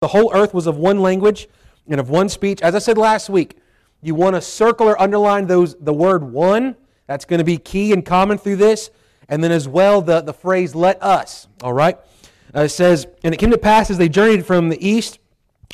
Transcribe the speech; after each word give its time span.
The 0.00 0.08
whole 0.08 0.32
earth 0.32 0.54
was 0.54 0.66
of 0.66 0.78
one 0.78 1.02
language 1.02 1.46
and 1.86 2.00
of 2.00 2.08
one 2.08 2.30
speech. 2.30 2.62
As 2.62 2.74
I 2.74 2.78
said 2.78 2.96
last 2.96 3.28
week, 3.28 3.58
you 4.00 4.14
want 4.14 4.34
to 4.34 4.40
circle 4.40 4.88
or 4.88 4.98
underline 4.98 5.46
those 5.46 5.76
the 5.78 5.92
word 5.92 6.24
one. 6.24 6.74
That's 7.06 7.26
going 7.26 7.36
to 7.36 7.44
be 7.44 7.58
key 7.58 7.92
and 7.92 8.02
common 8.02 8.38
through 8.38 8.56
this. 8.56 8.90
And 9.28 9.44
then 9.44 9.52
as 9.52 9.68
well 9.68 10.00
the, 10.00 10.22
the 10.22 10.32
phrase 10.32 10.74
let 10.74 11.02
us. 11.02 11.48
All 11.62 11.74
right? 11.74 11.98
Uh, 12.54 12.60
it 12.60 12.70
says, 12.70 13.08
And 13.22 13.34
it 13.34 13.36
came 13.36 13.50
to 13.50 13.58
pass 13.58 13.90
as 13.90 13.98
they 13.98 14.08
journeyed 14.08 14.46
from 14.46 14.70
the 14.70 14.88
east, 14.88 15.18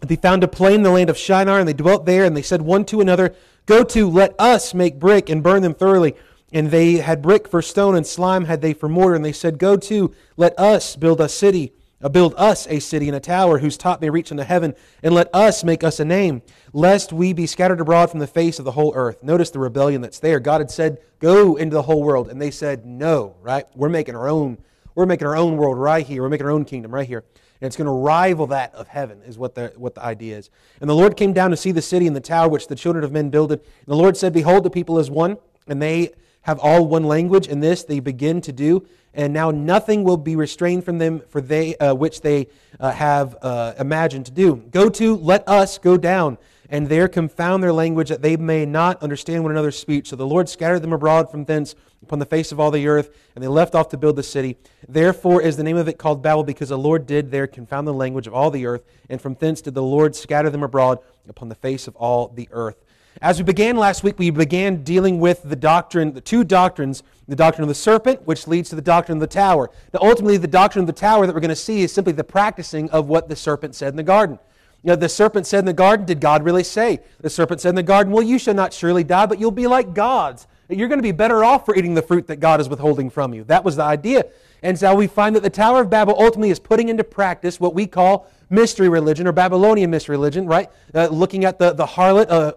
they 0.04 0.16
found 0.16 0.42
a 0.42 0.48
plain 0.48 0.74
in 0.74 0.82
the 0.82 0.90
land 0.90 1.08
of 1.08 1.16
Shinar, 1.16 1.60
and 1.60 1.68
they 1.68 1.72
dwelt 1.72 2.04
there, 2.04 2.24
and 2.24 2.36
they 2.36 2.42
said 2.42 2.62
one 2.62 2.84
to 2.86 3.00
another, 3.00 3.32
Go 3.64 3.84
to, 3.84 4.10
let 4.10 4.34
us 4.40 4.74
make 4.74 4.98
brick 4.98 5.30
and 5.30 5.40
burn 5.40 5.62
them 5.62 5.72
thoroughly. 5.72 6.16
And 6.52 6.72
they 6.72 6.94
had 6.94 7.22
brick 7.22 7.46
for 7.46 7.62
stone, 7.62 7.94
and 7.94 8.04
slime 8.04 8.46
had 8.46 8.60
they 8.60 8.74
for 8.74 8.88
mortar. 8.88 9.14
And 9.14 9.24
they 9.24 9.30
said, 9.30 9.58
Go 9.60 9.76
to, 9.76 10.12
let 10.36 10.58
us 10.58 10.96
build 10.96 11.20
a 11.20 11.28
city 11.28 11.72
Uh, 12.02 12.10
build 12.10 12.34
us 12.36 12.66
a 12.68 12.78
city 12.78 13.08
and 13.08 13.16
a 13.16 13.20
tower 13.20 13.58
whose 13.58 13.78
top 13.78 14.02
may 14.02 14.10
reach 14.10 14.30
into 14.30 14.44
heaven, 14.44 14.74
and 15.02 15.14
let 15.14 15.34
us 15.34 15.64
make 15.64 15.82
us 15.82 15.98
a 15.98 16.04
name, 16.04 16.42
lest 16.74 17.10
we 17.10 17.32
be 17.32 17.46
scattered 17.46 17.80
abroad 17.80 18.10
from 18.10 18.20
the 18.20 18.26
face 18.26 18.58
of 18.58 18.66
the 18.66 18.72
whole 18.72 18.92
earth. 18.94 19.22
Notice 19.22 19.48
the 19.48 19.58
rebellion 19.58 20.02
that's 20.02 20.18
there. 20.18 20.38
God 20.38 20.60
had 20.60 20.70
said, 20.70 20.98
Go 21.20 21.56
into 21.56 21.74
the 21.74 21.82
whole 21.82 22.02
world. 22.02 22.28
And 22.28 22.40
they 22.40 22.50
said, 22.50 22.84
No, 22.84 23.36
right? 23.40 23.64
We're 23.74 23.88
making 23.88 24.14
our 24.14 24.28
own. 24.28 24.58
We're 24.94 25.06
making 25.06 25.26
our 25.26 25.36
own 25.36 25.56
world 25.56 25.78
right 25.78 26.06
here. 26.06 26.22
We're 26.22 26.28
making 26.28 26.46
our 26.46 26.52
own 26.52 26.66
kingdom 26.66 26.94
right 26.94 27.06
here. 27.06 27.24
And 27.60 27.66
it's 27.66 27.76
going 27.76 27.86
to 27.86 27.92
rival 27.92 28.48
that 28.48 28.74
of 28.74 28.88
heaven, 28.88 29.22
is 29.26 29.38
what 29.38 29.54
the, 29.54 29.72
what 29.76 29.94
the 29.94 30.02
idea 30.02 30.36
is. 30.36 30.50
And 30.82 30.90
the 30.90 30.94
Lord 30.94 31.16
came 31.16 31.32
down 31.32 31.50
to 31.50 31.56
see 31.56 31.72
the 31.72 31.80
city 31.80 32.06
and 32.06 32.14
the 32.14 32.20
tower 32.20 32.48
which 32.48 32.68
the 32.68 32.76
children 32.76 33.04
of 33.04 33.12
men 33.12 33.30
builded. 33.30 33.60
And 33.60 33.86
the 33.86 33.96
Lord 33.96 34.18
said, 34.18 34.34
Behold, 34.34 34.64
the 34.64 34.70
people 34.70 34.98
is 34.98 35.10
one, 35.10 35.38
and 35.66 35.80
they 35.80 36.12
have 36.46 36.58
all 36.60 36.86
one 36.86 37.04
language. 37.04 37.46
and 37.48 37.62
this 37.62 37.84
they 37.84 38.00
begin 38.00 38.40
to 38.40 38.52
do 38.52 38.86
and 39.16 39.32
now 39.32 39.50
nothing 39.50 40.04
will 40.04 40.18
be 40.18 40.36
restrained 40.36 40.84
from 40.84 40.98
them 40.98 41.22
for 41.28 41.40
they 41.40 41.74
uh, 41.76 41.94
which 41.94 42.20
they 42.20 42.46
uh, 42.78 42.92
have 42.92 43.36
uh, 43.42 43.72
imagined 43.80 44.26
to 44.26 44.32
do. 44.32 44.56
Go 44.70 44.88
to, 44.90 45.16
let 45.16 45.48
us 45.48 45.78
go 45.78 45.96
down, 45.96 46.36
and 46.68 46.88
there 46.88 47.08
confound 47.08 47.62
their 47.62 47.72
language 47.72 48.10
that 48.10 48.20
they 48.20 48.36
may 48.36 48.66
not 48.66 49.02
understand 49.02 49.42
one 49.42 49.52
another's 49.52 49.78
speech. 49.78 50.10
So 50.10 50.16
the 50.16 50.26
Lord 50.26 50.48
scattered 50.48 50.80
them 50.80 50.92
abroad 50.92 51.30
from 51.30 51.46
thence 51.46 51.74
upon 52.02 52.18
the 52.18 52.26
face 52.26 52.52
of 52.52 52.60
all 52.60 52.70
the 52.70 52.86
earth, 52.86 53.10
and 53.34 53.42
they 53.42 53.48
left 53.48 53.74
off 53.74 53.88
to 53.88 53.96
build 53.96 54.16
the 54.16 54.22
city. 54.22 54.58
Therefore 54.86 55.40
is 55.40 55.56
the 55.56 55.64
name 55.64 55.78
of 55.78 55.88
it 55.88 55.96
called 55.96 56.22
Babel, 56.22 56.44
because 56.44 56.68
the 56.68 56.78
Lord 56.78 57.06
did 57.06 57.30
there 57.30 57.46
confound 57.46 57.88
the 57.88 57.94
language 57.94 58.26
of 58.26 58.34
all 58.34 58.50
the 58.50 58.66
earth, 58.66 58.84
and 59.08 59.20
from 59.20 59.34
thence 59.34 59.62
did 59.62 59.74
the 59.74 59.82
Lord 59.82 60.14
scatter 60.14 60.50
them 60.50 60.62
abroad 60.62 60.98
upon 61.26 61.48
the 61.48 61.54
face 61.54 61.88
of 61.88 61.96
all 61.96 62.28
the 62.28 62.48
earth. 62.52 62.84
As 63.22 63.38
we 63.38 63.44
began 63.44 63.76
last 63.78 64.04
week, 64.04 64.18
we 64.18 64.28
began 64.28 64.82
dealing 64.82 65.18
with 65.20 65.42
the 65.42 65.56
doctrine, 65.56 66.12
the 66.12 66.20
two 66.20 66.44
doctrines, 66.44 67.02
the 67.26 67.36
doctrine 67.36 67.62
of 67.62 67.68
the 67.68 67.74
serpent, 67.74 68.26
which 68.26 68.46
leads 68.46 68.68
to 68.70 68.76
the 68.76 68.82
doctrine 68.82 69.16
of 69.16 69.20
the 69.20 69.26
tower. 69.26 69.70
Now, 69.94 70.00
ultimately, 70.02 70.36
the 70.36 70.46
doctrine 70.46 70.82
of 70.82 70.86
the 70.86 70.92
tower 70.92 71.26
that 71.26 71.34
we're 71.34 71.40
going 71.40 71.48
to 71.48 71.56
see 71.56 71.82
is 71.82 71.92
simply 71.92 72.12
the 72.12 72.24
practicing 72.24 72.90
of 72.90 73.08
what 73.08 73.28
the 73.28 73.36
serpent 73.36 73.74
said 73.74 73.88
in 73.88 73.96
the 73.96 74.02
garden. 74.02 74.38
You 74.82 74.88
know, 74.88 74.96
the 74.96 75.08
serpent 75.08 75.46
said 75.46 75.60
in 75.60 75.64
the 75.64 75.72
garden, 75.72 76.04
did 76.04 76.20
God 76.20 76.44
really 76.44 76.62
say? 76.62 77.00
The 77.20 77.30
serpent 77.30 77.62
said 77.62 77.70
in 77.70 77.74
the 77.74 77.82
garden, 77.82 78.12
well, 78.12 78.22
you 78.22 78.38
shall 78.38 78.54
not 78.54 78.74
surely 78.74 79.02
die, 79.02 79.26
but 79.26 79.40
you'll 79.40 79.50
be 79.50 79.66
like 79.66 79.94
gods. 79.94 80.46
You're 80.68 80.88
going 80.88 80.98
to 80.98 81.02
be 81.02 81.12
better 81.12 81.42
off 81.42 81.64
for 81.64 81.74
eating 81.74 81.94
the 81.94 82.02
fruit 82.02 82.26
that 82.26 82.36
God 82.36 82.60
is 82.60 82.68
withholding 82.68 83.08
from 83.08 83.32
you. 83.32 83.44
That 83.44 83.64
was 83.64 83.76
the 83.76 83.84
idea. 83.84 84.26
And 84.62 84.78
so 84.78 84.94
we 84.94 85.06
find 85.06 85.34
that 85.36 85.42
the 85.42 85.50
Tower 85.50 85.80
of 85.80 85.90
Babel 85.90 86.14
ultimately 86.18 86.50
is 86.50 86.58
putting 86.58 86.88
into 86.88 87.04
practice 87.04 87.58
what 87.58 87.74
we 87.74 87.86
call 87.86 88.28
mystery 88.50 88.88
religion 88.88 89.26
or 89.26 89.32
Babylonian 89.32 89.90
mystery 89.90 90.16
religion, 90.16 90.46
right? 90.46 90.68
Uh, 90.94 91.06
looking 91.06 91.44
at 91.44 91.58
the, 91.58 91.72
the 91.72 91.86
harlot, 91.86 92.26
uh, 92.28 92.52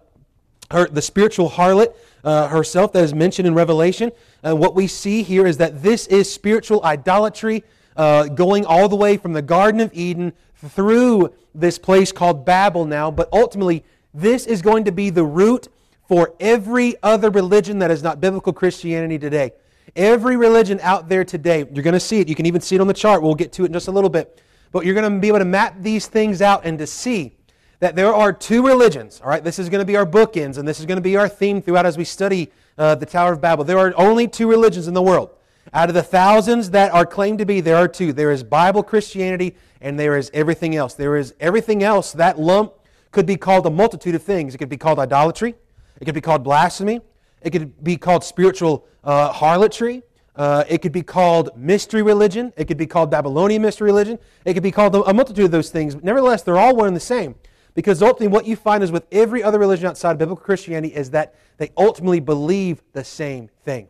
her, 0.71 0.87
the 0.87 1.01
spiritual 1.01 1.49
harlot 1.49 1.93
uh, 2.23 2.47
herself 2.47 2.93
that 2.93 3.03
is 3.03 3.13
mentioned 3.13 3.47
in 3.47 3.53
Revelation. 3.53 4.11
And 4.43 4.59
what 4.59 4.75
we 4.75 4.87
see 4.87 5.23
here 5.23 5.47
is 5.47 5.57
that 5.57 5.81
this 5.81 6.07
is 6.07 6.31
spiritual 6.31 6.83
idolatry 6.83 7.63
uh, 7.95 8.25
going 8.27 8.65
all 8.65 8.87
the 8.87 8.95
way 8.95 9.17
from 9.17 9.33
the 9.33 9.41
Garden 9.41 9.81
of 9.81 9.93
Eden 9.93 10.33
through 10.55 11.33
this 11.55 11.77
place 11.77 12.11
called 12.11 12.45
Babel 12.45 12.85
now. 12.85 13.11
But 13.11 13.29
ultimately, 13.33 13.83
this 14.13 14.45
is 14.45 14.61
going 14.61 14.85
to 14.85 14.91
be 14.91 15.09
the 15.09 15.23
root 15.23 15.67
for 16.07 16.33
every 16.39 16.95
other 17.03 17.29
religion 17.29 17.79
that 17.79 17.91
is 17.91 18.01
not 18.01 18.19
biblical 18.19 18.53
Christianity 18.53 19.19
today. 19.19 19.51
Every 19.95 20.37
religion 20.37 20.79
out 20.81 21.09
there 21.09 21.23
today, 21.23 21.59
you're 21.71 21.83
going 21.83 21.93
to 21.93 21.99
see 21.99 22.19
it. 22.19 22.27
You 22.27 22.35
can 22.35 22.45
even 22.45 22.61
see 22.61 22.75
it 22.75 22.81
on 22.81 22.87
the 22.87 22.93
chart. 22.93 23.21
We'll 23.21 23.35
get 23.35 23.51
to 23.53 23.63
it 23.63 23.67
in 23.67 23.73
just 23.73 23.87
a 23.87 23.91
little 23.91 24.09
bit. 24.09 24.41
But 24.71 24.85
you're 24.85 24.93
going 24.93 25.11
to 25.11 25.19
be 25.19 25.27
able 25.27 25.39
to 25.39 25.45
map 25.45 25.75
these 25.79 26.07
things 26.07 26.41
out 26.41 26.65
and 26.65 26.77
to 26.77 26.87
see 26.87 27.35
that 27.79 27.95
there 27.95 28.13
are 28.13 28.33
two 28.33 28.65
religions. 28.65 29.21
All 29.23 29.29
right, 29.29 29.43
this 29.43 29.59
is 29.59 29.69
going 29.69 29.79
to 29.79 29.85
be 29.85 29.95
our 29.95 30.05
bookends, 30.05 30.57
and 30.57 30.67
this 30.67 30.79
is 30.79 30.85
going 30.85 30.97
to 30.97 31.01
be 31.01 31.15
our 31.15 31.29
theme 31.29 31.61
throughout 31.61 31.85
as 31.85 31.97
we 31.97 32.03
study 32.03 32.51
uh, 32.77 32.95
the 32.95 33.05
Tower 33.05 33.33
of 33.33 33.41
Babel. 33.41 33.63
There 33.63 33.77
are 33.77 33.93
only 33.95 34.27
two 34.27 34.49
religions 34.49 34.87
in 34.87 34.93
the 34.93 35.01
world. 35.01 35.31
Out 35.73 35.89
of 35.89 35.95
the 35.95 36.03
thousands 36.03 36.71
that 36.71 36.91
are 36.93 37.05
claimed 37.05 37.39
to 37.39 37.45
be, 37.45 37.61
there 37.61 37.75
are 37.75 37.87
two. 37.87 38.11
There 38.11 38.31
is 38.31 38.43
Bible 38.43 38.83
Christianity, 38.83 39.55
and 39.81 39.99
there 39.99 40.17
is 40.17 40.31
everything 40.33 40.75
else. 40.75 40.93
There 40.93 41.15
is 41.15 41.33
everything 41.39 41.83
else. 41.83 42.11
That 42.13 42.39
lump 42.39 42.73
could 43.11 43.25
be 43.25 43.37
called 43.37 43.65
a 43.65 43.69
multitude 43.69 44.15
of 44.15 44.23
things. 44.23 44.55
It 44.55 44.57
could 44.57 44.69
be 44.69 44.77
called 44.77 44.99
idolatry. 44.99 45.55
It 46.01 46.05
could 46.05 46.15
be 46.15 46.21
called 46.21 46.43
blasphemy. 46.43 47.01
It 47.41 47.51
could 47.51 47.83
be 47.83 47.97
called 47.97 48.23
spiritual 48.23 48.87
uh, 49.03 49.31
harlotry. 49.31 50.03
Uh, 50.35 50.63
it 50.67 50.81
could 50.81 50.91
be 50.91 51.01
called 51.01 51.49
mystery 51.55 52.01
religion. 52.01 52.53
It 52.55 52.65
could 52.65 52.77
be 52.77 52.87
called 52.87 53.11
Babylonian 53.11 53.61
mystery 53.61 53.85
religion. 53.85 54.19
It 54.45 54.53
could 54.53 54.63
be 54.63 54.71
called 54.71 54.95
a 54.95 55.13
multitude 55.13 55.45
of 55.45 55.51
those 55.51 55.69
things. 55.69 55.95
But 55.95 56.03
Nevertheless, 56.03 56.43
they're 56.43 56.57
all 56.57 56.75
one 56.75 56.87
and 56.87 56.95
the 56.95 57.01
same. 57.01 57.35
Because 57.79 58.03
ultimately, 58.03 58.27
what 58.27 58.45
you 58.45 58.57
find 58.57 58.83
is 58.83 58.91
with 58.91 59.07
every 59.09 59.41
other 59.41 59.57
religion 59.57 59.87
outside 59.87 60.11
of 60.11 60.17
biblical 60.17 60.43
Christianity 60.43 60.93
is 60.93 61.11
that 61.11 61.35
they 61.55 61.71
ultimately 61.77 62.19
believe 62.19 62.83
the 62.91 63.05
same 63.05 63.47
thing. 63.63 63.87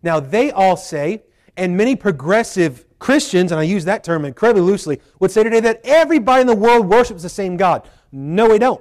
Now, 0.00 0.20
they 0.20 0.52
all 0.52 0.76
say, 0.76 1.24
and 1.56 1.76
many 1.76 1.96
progressive 1.96 2.84
Christians, 3.00 3.50
and 3.50 3.58
I 3.58 3.64
use 3.64 3.84
that 3.86 4.04
term 4.04 4.24
incredibly 4.24 4.62
loosely, 4.62 5.00
would 5.18 5.32
say 5.32 5.42
today 5.42 5.58
that 5.58 5.80
everybody 5.82 6.42
in 6.42 6.46
the 6.46 6.54
world 6.54 6.88
worships 6.88 7.24
the 7.24 7.28
same 7.28 7.56
God. 7.56 7.88
No, 8.12 8.48
we 8.48 8.60
don't. 8.60 8.80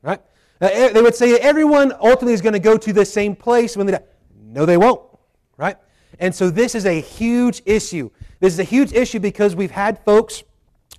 Right? 0.00 0.22
Uh, 0.62 0.88
they 0.88 1.02
would 1.02 1.14
say 1.14 1.34
everyone 1.36 1.92
ultimately 2.00 2.32
is 2.32 2.40
going 2.40 2.54
to 2.54 2.58
go 2.58 2.78
to 2.78 2.94
the 2.94 3.04
same 3.04 3.36
place 3.36 3.76
when 3.76 3.84
they 3.84 3.92
die. 3.92 4.04
No, 4.34 4.64
they 4.64 4.78
won't. 4.78 5.02
Right? 5.58 5.76
And 6.18 6.34
so 6.34 6.48
this 6.48 6.74
is 6.74 6.86
a 6.86 7.02
huge 7.02 7.60
issue. 7.66 8.08
This 8.38 8.54
is 8.54 8.60
a 8.60 8.64
huge 8.64 8.94
issue 8.94 9.20
because 9.20 9.54
we've 9.54 9.70
had 9.70 10.02
folks 10.06 10.42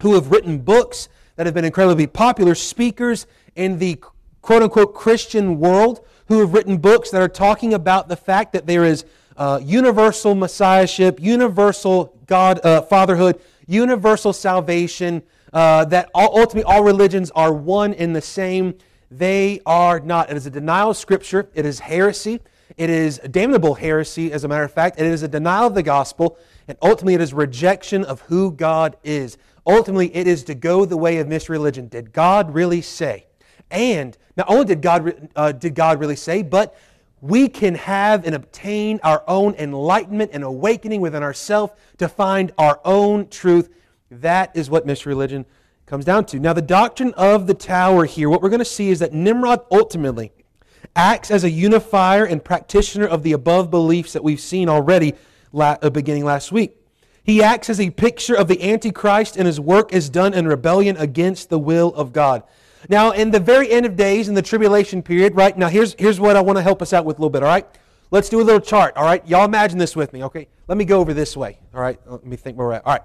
who 0.03 0.13
have 0.13 0.29
written 0.29 0.59
books 0.59 1.09
that 1.41 1.47
have 1.47 1.55
been 1.55 1.65
incredibly 1.65 2.05
popular, 2.05 2.53
speakers 2.53 3.25
in 3.55 3.79
the 3.79 3.99
quote 4.43 4.61
unquote 4.61 4.93
Christian 4.93 5.57
world 5.57 6.05
who 6.27 6.39
have 6.39 6.53
written 6.53 6.77
books 6.77 7.09
that 7.09 7.19
are 7.19 7.27
talking 7.27 7.73
about 7.73 8.07
the 8.07 8.15
fact 8.15 8.53
that 8.53 8.67
there 8.67 8.85
is 8.85 9.05
uh, 9.37 9.59
universal 9.63 10.35
messiahship, 10.35 11.19
universal 11.19 12.15
God 12.27 12.63
uh, 12.63 12.83
fatherhood, 12.83 13.41
universal 13.65 14.33
salvation, 14.33 15.23
uh, 15.51 15.83
that 15.85 16.11
all, 16.13 16.39
ultimately 16.39 16.71
all 16.71 16.83
religions 16.83 17.31
are 17.31 17.51
one 17.51 17.93
in 17.93 18.13
the 18.13 18.21
same. 18.21 18.75
They 19.09 19.61
are 19.65 19.99
not. 19.99 20.29
It 20.29 20.37
is 20.37 20.45
a 20.45 20.51
denial 20.51 20.91
of 20.91 20.97
Scripture. 20.97 21.49
It 21.55 21.65
is 21.65 21.79
heresy. 21.79 22.39
It 22.77 22.91
is 22.91 23.17
damnable 23.31 23.73
heresy, 23.73 24.31
as 24.31 24.43
a 24.43 24.47
matter 24.47 24.63
of 24.63 24.71
fact. 24.71 24.99
It 24.99 25.07
is 25.07 25.23
a 25.23 25.27
denial 25.27 25.65
of 25.65 25.73
the 25.73 25.81
gospel. 25.81 26.37
And 26.67 26.77
ultimately, 26.83 27.15
it 27.15 27.21
is 27.21 27.33
rejection 27.33 28.03
of 28.03 28.21
who 28.21 28.51
God 28.51 28.95
is. 29.03 29.39
Ultimately, 29.65 30.15
it 30.15 30.27
is 30.27 30.43
to 30.45 30.55
go 30.55 30.85
the 30.85 30.97
way 30.97 31.17
of 31.17 31.27
misreligion. 31.27 31.89
Did 31.89 32.13
God 32.13 32.53
really 32.53 32.81
say? 32.81 33.27
And 33.69 34.17
not 34.35 34.49
only 34.49 34.65
did 34.65 34.81
God, 34.81 35.29
uh, 35.35 35.51
did 35.51 35.75
God 35.75 35.99
really 35.99 36.15
say, 36.15 36.41
but 36.41 36.75
we 37.21 37.47
can 37.47 37.75
have 37.75 38.25
and 38.25 38.33
obtain 38.33 38.99
our 39.03 39.23
own 39.27 39.53
enlightenment 39.55 40.31
and 40.33 40.43
awakening 40.43 41.01
within 41.01 41.21
ourselves 41.21 41.73
to 41.99 42.09
find 42.09 42.51
our 42.57 42.81
own 42.83 43.29
truth. 43.29 43.69
That 44.09 44.55
is 44.55 44.69
what 44.69 44.87
misreligion 44.87 45.45
comes 45.85 46.05
down 46.05 46.25
to. 46.25 46.39
Now, 46.39 46.53
the 46.53 46.61
doctrine 46.61 47.13
of 47.13 47.45
the 47.45 47.53
tower 47.53 48.05
here, 48.05 48.29
what 48.29 48.41
we're 48.41 48.49
going 48.49 48.59
to 48.59 48.65
see 48.65 48.89
is 48.89 48.99
that 48.99 49.13
Nimrod 49.13 49.61
ultimately 49.71 50.31
acts 50.95 51.29
as 51.29 51.43
a 51.43 51.49
unifier 51.49 52.25
and 52.25 52.43
practitioner 52.43 53.05
of 53.05 53.23
the 53.23 53.33
above 53.33 53.69
beliefs 53.69 54.13
that 54.13 54.23
we've 54.23 54.39
seen 54.39 54.67
already 54.67 55.13
la- 55.51 55.77
uh, 55.81 55.89
beginning 55.89 56.25
last 56.25 56.51
week. 56.51 56.80
He 57.23 57.43
acts 57.43 57.69
as 57.69 57.79
a 57.79 57.89
picture 57.91 58.35
of 58.35 58.47
the 58.47 58.71
Antichrist, 58.71 59.37
and 59.37 59.45
his 59.45 59.59
work 59.59 59.93
is 59.93 60.09
done 60.09 60.33
in 60.33 60.47
rebellion 60.47 60.97
against 60.97 61.49
the 61.49 61.59
will 61.59 61.93
of 61.93 62.13
God. 62.13 62.43
Now, 62.89 63.11
in 63.11 63.29
the 63.29 63.39
very 63.39 63.69
end 63.69 63.85
of 63.85 63.95
days, 63.95 64.27
in 64.27 64.33
the 64.33 64.41
tribulation 64.41 65.03
period, 65.03 65.35
right? 65.35 65.55
Now, 65.55 65.67
here's, 65.67 65.93
here's 65.99 66.19
what 66.19 66.35
I 66.35 66.41
want 66.41 66.57
to 66.57 66.63
help 66.63 66.81
us 66.81 66.93
out 66.93 67.05
with 67.05 67.17
a 67.17 67.21
little 67.21 67.29
bit, 67.29 67.43
all 67.43 67.49
right? 67.49 67.67
Let's 68.09 68.27
do 68.27 68.41
a 68.41 68.43
little 68.43 68.59
chart, 68.59 68.97
all 68.97 69.05
right? 69.05 69.25
Y'all 69.27 69.45
imagine 69.45 69.77
this 69.77 69.95
with 69.95 70.13
me, 70.13 70.23
okay? 70.25 70.47
Let 70.67 70.77
me 70.77 70.85
go 70.85 70.99
over 70.99 71.13
this 71.13 71.37
way, 71.37 71.59
all 71.73 71.81
right? 71.81 71.99
Let 72.07 72.25
me 72.25 72.35
think 72.35 72.57
where 72.57 72.67
we're 72.67 72.73
at. 72.73 72.85
All 72.85 72.93
right. 72.93 73.03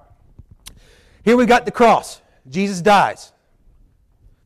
Here 1.24 1.36
we 1.36 1.44
got 1.44 1.64
the 1.64 1.70
cross. 1.70 2.22
Jesus 2.48 2.80
dies. 2.80 3.32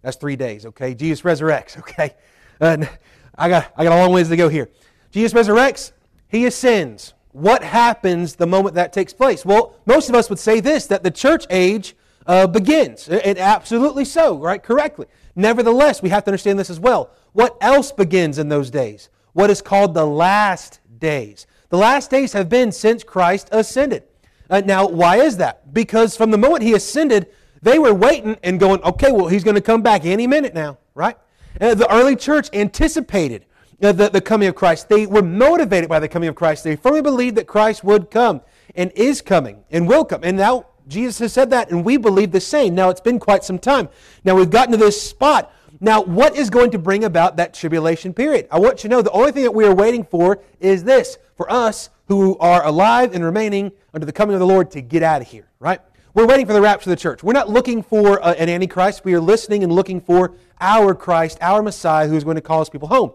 That's 0.03 0.17
three 0.17 0.37
days, 0.37 0.67
okay? 0.67 0.95
Jesus 0.95 1.23
resurrects, 1.23 1.79
okay? 1.81 2.17
And 2.59 2.89
I 3.37 3.49
got, 3.49 3.73
I 3.77 3.85
got 3.85 3.93
a 3.93 4.01
long 4.01 4.13
ways 4.13 4.29
to 4.29 4.37
go 4.37 4.49
here. 4.49 4.69
Jesus 5.13 5.33
resurrects, 5.33 5.93
he 6.29 6.45
ascends 6.47 7.15
what 7.33 7.63
happens 7.63 8.37
the 8.37 8.47
moment 8.47 8.75
that 8.75 8.93
takes 8.93 9.13
place? 9.13 9.45
Well, 9.45 9.75
most 9.87 10.09
of 10.09 10.15
us 10.15 10.29
would 10.29 10.39
say 10.39 10.61
this 10.61 10.87
that 10.87 11.03
the 11.03 11.11
church 11.11 11.47
age 11.51 11.95
uh, 12.27 12.47
begins, 12.47 13.09
and 13.09 13.39
absolutely 13.39 14.05
so, 14.05 14.37
right? 14.37 14.63
Correctly. 14.63 15.07
Nevertheless, 15.37 16.03
we 16.03 16.09
have 16.11 16.25
to 16.25 16.31
understand 16.31 16.59
this 16.59 16.71
as 16.71 16.81
well. 16.81 17.11
What 17.33 17.57
else 17.61 17.93
begins 17.93 18.39
in 18.39 18.49
those 18.49 18.71
days? 18.71 19.09
What 19.33 19.51
is 19.51 19.63
called 19.63 19.95
the 19.95 20.07
last 20.07 20.81
days. 20.99 21.47
The 21.71 21.79
last 21.79 22.11
days 22.11 22.33
have 22.33 22.49
been 22.49 22.73
since 22.73 23.05
Christ 23.05 23.49
ascended. 23.53 24.03
Uh, 24.51 24.61
now, 24.65 24.87
why 24.87 25.17
is 25.17 25.37
that? 25.37 25.73
Because 25.73 26.17
from 26.17 26.31
the 26.31 26.39
moment 26.39 26.63
he 26.63 26.75
ascended, 26.75 27.29
They 27.63 27.79
were 27.79 27.93
waiting 27.93 28.39
and 28.43 28.59
going, 28.59 28.83
okay, 28.83 29.13
well, 29.13 29.29
he's 29.29 29.45
going 29.45 29.57
to 29.57 29.61
come 29.61 29.83
back 29.83 30.05
any 30.05 30.27
minute 30.27 30.55
now, 30.55 30.79
right? 30.95 31.17
Uh, 31.61 31.75
the 31.75 31.93
early 31.93 32.17
church 32.17 32.49
anticipated 32.53 33.45
the, 33.81 33.93
the 33.93 34.21
coming 34.21 34.49
of 34.49 34.55
Christ. 34.55 34.89
They 34.89 35.07
were 35.07 35.23
motivated 35.23 35.89
by 35.89 35.99
the 36.01 36.09
coming 36.09 36.29
of 36.29 36.35
Christ. 36.35 36.65
They 36.65 36.77
firmly 36.77 37.03
believed 37.03 37.37
that 37.37 37.47
Christ 37.47 37.83
would 37.83 38.11
come 38.11 38.43
and 38.75 38.93
is 38.95 39.23
coming 39.23 39.65
and 39.71 39.89
will 39.89 40.05
come. 40.05 40.21
And 40.23 40.37
now 40.37 40.67
Jesus 40.87 41.19
has 41.19 41.33
said 41.33 41.51
that, 41.51 41.71
and 41.71 41.85
we 41.85 41.97
believe 41.97 42.33
the 42.33 42.41
same. 42.41 42.75
Now, 42.75 42.91
it's 42.91 43.01
been 43.01 43.19
quite 43.19 43.45
some 43.45 43.59
time. 43.59 43.89
Now, 44.25 44.35
we've 44.35 44.51
gotten 44.51 44.73
to 44.73 44.77
this 44.77 45.01
spot. 45.01 45.53
Now, 45.81 46.03
what 46.03 46.37
is 46.37 46.51
going 46.51 46.73
to 46.73 46.79
bring 46.79 47.05
about 47.05 47.37
that 47.37 47.55
tribulation 47.55 48.13
period? 48.13 48.49
I 48.51 48.59
want 48.59 48.83
you 48.83 48.89
to 48.91 48.97
know 48.97 49.03
the 49.03 49.11
only 49.13 49.33
thing 49.33 49.45
that 49.45 49.55
we 49.55 49.65
are 49.65 49.75
waiting 49.75 50.05
for 50.05 50.43
is 50.59 50.85
this 50.85 51.17
for 51.37 51.51
us 51.51 51.91
who 52.09 52.37
are 52.39 52.67
alive 52.67 53.15
and 53.15 53.25
remaining 53.25 53.73
under 53.95 54.05
the 54.05 54.13
coming 54.13 54.35
of 54.35 54.41
the 54.41 54.47
Lord 54.47 54.71
to 54.73 54.83
get 54.83 55.03
out 55.03 55.23
of 55.23 55.29
here, 55.29 55.49
right? 55.61 55.81
We're 56.13 56.27
waiting 56.27 56.45
for 56.45 56.53
the 56.53 56.61
rapture 56.61 56.91
of 56.91 56.97
the 56.97 57.01
church. 57.01 57.23
We're 57.23 57.33
not 57.35 57.49
looking 57.49 57.85
for 57.85 58.23
uh, 58.23 58.35
an 58.35 58.49
Antichrist. 58.49 59.05
We 59.05 59.15
are 59.15 59.21
listening 59.21 59.63
and 59.63 59.73
looking 59.73 60.01
for 60.01 60.35
our 60.61 60.93
Christ, 60.93 61.39
our 61.41 61.63
Messiah, 61.63 62.09
who 62.09 62.17
is 62.17 62.25
going 62.25 62.35
to 62.35 62.43
call 62.43 62.59
his 62.59 62.69
people 62.69 62.89
home. 62.89 63.13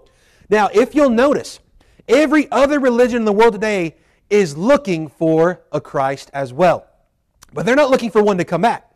Now, 0.50 0.70
if 0.74 0.96
you'll 0.96 1.10
notice, 1.10 1.60
every 2.08 2.50
other 2.52 2.80
religion 2.80 3.18
in 3.18 3.26
the 3.26 3.34
world 3.34 3.54
today 3.54 3.96
is 4.30 4.58
looking 4.58 5.08
for 5.08 5.62
a 5.72 5.82
Christ 5.82 6.30
as 6.34 6.54
well. 6.54 6.88
But 7.54 7.66
they're 7.66 7.76
not 7.76 7.90
looking 7.90 8.12
for 8.12 8.22
one 8.22 8.38
to 8.38 8.46
come 8.46 8.62
back. 8.62 8.92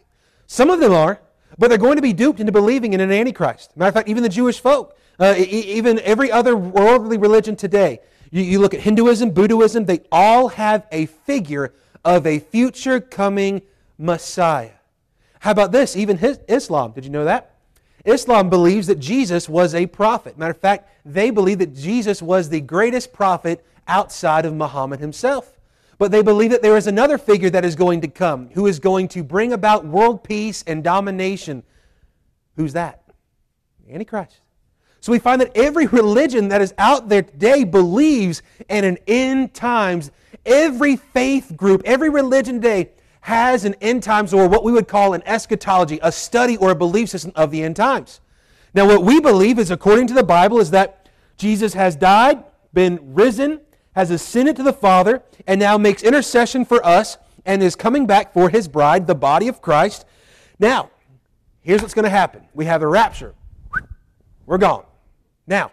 Some 0.47 0.69
of 0.69 0.79
them 0.79 0.91
are, 0.91 1.19
but 1.57 1.69
they're 1.69 1.77
going 1.77 1.95
to 1.95 2.01
be 2.01 2.13
duped 2.13 2.39
into 2.39 2.51
believing 2.51 2.93
in 2.93 2.99
an 2.99 3.11
Antichrist. 3.11 3.75
Matter 3.77 3.89
of 3.89 3.93
fact, 3.93 4.09
even 4.09 4.23
the 4.23 4.29
Jewish 4.29 4.59
folk, 4.59 4.97
uh, 5.19 5.35
even 5.37 5.99
every 5.99 6.31
other 6.31 6.55
worldly 6.55 7.17
religion 7.17 7.55
today, 7.55 7.99
you, 8.31 8.41
you 8.41 8.59
look 8.59 8.73
at 8.73 8.81
Hinduism, 8.81 9.31
Buddhism, 9.31 9.85
they 9.85 10.01
all 10.11 10.49
have 10.49 10.87
a 10.91 11.05
figure 11.05 11.73
of 12.05 12.25
a 12.25 12.39
future 12.39 12.99
coming 12.99 13.61
Messiah. 13.97 14.71
How 15.39 15.51
about 15.51 15.71
this? 15.71 15.95
Even 15.95 16.17
his, 16.17 16.39
Islam, 16.47 16.91
did 16.91 17.05
you 17.05 17.11
know 17.11 17.25
that? 17.25 17.55
Islam 18.05 18.49
believes 18.49 18.87
that 18.87 18.99
Jesus 18.99 19.49
was 19.49 19.75
a 19.75 19.85
prophet. 19.85 20.37
Matter 20.37 20.51
of 20.51 20.57
fact, 20.57 20.89
they 21.05 21.29
believe 21.29 21.59
that 21.59 21.75
Jesus 21.75 22.21
was 22.21 22.49
the 22.49 22.61
greatest 22.61 23.11
prophet 23.11 23.65
outside 23.87 24.45
of 24.45 24.53
Muhammad 24.53 24.99
himself. 24.99 25.57
But 25.97 26.11
they 26.11 26.21
believe 26.21 26.51
that 26.51 26.61
there 26.61 26.77
is 26.77 26.87
another 26.87 27.17
figure 27.17 27.49
that 27.49 27.65
is 27.65 27.75
going 27.75 28.01
to 28.01 28.07
come 28.07 28.49
who 28.53 28.67
is 28.67 28.79
going 28.79 29.09
to 29.09 29.23
bring 29.23 29.51
about 29.51 29.85
world 29.85 30.23
peace 30.23 30.63
and 30.65 30.83
domination. 30.83 31.63
Who's 32.55 32.73
that? 32.73 33.03
Antichrist. 33.89 34.39
So 35.01 35.11
we 35.11 35.19
find 35.19 35.41
that 35.41 35.55
every 35.55 35.87
religion 35.87 36.49
that 36.49 36.61
is 36.61 36.73
out 36.77 37.09
there 37.09 37.23
today 37.23 37.63
believes 37.63 38.41
in 38.69 38.83
an 38.83 38.97
end 39.07 39.53
times. 39.53 40.11
Every 40.45 40.95
faith 40.95 41.53
group, 41.55 41.81
every 41.85 42.09
religion 42.09 42.55
today 42.55 42.91
has 43.29 43.63
an 43.63 43.75
end 43.79 44.01
times 44.01 44.33
or 44.33 44.49
what 44.49 44.63
we 44.63 44.71
would 44.71 44.87
call 44.87 45.13
an 45.13 45.21
eschatology, 45.23 45.99
a 46.01 46.11
study 46.11 46.57
or 46.57 46.71
a 46.71 46.75
belief 46.75 47.09
system 47.09 47.31
of 47.35 47.51
the 47.51 47.61
end 47.61 47.75
times. 47.75 48.21
Now, 48.73 48.87
what 48.87 49.03
we 49.03 49.19
believe 49.19 49.59
is, 49.59 49.69
according 49.69 50.07
to 50.07 50.15
the 50.15 50.23
Bible, 50.23 50.59
is 50.59 50.71
that 50.71 51.07
Jesus 51.37 51.75
has 51.75 51.95
died, 51.95 52.43
been 52.73 52.99
risen, 53.13 53.61
has 53.93 54.09
ascended 54.09 54.55
to 54.55 54.63
the 54.63 54.73
Father, 54.73 55.21
and 55.45 55.59
now 55.59 55.77
makes 55.77 56.01
intercession 56.01 56.65
for 56.65 56.83
us 56.83 57.19
and 57.45 57.61
is 57.61 57.75
coming 57.75 58.07
back 58.07 58.33
for 58.33 58.49
his 58.49 58.67
bride, 58.67 59.05
the 59.05 59.13
body 59.13 59.47
of 59.47 59.61
Christ. 59.61 60.05
Now, 60.57 60.89
here's 61.61 61.83
what's 61.83 61.93
going 61.93 62.05
to 62.05 62.09
happen 62.09 62.47
we 62.55 62.65
have 62.65 62.81
a 62.81 62.87
rapture. 62.87 63.35
We're 64.47 64.57
gone. 64.57 64.85
Now, 65.45 65.71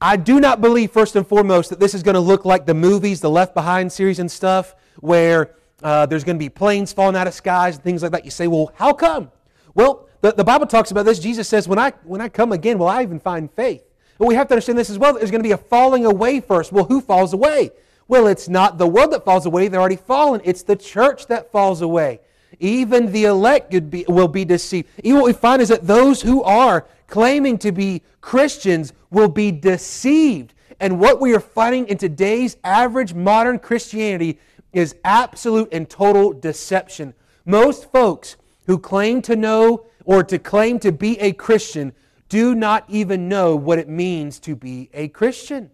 I 0.00 0.16
do 0.16 0.38
not 0.38 0.60
believe, 0.60 0.92
first 0.92 1.16
and 1.16 1.26
foremost, 1.26 1.70
that 1.70 1.80
this 1.80 1.94
is 1.94 2.04
going 2.04 2.14
to 2.14 2.20
look 2.20 2.44
like 2.44 2.64
the 2.64 2.74
movies, 2.74 3.20
the 3.20 3.28
Left 3.28 3.54
Behind 3.54 3.90
series 3.90 4.20
and 4.20 4.30
stuff, 4.30 4.76
where 5.00 5.56
uh, 5.82 6.06
there's 6.06 6.24
going 6.24 6.36
to 6.36 6.38
be 6.38 6.48
planes 6.48 6.92
falling 6.92 7.16
out 7.16 7.26
of 7.26 7.34
skies 7.34 7.76
and 7.76 7.84
things 7.84 8.02
like 8.02 8.12
that. 8.12 8.24
You 8.24 8.30
say, 8.30 8.46
well, 8.46 8.72
how 8.74 8.92
come? 8.92 9.30
Well, 9.74 10.08
the, 10.20 10.32
the 10.32 10.44
Bible 10.44 10.66
talks 10.66 10.90
about 10.90 11.04
this. 11.04 11.18
Jesus 11.18 11.48
says, 11.48 11.66
when 11.66 11.78
I, 11.78 11.92
when 12.04 12.20
I 12.20 12.28
come 12.28 12.52
again, 12.52 12.78
will 12.78 12.88
I 12.88 13.02
even 13.02 13.20
find 13.20 13.50
faith? 13.50 13.82
But 14.18 14.26
we 14.26 14.34
have 14.34 14.48
to 14.48 14.54
understand 14.54 14.78
this 14.78 14.90
as 14.90 14.98
well. 14.98 15.14
There's 15.14 15.30
going 15.30 15.42
to 15.42 15.48
be 15.48 15.52
a 15.52 15.56
falling 15.56 16.04
away 16.04 16.40
first. 16.40 16.72
Well, 16.72 16.84
who 16.84 17.00
falls 17.00 17.32
away? 17.32 17.70
Well, 18.06 18.26
it's 18.26 18.48
not 18.48 18.76
the 18.76 18.86
world 18.86 19.12
that 19.12 19.24
falls 19.24 19.46
away. 19.46 19.68
They're 19.68 19.80
already 19.80 19.96
fallen. 19.96 20.40
It's 20.44 20.62
the 20.62 20.76
church 20.76 21.26
that 21.28 21.50
falls 21.52 21.80
away. 21.80 22.20
Even 22.58 23.12
the 23.12 23.24
elect 23.24 23.70
be, 23.90 24.04
will 24.08 24.28
be 24.28 24.44
deceived. 24.44 24.88
Even 25.02 25.20
what 25.20 25.26
we 25.26 25.32
find 25.32 25.62
is 25.62 25.68
that 25.68 25.86
those 25.86 26.20
who 26.20 26.42
are 26.42 26.86
claiming 27.06 27.56
to 27.58 27.72
be 27.72 28.02
Christians 28.20 28.92
will 29.10 29.28
be 29.28 29.50
deceived. 29.50 30.52
And 30.80 30.98
what 30.98 31.20
we 31.20 31.34
are 31.34 31.40
finding 31.40 31.88
in 31.88 31.98
today's 31.98 32.56
average 32.64 33.14
modern 33.14 33.58
Christianity 33.58 34.38
is 34.72 34.94
absolute 35.04 35.68
and 35.72 35.88
total 35.88 36.32
deception. 36.32 37.14
Most 37.44 37.90
folks 37.90 38.36
who 38.66 38.78
claim 38.78 39.22
to 39.22 39.36
know 39.36 39.86
or 40.04 40.22
to 40.24 40.38
claim 40.38 40.78
to 40.80 40.92
be 40.92 41.18
a 41.20 41.32
Christian 41.32 41.92
do 42.28 42.54
not 42.54 42.84
even 42.88 43.28
know 43.28 43.56
what 43.56 43.78
it 43.78 43.88
means 43.88 44.38
to 44.40 44.54
be 44.54 44.88
a 44.94 45.08
Christian. 45.08 45.70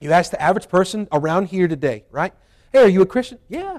You 0.00 0.12
ask 0.12 0.30
the 0.30 0.42
average 0.42 0.68
person 0.68 1.08
around 1.12 1.46
here 1.46 1.68
today, 1.68 2.04
right? 2.10 2.34
Hey, 2.72 2.80
are 2.80 2.88
you 2.88 3.02
a 3.02 3.06
Christian? 3.06 3.38
Yeah. 3.48 3.78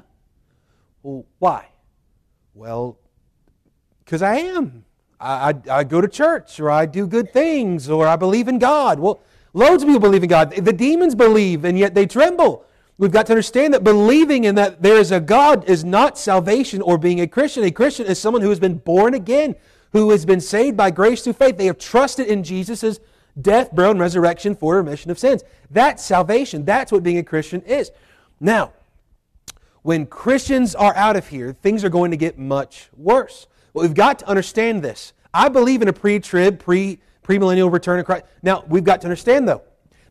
Well, 1.04 1.26
why? 1.40 1.68
Well, 2.54 2.98
because 4.04 4.22
I 4.22 4.38
am. 4.38 4.86
I, 5.20 5.50
I, 5.50 5.54
I, 5.70 5.84
go 5.84 6.02
to 6.02 6.08
church, 6.08 6.60
or 6.60 6.72
I 6.72 6.86
do 6.86 7.06
good 7.06 7.32
things, 7.32 7.90
or 7.90 8.08
I 8.08 8.16
believe 8.16 8.48
in 8.48 8.60
God. 8.60 9.00
Well, 9.00 9.22
loads 9.54 9.84
of 9.84 9.88
people 9.88 10.00
believe 10.00 10.24
in 10.24 10.30
God. 10.30 10.52
The 10.52 10.74
demons 10.74 11.16
believe, 11.16 11.66
and 11.66 11.78
yet 11.78 11.94
they 11.94 12.06
tremble. 12.06 12.66
We've 12.98 13.12
got 13.12 13.26
to 13.26 13.34
understand 13.34 13.74
that 13.74 13.84
believing 13.84 14.46
in 14.46 14.56
that 14.56 14.82
there 14.82 14.98
is 14.98 15.12
a 15.12 15.20
God 15.20 15.70
is 15.70 15.84
not 15.84 16.18
salvation 16.18 16.82
or 16.82 16.98
being 16.98 17.20
a 17.20 17.28
Christian. 17.28 17.64
A 17.64 17.72
Christian 17.72 18.06
is 18.06 18.20
someone 18.20 18.42
who 18.42 18.50
has 18.50 18.60
been 18.60 18.78
born 18.78 19.14
again, 19.14 19.56
who 19.92 20.12
has 20.12 20.26
been 20.26 20.40
saved 20.40 20.78
by 20.78 20.92
grace 20.92 21.22
through 21.24 21.34
faith. 21.34 21.58
They 21.58 21.66
have 21.66 21.78
trusted 21.78 22.28
in 22.28 22.44
Jesus' 22.44 23.00
death, 23.42 23.76
burial, 23.76 23.92
and 23.92 24.00
resurrection 24.00 24.56
for 24.56 24.78
remission 24.78 25.12
of 25.12 25.20
sins. 25.20 25.44
That's 25.70 26.04
salvation. 26.04 26.64
That's 26.64 26.92
what 26.92 27.04
being 27.04 27.18
a 27.18 27.24
Christian 27.24 27.62
is. 27.64 27.92
Now, 28.40 28.72
when 29.82 30.06
Christians 30.06 30.74
are 30.74 30.96
out 30.96 31.18
of 31.18 31.28
here, 31.28 31.54
things 31.54 31.84
are 31.84 31.90
going 31.90 32.12
to 32.12 32.18
get 32.18 32.40
much 32.40 32.90
worse. 32.96 33.46
Well, 33.74 33.86
we've 33.86 33.94
got 33.94 34.20
to 34.20 34.28
understand 34.28 34.82
this. 34.84 35.12
I 35.34 35.50
believe 35.50 35.82
in 35.82 35.90
a 35.90 35.94
pre-trib, 35.94 36.60
pre 36.60 37.00
premillennial 37.24 37.72
return 37.72 38.00
of 38.00 38.06
Christ. 38.06 38.26
Now, 38.42 38.64
we've 38.68 38.84
got 38.84 39.02
to 39.02 39.08
understand 39.08 39.48
though, 39.48 39.64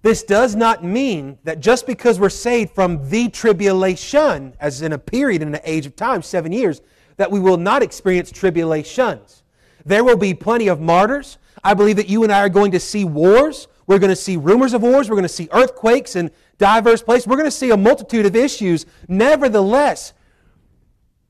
this 0.05 0.23
does 0.23 0.55
not 0.55 0.85
mean 0.85 1.39
that 1.45 1.61
just 1.61 1.87
because 1.87 2.21
we're 2.21 2.29
saved 2.29 2.75
from 2.75 3.09
the 3.09 3.31
tribulation, 3.31 4.55
as 4.61 4.83
in 4.83 4.93
a 4.93 4.99
period 4.99 5.41
in 5.41 5.55
an 5.55 5.62
age 5.65 5.87
of 5.87 5.97
time, 5.97 6.21
seven 6.21 6.53
years, 6.53 6.83
that 7.17 7.31
we 7.31 7.41
will 7.41 7.56
not 7.56 7.83
experience 7.83 8.31
tribulations. 8.31 9.45
There 9.87 10.05
will 10.05 10.19
be 10.19 10.35
plenty 10.35 10.69
of 10.69 10.79
martyrs. 10.79 11.39
I 11.65 11.73
believe 11.73 11.97
that 11.97 12.11
you 12.11 12.23
and 12.23 12.31
I 12.31 12.41
are 12.41 12.51
going 12.51 12.73
to 12.73 12.81
see 12.81 13.06
wars. 13.06 13.67
We're 13.87 13.99
going 13.99 14.11
to 14.11 14.17
see 14.17 14.37
rumors 14.37 14.75
of 14.75 14.82
wars. 14.82 15.08
We're 15.08 15.17
going 15.17 15.23
to 15.23 15.29
see 15.31 15.49
earthquakes 15.51 16.17
in 16.17 16.31
diverse 16.58 17.01
places. 17.01 17.27
We're 17.27 17.39
going 17.39 17.46
to 17.46 17.51
see 17.51 17.70
a 17.70 17.77
multitude 17.79 18.27
of 18.27 18.37
issues. 18.37 18.84
Nevertheless, 19.08 20.13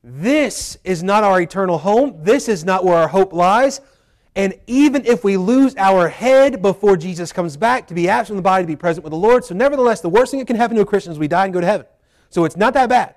this 0.03 0.77
is 0.83 1.01
not 1.01 1.23
our 1.23 1.39
eternal 1.39 1.77
home. 1.77 2.17
This 2.23 2.49
is 2.49 2.65
not 2.65 2.83
where 2.83 2.97
our 2.97 3.07
hope 3.07 3.31
lies. 3.31 3.79
And 4.35 4.53
even 4.67 5.05
if 5.05 5.23
we 5.23 5.37
lose 5.37 5.75
our 5.77 6.09
head 6.09 6.61
before 6.61 6.97
Jesus 6.97 7.31
comes 7.31 7.55
back, 7.55 7.87
to 7.87 7.93
be 7.93 8.09
absent 8.09 8.27
from 8.27 8.37
the 8.37 8.41
body, 8.41 8.63
to 8.63 8.67
be 8.67 8.75
present 8.75 9.03
with 9.03 9.11
the 9.11 9.17
Lord. 9.17 9.45
So, 9.45 9.55
nevertheless, 9.55 10.01
the 10.01 10.09
worst 10.09 10.31
thing 10.31 10.39
that 10.39 10.47
can 10.47 10.57
happen 10.57 10.75
to 10.75 10.81
a 10.81 10.85
Christian 10.85 11.13
is 11.13 11.19
we 11.19 11.29
die 11.29 11.45
and 11.45 11.53
go 11.53 11.61
to 11.61 11.65
heaven. 11.65 11.85
So, 12.29 12.43
it's 12.43 12.57
not 12.57 12.73
that 12.73 12.89
bad. 12.89 13.15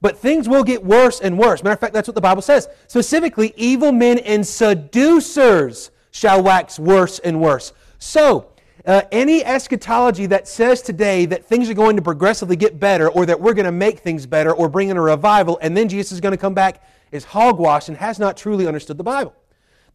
But 0.00 0.18
things 0.18 0.48
will 0.48 0.62
get 0.62 0.84
worse 0.84 1.20
and 1.20 1.38
worse. 1.38 1.62
Matter 1.62 1.74
of 1.74 1.80
fact, 1.80 1.94
that's 1.94 2.06
what 2.06 2.14
the 2.14 2.20
Bible 2.20 2.42
says. 2.42 2.68
Specifically, 2.86 3.52
evil 3.56 3.90
men 3.90 4.18
and 4.18 4.46
seducers 4.46 5.90
shall 6.12 6.42
wax 6.42 6.78
worse 6.78 7.18
and 7.18 7.40
worse. 7.40 7.72
So, 7.98 8.52
uh, 8.86 9.02
any 9.10 9.42
eschatology 9.42 10.26
that 10.26 10.46
says 10.46 10.82
today 10.82 11.24
that 11.26 11.44
things 11.46 11.70
are 11.70 11.74
going 11.74 11.96
to 11.96 12.02
progressively 12.02 12.54
get 12.54 12.78
better 12.78 13.08
or 13.08 13.24
that 13.26 13.40
we're 13.40 13.54
going 13.54 13.64
to 13.64 13.72
make 13.72 14.00
things 14.00 14.26
better 14.26 14.52
or 14.52 14.68
bring 14.68 14.90
in 14.90 14.96
a 14.98 15.00
revival 15.00 15.58
and 15.62 15.74
then 15.74 15.88
Jesus 15.88 16.12
is 16.12 16.20
going 16.20 16.32
to 16.32 16.38
come 16.38 16.52
back 16.52 16.82
is 17.10 17.24
hogwash 17.24 17.88
and 17.88 17.96
has 17.96 18.18
not 18.18 18.36
truly 18.36 18.66
understood 18.66 18.98
the 18.98 19.04
Bible. 19.04 19.34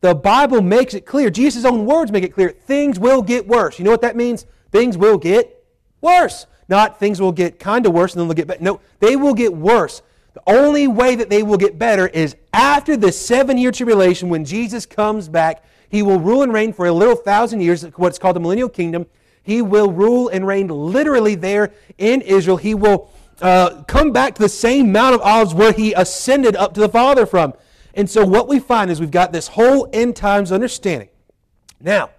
The 0.02 0.16
Bible 0.16 0.62
makes 0.62 0.94
it 0.94 1.06
clear, 1.06 1.30
Jesus' 1.30 1.66
own 1.66 1.86
words 1.86 2.12
make 2.12 2.24
it 2.24 2.34
clear, 2.34 2.50
things 2.50 3.00
will 3.00 3.22
get 3.22 3.48
worse. 3.48 3.80
You 3.80 3.86
know 3.86 3.92
what 3.92 4.02
that 4.02 4.16
means? 4.16 4.46
Things 4.72 4.98
will 4.98 5.18
get 5.18 5.66
worse. 6.02 6.46
Not 6.70 7.00
things 7.00 7.20
will 7.20 7.32
get 7.32 7.60
kind 7.60 7.86
of 7.86 7.94
worse 7.94 8.14
and 8.14 8.22
then 8.22 8.28
they'll 8.28 8.36
get 8.36 8.48
better. 8.48 8.64
No, 8.64 8.80
they 9.00 9.16
will 9.16 9.34
get 9.34 9.54
worse. 9.54 10.02
The 10.34 10.44
only 10.48 10.88
way 10.88 11.16
that 11.16 11.30
they 11.30 11.44
will 11.44 11.58
get 11.58 11.80
better 11.80 12.08
is 12.08 12.36
after 12.54 12.96
the 12.96 13.12
seven 13.12 13.58
year 13.58 13.72
tribulation 13.72 14.30
when 14.30 14.46
Jesus 14.46 14.86
comes 14.86 15.28
back. 15.28 15.64
He 15.90 16.04
will 16.04 16.20
rule 16.20 16.44
and 16.44 16.54
reign 16.54 16.72
for 16.72 16.86
a 16.86 16.92
little 16.92 17.16
thousand 17.16 17.62
years, 17.62 17.84
what's 17.96 18.20
called 18.20 18.36
the 18.36 18.40
millennial 18.40 18.70
kingdom. 18.70 19.08
He 19.42 19.64
will 19.64 19.92
rule 19.92 20.30
and 20.30 20.46
reign 20.46 20.68
literally 20.68 21.34
there 21.34 21.74
in 21.98 22.22
Israel. 22.22 22.58
He 22.58 22.76
will 22.76 23.10
uh, 23.42 23.84
come 23.84 24.12
back 24.12 24.36
to 24.36 24.42
the 24.44 24.50
same 24.50 24.92
Mount 24.92 25.16
of 25.16 25.22
Olives 25.22 25.56
where 25.56 25.72
he 25.72 25.94
ascended 25.94 26.56
up 26.56 26.76
to 26.76 26.80
the 26.80 26.90
Father 26.90 27.26
from. 27.26 27.54
And 28.00 28.10
so 28.10 28.24
what 28.24 28.48
we 28.48 28.60
find 28.60 28.90
is 28.90 29.02
we've 29.02 29.12
got 29.12 29.34
this 29.34 29.50
whole 29.50 29.90
end 29.92 30.16
times 30.16 30.54
understanding. 30.54 31.10
Now, 31.82 32.12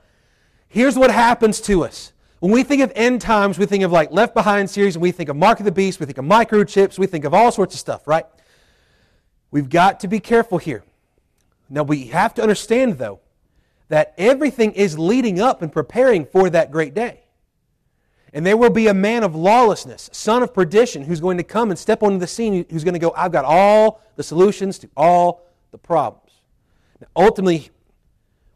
here's 0.68 0.94
what 0.94 1.10
happens 1.10 1.58
to 1.62 1.84
us. 1.84 2.12
When 2.40 2.52
we 2.52 2.64
think 2.64 2.82
of 2.82 2.92
end 2.94 3.22
times, 3.22 3.58
we 3.58 3.64
think 3.64 3.82
of 3.82 3.90
like 3.90 4.12
Left 4.12 4.34
Behind 4.34 4.68
series, 4.68 4.96
and 4.96 5.02
we 5.02 5.10
think 5.10 5.30
of 5.30 5.36
Mark 5.36 5.58
of 5.58 5.64
the 5.64 5.72
Beast, 5.72 5.98
we 5.98 6.04
think 6.04 6.18
of 6.18 6.26
microchips, 6.26 6.98
we 6.98 7.06
think 7.06 7.24
of 7.24 7.32
all 7.32 7.50
sorts 7.50 7.74
of 7.74 7.80
stuff, 7.80 8.06
right? 8.06 8.26
We've 9.50 9.70
got 9.70 10.00
to 10.00 10.08
be 10.08 10.20
careful 10.20 10.58
here. 10.58 10.84
Now 11.70 11.84
we 11.84 12.08
have 12.08 12.34
to 12.34 12.42
understand, 12.42 12.98
though, 12.98 13.20
that 13.88 14.12
everything 14.18 14.72
is 14.72 14.98
leading 14.98 15.40
up 15.40 15.62
and 15.62 15.72
preparing 15.72 16.26
for 16.26 16.50
that 16.50 16.70
great 16.70 16.92
day. 16.92 17.22
And 18.34 18.44
there 18.44 18.58
will 18.58 18.68
be 18.68 18.88
a 18.88 18.94
man 18.94 19.22
of 19.22 19.34
lawlessness, 19.34 20.10
son 20.12 20.42
of 20.42 20.52
perdition, 20.52 21.04
who's 21.04 21.20
going 21.20 21.38
to 21.38 21.42
come 21.42 21.70
and 21.70 21.78
step 21.78 22.02
onto 22.02 22.18
the 22.18 22.26
scene, 22.26 22.66
who's 22.70 22.84
going 22.84 22.92
to 22.92 23.00
go, 23.00 23.14
I've 23.16 23.32
got 23.32 23.46
all 23.46 24.02
the 24.16 24.22
solutions 24.22 24.78
to 24.80 24.90
all 24.94 25.46
the 25.70 25.78
problems. 25.78 26.32
Now, 27.00 27.08
ultimately, 27.16 27.70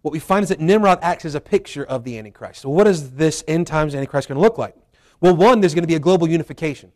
what 0.02 0.12
we 0.12 0.18
find 0.18 0.42
is 0.42 0.48
that 0.50 0.60
Nimrod 0.60 0.98
acts 1.02 1.24
as 1.24 1.34
a 1.34 1.40
picture 1.40 1.84
of 1.84 2.04
the 2.04 2.18
Antichrist. 2.18 2.62
So, 2.62 2.68
what 2.68 2.86
is 2.86 3.12
this 3.12 3.42
end 3.48 3.66
times 3.66 3.94
Antichrist 3.94 4.28
going 4.28 4.36
to 4.36 4.42
look 4.42 4.58
like? 4.58 4.76
Well, 5.20 5.34
one, 5.34 5.60
there's 5.60 5.74
going 5.74 5.82
to 5.82 5.88
be 5.88 5.94
a 5.94 6.00
global 6.00 6.28
unification. 6.28 6.92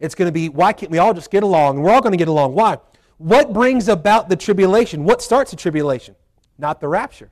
It's 0.00 0.14
going 0.14 0.26
to 0.26 0.32
be, 0.32 0.48
why 0.48 0.72
can't 0.72 0.90
we 0.90 0.98
all 0.98 1.14
just 1.14 1.30
get 1.30 1.42
along? 1.42 1.80
We're 1.80 1.92
all 1.92 2.00
going 2.00 2.12
to 2.12 2.18
get 2.18 2.28
along. 2.28 2.54
Why? 2.54 2.78
What 3.18 3.52
brings 3.52 3.88
about 3.88 4.28
the 4.28 4.36
tribulation? 4.36 5.04
What 5.04 5.22
starts 5.22 5.52
the 5.52 5.56
tribulation? 5.56 6.16
Not 6.58 6.80
the 6.80 6.88
rapture. 6.88 7.30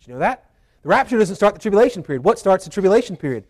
Did 0.00 0.08
you 0.08 0.14
know 0.14 0.20
that? 0.20 0.50
The 0.82 0.88
rapture 0.88 1.18
doesn't 1.18 1.36
start 1.36 1.54
the 1.54 1.60
tribulation 1.60 2.02
period. 2.02 2.24
What 2.24 2.38
starts 2.38 2.64
the 2.64 2.70
tribulation 2.70 3.16
period? 3.16 3.46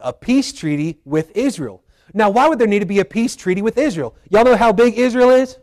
a 0.00 0.12
peace 0.12 0.52
treaty 0.52 0.98
with 1.04 1.36
Israel. 1.36 1.82
Now, 2.14 2.30
why 2.30 2.48
would 2.48 2.58
there 2.58 2.66
need 2.66 2.78
to 2.78 2.86
be 2.86 3.00
a 3.00 3.04
peace 3.04 3.36
treaty 3.36 3.62
with 3.62 3.76
Israel? 3.76 4.14
Y'all 4.30 4.44
know 4.44 4.56
how 4.56 4.72
big 4.72 4.98
Israel 4.98 5.30
is? 5.30 5.58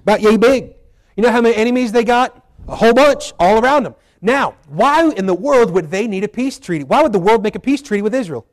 About 0.00 0.20
yay 0.20 0.36
big. 0.36 0.74
You 1.16 1.22
know 1.22 1.30
how 1.30 1.40
many 1.40 1.54
enemies 1.54 1.92
they 1.92 2.04
got? 2.04 2.44
A 2.68 2.76
whole 2.76 2.94
bunch 2.94 3.32
all 3.38 3.62
around 3.62 3.84
them. 3.84 3.94
Now, 4.20 4.56
why 4.68 5.10
in 5.10 5.26
the 5.26 5.34
world 5.34 5.70
would 5.70 5.90
they 5.90 6.06
need 6.06 6.24
a 6.24 6.28
peace 6.28 6.58
treaty? 6.58 6.84
Why 6.84 7.02
would 7.02 7.12
the 7.12 7.18
world 7.18 7.42
make 7.42 7.54
a 7.54 7.60
peace 7.60 7.82
treaty 7.82 8.02
with 8.02 8.14
Israel? 8.14 8.46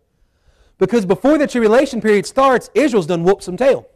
Because 0.78 1.06
before 1.06 1.38
the 1.38 1.48
tribulation 1.48 2.02
period 2.02 2.26
starts, 2.26 2.70
Israel's 2.74 3.08
done 3.08 3.24
whooped 3.24 3.44
some 3.44 3.56
tail. 3.56 3.88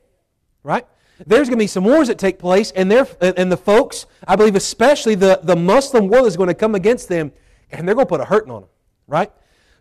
Right? 0.64 0.88
There's 1.26 1.48
going 1.48 1.58
to 1.58 1.64
be 1.64 1.68
some 1.68 1.84
wars 1.84 2.08
that 2.08 2.18
take 2.18 2.40
place, 2.40 2.72
and, 2.72 2.92
and 2.92 3.52
the 3.52 3.58
folks, 3.58 4.06
I 4.28 4.36
believe 4.36 4.56
especially 4.56 5.16
the, 5.16 5.40
the 5.44 5.56
Muslim 5.56 6.08
world, 6.08 6.28
is 6.28 6.38
going 6.38 6.48
to 6.48 6.56
come 6.56 6.76
against 6.76 7.10
them, 7.10 7.32
and 7.72 7.88
they're 7.88 7.96
going 7.96 8.06
to 8.06 8.10
put 8.10 8.22
a 8.22 8.26
hurting 8.26 8.52
on 8.52 8.62
them. 8.62 8.70
Right? 9.08 9.32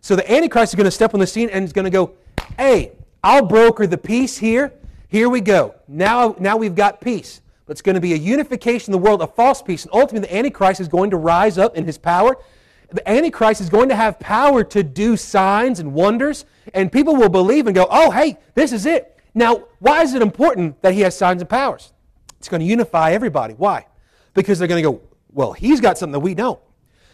So 0.01 0.15
the 0.15 0.31
Antichrist 0.31 0.73
is 0.73 0.75
going 0.75 0.85
to 0.85 0.91
step 0.91 1.13
on 1.13 1.19
the 1.19 1.27
scene 1.27 1.49
and 1.49 1.65
is 1.65 1.73
going 1.73 1.85
to 1.85 1.91
go, 1.91 2.13
hey, 2.57 2.91
I'll 3.23 3.45
broker 3.45 3.87
the 3.87 3.97
peace 3.97 4.37
here. 4.37 4.73
Here 5.07 5.29
we 5.29 5.41
go. 5.41 5.75
Now, 5.87 6.35
now 6.39 6.57
we've 6.57 6.75
got 6.75 7.01
peace. 7.01 7.41
But 7.65 7.71
it's 7.71 7.81
going 7.81 7.95
to 7.95 8.01
be 8.01 8.13
a 8.13 8.17
unification 8.17 8.93
of 8.93 9.01
the 9.01 9.05
world, 9.05 9.21
a 9.21 9.27
false 9.27 9.61
peace. 9.61 9.83
And 9.83 9.93
ultimately, 9.93 10.27
the 10.27 10.35
Antichrist 10.35 10.79
is 10.79 10.87
going 10.87 11.09
to 11.09 11.17
rise 11.17 11.57
up 11.57 11.75
in 11.75 11.85
his 11.85 11.97
power. 11.97 12.37
The 12.91 13.07
Antichrist 13.09 13.59
is 13.59 13.69
going 13.69 13.89
to 13.89 13.95
have 13.95 14.19
power 14.19 14.63
to 14.65 14.83
do 14.83 15.17
signs 15.17 15.79
and 15.79 15.93
wonders, 15.93 16.45
and 16.73 16.91
people 16.91 17.15
will 17.15 17.29
believe 17.29 17.65
and 17.65 17.75
go, 17.75 17.87
oh, 17.89 18.11
hey, 18.11 18.37
this 18.53 18.71
is 18.71 18.85
it. 18.85 19.17
Now, 19.33 19.65
why 19.79 20.03
is 20.03 20.13
it 20.13 20.21
important 20.21 20.81
that 20.81 20.93
he 20.93 21.01
has 21.01 21.17
signs 21.17 21.41
and 21.41 21.49
powers? 21.49 21.91
It's 22.37 22.47
going 22.47 22.61
to 22.61 22.65
unify 22.65 23.11
everybody. 23.11 23.55
Why? 23.55 23.87
Because 24.35 24.59
they're 24.59 24.67
going 24.67 24.83
to 24.83 24.91
go, 24.91 25.01
well, 25.33 25.53
he's 25.53 25.81
got 25.81 25.97
something 25.97 26.13
that 26.13 26.19
we 26.19 26.35
don't. 26.35 26.59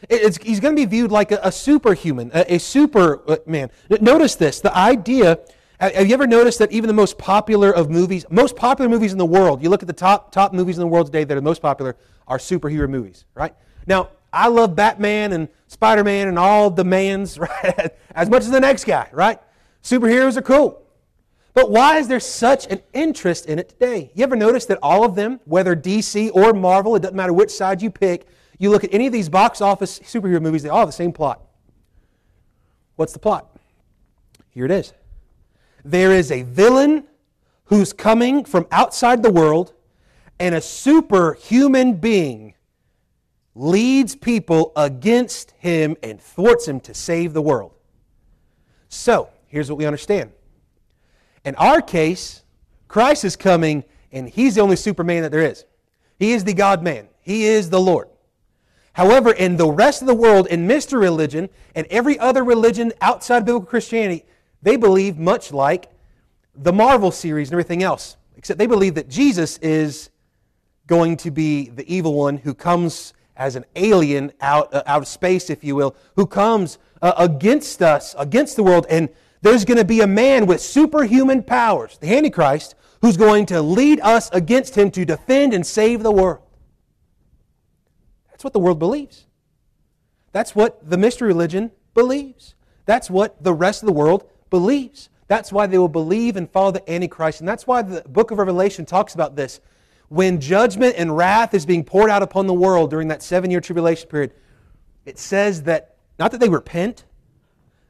It's, 0.09 0.37
he's 0.37 0.59
going 0.59 0.75
to 0.75 0.81
be 0.81 0.85
viewed 0.85 1.11
like 1.11 1.31
a, 1.31 1.39
a 1.43 1.51
superhuman, 1.51 2.31
a, 2.33 2.55
a 2.55 2.57
superman. 2.57 3.69
Uh, 3.89 3.97
notice 4.01 4.35
this 4.35 4.59
the 4.59 4.75
idea. 4.75 5.39
Have 5.81 6.07
you 6.07 6.13
ever 6.13 6.27
noticed 6.27 6.59
that 6.59 6.71
even 6.71 6.87
the 6.87 6.93
most 6.93 7.17
popular 7.17 7.71
of 7.71 7.89
movies, 7.89 8.23
most 8.29 8.55
popular 8.55 8.87
movies 8.87 9.13
in 9.13 9.17
the 9.17 9.25
world, 9.25 9.63
you 9.63 9.69
look 9.69 9.81
at 9.81 9.87
the 9.87 9.93
top, 9.93 10.31
top 10.31 10.53
movies 10.53 10.77
in 10.77 10.81
the 10.81 10.87
world 10.87 11.07
today 11.07 11.23
that 11.23 11.35
are 11.35 11.41
most 11.41 11.59
popular, 11.59 11.97
are 12.27 12.37
superhero 12.37 12.87
movies, 12.87 13.25
right? 13.33 13.55
Now, 13.87 14.09
I 14.31 14.47
love 14.47 14.75
Batman 14.75 15.33
and 15.33 15.49
Spider 15.67 16.03
Man 16.03 16.27
and 16.27 16.37
all 16.37 16.69
the 16.69 16.83
mans, 16.83 17.39
right? 17.39 17.97
As 18.13 18.29
much 18.29 18.43
as 18.43 18.51
the 18.51 18.59
next 18.59 18.83
guy, 18.83 19.09
right? 19.11 19.39
Superheroes 19.81 20.37
are 20.37 20.43
cool. 20.43 20.83
But 21.55 21.71
why 21.71 21.97
is 21.97 22.07
there 22.07 22.19
such 22.19 22.67
an 22.67 22.79
interest 22.93 23.47
in 23.47 23.57
it 23.57 23.69
today? 23.69 24.11
You 24.13 24.23
ever 24.23 24.35
notice 24.35 24.65
that 24.67 24.77
all 24.83 25.03
of 25.03 25.15
them, 25.15 25.39
whether 25.45 25.75
DC 25.75 26.29
or 26.35 26.53
Marvel, 26.53 26.95
it 26.95 27.01
doesn't 27.01 27.17
matter 27.17 27.33
which 27.33 27.49
side 27.49 27.81
you 27.81 27.89
pick, 27.89 28.27
you 28.59 28.69
look 28.69 28.83
at 28.83 28.93
any 28.93 29.07
of 29.07 29.13
these 29.13 29.29
box 29.29 29.61
office 29.61 29.97
superhero 30.01 30.39
movies, 30.43 30.61
they 30.61 30.69
all 30.69 30.79
have 30.79 30.87
the 30.87 30.93
same 30.93 31.11
plot. 31.11 31.41
What's 32.97 33.13
the 33.13 33.19
plot? 33.19 33.49
Here 34.51 34.65
it 34.65 34.71
is. 34.71 34.93
There 35.83 36.11
is 36.11 36.31
a 36.31 36.43
villain 36.43 37.05
who's 37.65 37.93
coming 37.93 38.43
from 38.45 38.67
outside 38.71 39.23
the 39.23 39.31
world, 39.31 39.73
and 40.39 40.53
a 40.55 40.61
superhuman 40.61 41.95
being 41.95 42.53
leads 43.55 44.15
people 44.15 44.71
against 44.75 45.51
him 45.51 45.95
and 46.03 46.21
thwarts 46.21 46.67
him 46.67 46.79
to 46.81 46.93
save 46.93 47.33
the 47.33 47.41
world. 47.41 47.73
So, 48.89 49.29
here's 49.47 49.69
what 49.69 49.77
we 49.77 49.85
understand. 49.85 50.31
In 51.45 51.55
our 51.55 51.81
case, 51.81 52.43
Christ 52.87 53.23
is 53.23 53.35
coming, 53.35 53.83
and 54.11 54.27
he's 54.27 54.55
the 54.55 54.61
only 54.61 54.75
Superman 54.75 55.23
that 55.23 55.31
there 55.31 55.41
is. 55.41 55.65
He 56.19 56.33
is 56.33 56.43
the 56.43 56.53
God 56.53 56.83
man, 56.83 57.07
he 57.21 57.45
is 57.45 57.69
the 57.69 57.79
Lord. 57.79 58.09
However, 58.93 59.31
in 59.31 59.55
the 59.55 59.69
rest 59.69 60.01
of 60.01 60.07
the 60.07 60.13
world, 60.13 60.47
in 60.47 60.67
mystery 60.67 60.99
religion 60.99 61.49
and 61.73 61.87
every 61.87 62.19
other 62.19 62.43
religion 62.43 62.91
outside 62.99 63.45
biblical 63.45 63.65
Christianity, 63.65 64.25
they 64.61 64.75
believe 64.75 65.17
much 65.17 65.51
like 65.51 65.91
the 66.55 66.73
Marvel 66.73 67.11
series 67.11 67.49
and 67.49 67.53
everything 67.53 67.83
else, 67.83 68.17
except 68.35 68.57
they 68.57 68.67
believe 68.67 68.95
that 68.95 69.09
Jesus 69.09 69.57
is 69.59 70.09
going 70.87 71.17
to 71.17 71.31
be 71.31 71.69
the 71.69 71.93
evil 71.93 72.13
one 72.13 72.37
who 72.37 72.53
comes 72.53 73.13
as 73.35 73.55
an 73.55 73.65
alien 73.75 74.31
out, 74.41 74.73
uh, 74.73 74.83
out 74.85 75.01
of 75.01 75.07
space, 75.07 75.49
if 75.49 75.63
you 75.63 75.75
will, 75.75 75.95
who 76.15 76.27
comes 76.27 76.77
uh, 77.01 77.13
against 77.17 77.81
us, 77.81 78.13
against 78.17 78.55
the 78.55 78.63
world, 78.63 78.85
and 78.89 79.09
there's 79.41 79.65
going 79.65 79.77
to 79.77 79.85
be 79.85 80.01
a 80.01 80.07
man 80.07 80.45
with 80.45 80.61
superhuman 80.61 81.41
powers, 81.41 81.97
the 81.97 82.15
Antichrist, 82.15 82.75
who's 83.01 83.17
going 83.17 83.47
to 83.47 83.61
lead 83.61 83.99
us 84.01 84.29
against 84.31 84.77
him 84.77 84.91
to 84.91 85.05
defend 85.05 85.53
and 85.53 85.65
save 85.65 86.03
the 86.03 86.11
world. 86.11 86.43
That's 88.29 88.43
what 88.43 88.53
the 88.53 88.59
world 88.59 88.77
believes. 88.77 89.25
That's 90.31 90.55
what 90.55 90.87
the 90.87 90.97
mystery 90.97 91.27
religion 91.27 91.71
believes. 91.93 92.53
That's 92.85 93.09
what 93.09 93.43
the 93.43 93.53
rest 93.53 93.81
of 93.81 93.87
the 93.87 93.93
world 93.93 94.29
believes. 94.51 95.09
That's 95.27 95.51
why 95.51 95.65
they 95.65 95.79
will 95.79 95.87
believe 95.87 96.35
and 96.35 96.47
follow 96.47 96.71
the 96.71 96.91
Antichrist. 96.91 97.39
And 97.39 97.49
that's 97.49 97.65
why 97.65 97.81
the 97.81 98.01
book 98.01 98.29
of 98.29 98.37
Revelation 98.37 98.85
talks 98.85 99.15
about 99.15 99.35
this. 99.35 99.59
When 100.09 100.39
judgment 100.39 100.95
and 100.97 101.15
wrath 101.15 101.53
is 101.55 101.65
being 101.65 101.83
poured 101.83 102.11
out 102.11 102.21
upon 102.21 102.45
the 102.45 102.53
world 102.53 102.89
during 102.89 103.07
that 103.07 103.23
seven 103.23 103.49
year 103.49 103.61
tribulation 103.61 104.09
period, 104.09 104.33
it 105.05 105.17
says 105.17 105.63
that, 105.63 105.95
not 106.19 106.31
that 106.31 106.39
they 106.39 106.49
repent, 106.49 107.05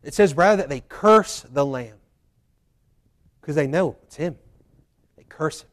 it 0.03 0.13
says 0.13 0.35
rather 0.35 0.57
that 0.57 0.69
they 0.69 0.83
curse 0.87 1.43
the 1.51 1.65
Lamb. 1.65 1.97
Because 3.41 3.55
they 3.55 3.67
know 3.67 3.97
it's 4.03 4.15
Him. 4.15 4.37
They 5.17 5.25
curse 5.27 5.63
Him. 5.63 5.69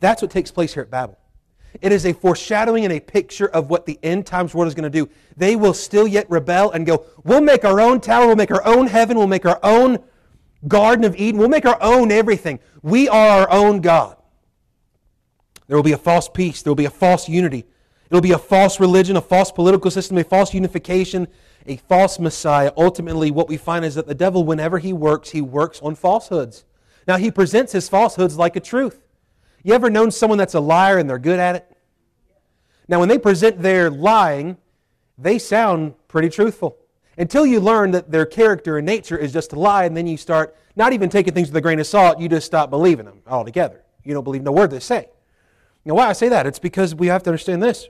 That's 0.00 0.22
what 0.22 0.30
takes 0.30 0.50
place 0.50 0.72
here 0.72 0.82
at 0.82 0.90
Babel. 0.90 1.18
It 1.82 1.92
is 1.92 2.06
a 2.06 2.12
foreshadowing 2.12 2.84
and 2.84 2.92
a 2.92 3.00
picture 3.00 3.48
of 3.48 3.68
what 3.68 3.84
the 3.84 3.98
end 4.02 4.26
times 4.26 4.54
world 4.54 4.68
is 4.68 4.74
going 4.74 4.90
to 4.90 5.04
do. 5.04 5.10
They 5.36 5.56
will 5.56 5.74
still 5.74 6.06
yet 6.06 6.30
rebel 6.30 6.70
and 6.70 6.86
go, 6.86 7.04
we'll 7.24 7.40
make 7.40 7.64
our 7.64 7.80
own 7.80 8.00
tower, 8.00 8.26
we'll 8.26 8.36
make 8.36 8.52
our 8.52 8.64
own 8.64 8.86
heaven, 8.86 9.18
we'll 9.18 9.26
make 9.26 9.44
our 9.44 9.58
own 9.62 9.98
Garden 10.66 11.04
of 11.04 11.16
Eden, 11.16 11.38
we'll 11.38 11.48
make 11.48 11.66
our 11.66 11.78
own 11.80 12.10
everything. 12.10 12.58
We 12.82 13.08
are 13.08 13.40
our 13.40 13.50
own 13.50 13.80
God. 13.80 14.16
There 15.66 15.76
will 15.76 15.82
be 15.82 15.92
a 15.92 15.98
false 15.98 16.28
peace, 16.28 16.62
there 16.62 16.70
will 16.70 16.76
be 16.76 16.84
a 16.84 16.90
false 16.90 17.28
unity. 17.28 17.64
It'll 18.10 18.20
be 18.20 18.32
a 18.32 18.38
false 18.38 18.78
religion, 18.78 19.16
a 19.16 19.20
false 19.20 19.50
political 19.50 19.90
system, 19.90 20.18
a 20.18 20.24
false 20.24 20.52
unification, 20.54 21.26
a 21.66 21.76
false 21.76 22.18
Messiah. 22.18 22.70
Ultimately, 22.76 23.30
what 23.30 23.48
we 23.48 23.56
find 23.56 23.84
is 23.84 23.94
that 23.94 24.06
the 24.06 24.14
devil, 24.14 24.44
whenever 24.44 24.78
he 24.78 24.92
works, 24.92 25.30
he 25.30 25.40
works 25.40 25.80
on 25.80 25.94
falsehoods. 25.94 26.64
Now, 27.08 27.16
he 27.16 27.30
presents 27.30 27.72
his 27.72 27.88
falsehoods 27.88 28.36
like 28.36 28.56
a 28.56 28.60
truth. 28.60 29.00
You 29.62 29.72
ever 29.74 29.90
known 29.90 30.10
someone 30.10 30.38
that's 30.38 30.54
a 30.54 30.60
liar 30.60 30.98
and 30.98 31.08
they're 31.08 31.18
good 31.18 31.40
at 31.40 31.56
it? 31.56 31.76
Now, 32.86 33.00
when 33.00 33.08
they 33.08 33.18
present 33.18 33.62
their 33.62 33.90
lying, 33.90 34.58
they 35.16 35.38
sound 35.38 35.94
pretty 36.06 36.28
truthful. 36.28 36.76
Until 37.16 37.46
you 37.46 37.60
learn 37.60 37.92
that 37.92 38.10
their 38.10 38.26
character 38.26 38.78
and 38.78 38.86
nature 38.86 39.16
is 39.16 39.32
just 39.32 39.52
a 39.52 39.58
lie, 39.58 39.84
and 39.84 39.96
then 39.96 40.06
you 40.06 40.16
start 40.16 40.56
not 40.76 40.92
even 40.92 41.08
taking 41.08 41.32
things 41.32 41.48
with 41.48 41.56
a 41.56 41.60
grain 41.60 41.78
of 41.78 41.86
salt, 41.86 42.18
you 42.18 42.28
just 42.28 42.46
stop 42.46 42.70
believing 42.70 43.06
them 43.06 43.22
altogether. 43.26 43.82
You 44.02 44.14
don't 44.14 44.24
believe 44.24 44.42
no 44.42 44.52
word 44.52 44.70
they 44.70 44.80
say. 44.80 45.08
Now, 45.84 45.94
why 45.94 46.08
I 46.08 46.12
say 46.12 46.28
that? 46.28 46.46
It's 46.46 46.58
because 46.58 46.94
we 46.94 47.08
have 47.08 47.22
to 47.24 47.30
understand 47.30 47.62
this. 47.62 47.88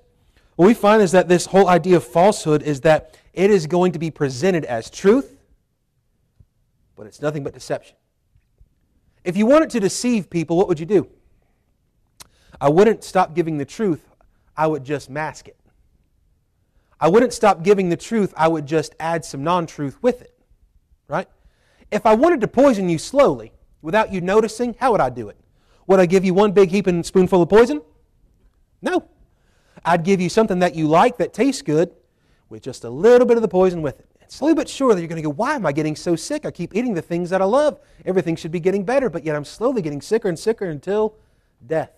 What 0.56 0.66
we 0.66 0.74
find 0.74 1.02
is 1.02 1.12
that 1.12 1.28
this 1.28 1.46
whole 1.46 1.68
idea 1.68 1.96
of 1.96 2.04
falsehood 2.04 2.62
is 2.62 2.82
that 2.82 3.18
it 3.32 3.50
is 3.50 3.66
going 3.66 3.92
to 3.92 3.98
be 3.98 4.10
presented 4.10 4.64
as 4.64 4.90
truth, 4.90 5.36
but 6.96 7.06
it's 7.06 7.20
nothing 7.20 7.42
but 7.42 7.54
deception. 7.54 7.96
If 9.24 9.36
you 9.36 9.46
wanted 9.46 9.70
to 9.70 9.80
deceive 9.80 10.28
people, 10.28 10.56
what 10.56 10.68
would 10.68 10.78
you 10.78 10.86
do? 10.86 11.08
I 12.60 12.68
wouldn't 12.68 13.02
stop 13.02 13.34
giving 13.34 13.58
the 13.58 13.64
truth, 13.64 14.08
I 14.56 14.66
would 14.66 14.84
just 14.84 15.10
mask 15.10 15.48
it. 15.48 15.56
I 17.00 17.08
wouldn't 17.08 17.32
stop 17.32 17.62
giving 17.62 17.88
the 17.88 17.96
truth, 17.96 18.32
I 18.36 18.48
would 18.48 18.66
just 18.66 18.94
add 19.00 19.24
some 19.24 19.42
non 19.42 19.66
truth 19.66 19.98
with 20.02 20.22
it. 20.22 20.34
Right? 21.08 21.28
If 21.90 22.06
I 22.06 22.14
wanted 22.14 22.40
to 22.40 22.48
poison 22.48 22.88
you 22.88 22.98
slowly, 22.98 23.52
without 23.82 24.12
you 24.12 24.20
noticing, 24.20 24.74
how 24.80 24.92
would 24.92 25.00
I 25.00 25.10
do 25.10 25.28
it? 25.28 25.36
Would 25.86 26.00
I 26.00 26.06
give 26.06 26.24
you 26.24 26.34
one 26.34 26.52
big 26.52 26.70
heaping 26.70 27.02
spoonful 27.02 27.42
of 27.42 27.48
poison? 27.48 27.82
No. 28.80 29.08
I'd 29.84 30.02
give 30.02 30.20
you 30.20 30.28
something 30.28 30.60
that 30.60 30.74
you 30.74 30.88
like 30.88 31.18
that 31.18 31.34
tastes 31.34 31.62
good 31.62 31.94
with 32.48 32.62
just 32.62 32.84
a 32.84 32.90
little 32.90 33.26
bit 33.26 33.36
of 33.36 33.42
the 33.42 33.48
poison 33.48 33.82
with 33.82 34.00
it. 34.00 34.08
And 34.20 34.30
slowly 34.30 34.54
but 34.54 34.68
surely 34.68 35.02
you're 35.02 35.08
going 35.08 35.22
to 35.22 35.28
go, 35.28 35.32
why 35.32 35.54
am 35.54 35.66
I 35.66 35.72
getting 35.72 35.96
so 35.96 36.16
sick? 36.16 36.46
I 36.46 36.50
keep 36.50 36.74
eating 36.74 36.94
the 36.94 37.02
things 37.02 37.28
that 37.30 37.42
I 37.42 37.44
love. 37.44 37.78
Everything 38.06 38.36
should 38.36 38.52
be 38.52 38.60
getting 38.60 38.84
better, 38.84 39.10
but 39.10 39.24
yet 39.24 39.36
I'm 39.36 39.44
slowly 39.44 39.82
getting 39.82 40.00
sicker 40.00 40.28
and 40.28 40.38
sicker 40.38 40.64
until 40.64 41.16
death. 41.66 41.90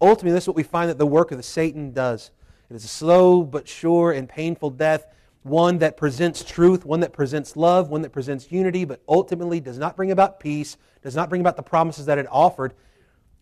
Ultimately, 0.00 0.32
this 0.32 0.44
is 0.44 0.48
what 0.48 0.56
we 0.56 0.62
find 0.62 0.90
that 0.90 0.98
the 0.98 1.06
work 1.06 1.30
of 1.30 1.38
the 1.38 1.42
Satan 1.42 1.92
does. 1.92 2.30
It 2.70 2.76
is 2.76 2.84
a 2.84 2.88
slow 2.88 3.42
but 3.42 3.66
sure 3.66 4.12
and 4.12 4.28
painful 4.28 4.70
death, 4.70 5.06
one 5.42 5.78
that 5.78 5.96
presents 5.96 6.44
truth, 6.44 6.84
one 6.84 7.00
that 7.00 7.12
presents 7.12 7.56
love, 7.56 7.90
one 7.90 8.02
that 8.02 8.12
presents 8.12 8.52
unity, 8.52 8.84
but 8.84 9.02
ultimately 9.08 9.58
does 9.58 9.76
not 9.76 9.96
bring 9.96 10.12
about 10.12 10.38
peace, 10.38 10.76
does 11.02 11.16
not 11.16 11.28
bring 11.28 11.40
about 11.40 11.56
the 11.56 11.62
promises 11.64 12.06
that 12.06 12.18
it 12.18 12.28
offered. 12.30 12.74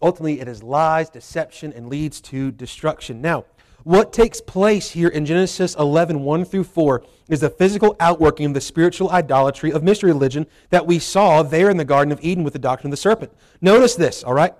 Ultimately, 0.01 0.41
it 0.41 0.49
is 0.49 0.63
lies, 0.63 1.11
deception, 1.11 1.75
and 1.75 1.89
leads 1.89 2.23
to 2.23 2.51
destruction. 2.53 3.21
Now, 3.21 3.45
what 3.85 4.15
takes 4.15 4.41
place 4.41 4.91
here 4.91 5.09
in 5.09 5.27
Genesis 5.27 5.75
11, 5.75 6.21
1 6.21 6.45
through 6.47 6.65
4, 6.65 7.05
is 7.29 7.41
the 7.41 7.51
physical 7.51 7.97
outworking 8.01 8.47
of 8.47 8.55
the 8.55 8.61
spiritual 8.63 9.11
idolatry 9.11 9.73
of 9.73 9.83
mystery 9.83 10.11
religion 10.11 10.47
that 10.71 10.87
we 10.87 10.99
saw 10.99 11.43
there 11.43 11.69
in 11.69 11.77
the 11.77 11.85
Garden 11.85 12.13
of 12.13 12.21
Eden 12.23 12.45
with 12.45 12.55
the 12.55 12.59
doctrine 12.59 12.89
of 12.89 12.93
the 12.93 12.97
serpent. 12.97 13.33
Notice 13.61 13.95
this, 13.95 14.25
all 14.25 14.35
right? 14.35 14.55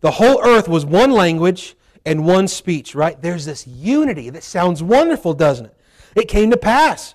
The 0.00 0.12
whole 0.12 0.40
earth 0.44 0.68
was 0.68 0.86
one 0.86 1.10
language 1.10 1.74
and 2.06 2.26
one 2.26 2.48
speech, 2.48 2.94
right? 2.94 3.20
There's 3.20 3.44
this 3.44 3.66
unity 3.66 4.30
that 4.30 4.42
sounds 4.42 4.82
wonderful, 4.82 5.34
doesn't 5.34 5.66
it? 5.66 5.76
It 6.14 6.28
came 6.28 6.50
to 6.50 6.56
pass. 6.56 7.14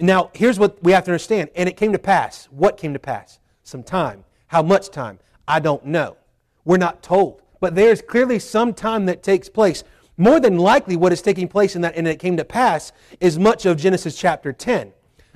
Now, 0.00 0.30
here's 0.34 0.58
what 0.58 0.82
we 0.82 0.92
have 0.92 1.04
to 1.04 1.10
understand. 1.10 1.50
And 1.54 1.68
it 1.68 1.76
came 1.76 1.92
to 1.92 1.98
pass. 1.98 2.48
What 2.50 2.76
came 2.76 2.92
to 2.92 2.98
pass? 2.98 3.38
Some 3.62 3.82
time. 3.82 4.24
How 4.48 4.62
much 4.62 4.90
time? 4.90 5.18
I 5.46 5.60
don't 5.60 5.84
know. 5.86 6.16
We're 6.64 6.78
not 6.78 7.02
told. 7.02 7.42
But 7.60 7.74
there's 7.74 8.02
clearly 8.02 8.38
some 8.38 8.74
time 8.74 9.06
that 9.06 9.22
takes 9.22 9.48
place. 9.48 9.84
More 10.16 10.40
than 10.40 10.58
likely, 10.58 10.96
what 10.96 11.12
is 11.12 11.22
taking 11.22 11.48
place 11.48 11.74
in 11.74 11.82
that, 11.82 11.96
and 11.96 12.06
it 12.06 12.18
came 12.18 12.36
to 12.36 12.44
pass, 12.44 12.92
is 13.20 13.38
much 13.38 13.66
of 13.66 13.76
Genesis 13.76 14.16
chapter 14.16 14.52
10, 14.52 14.92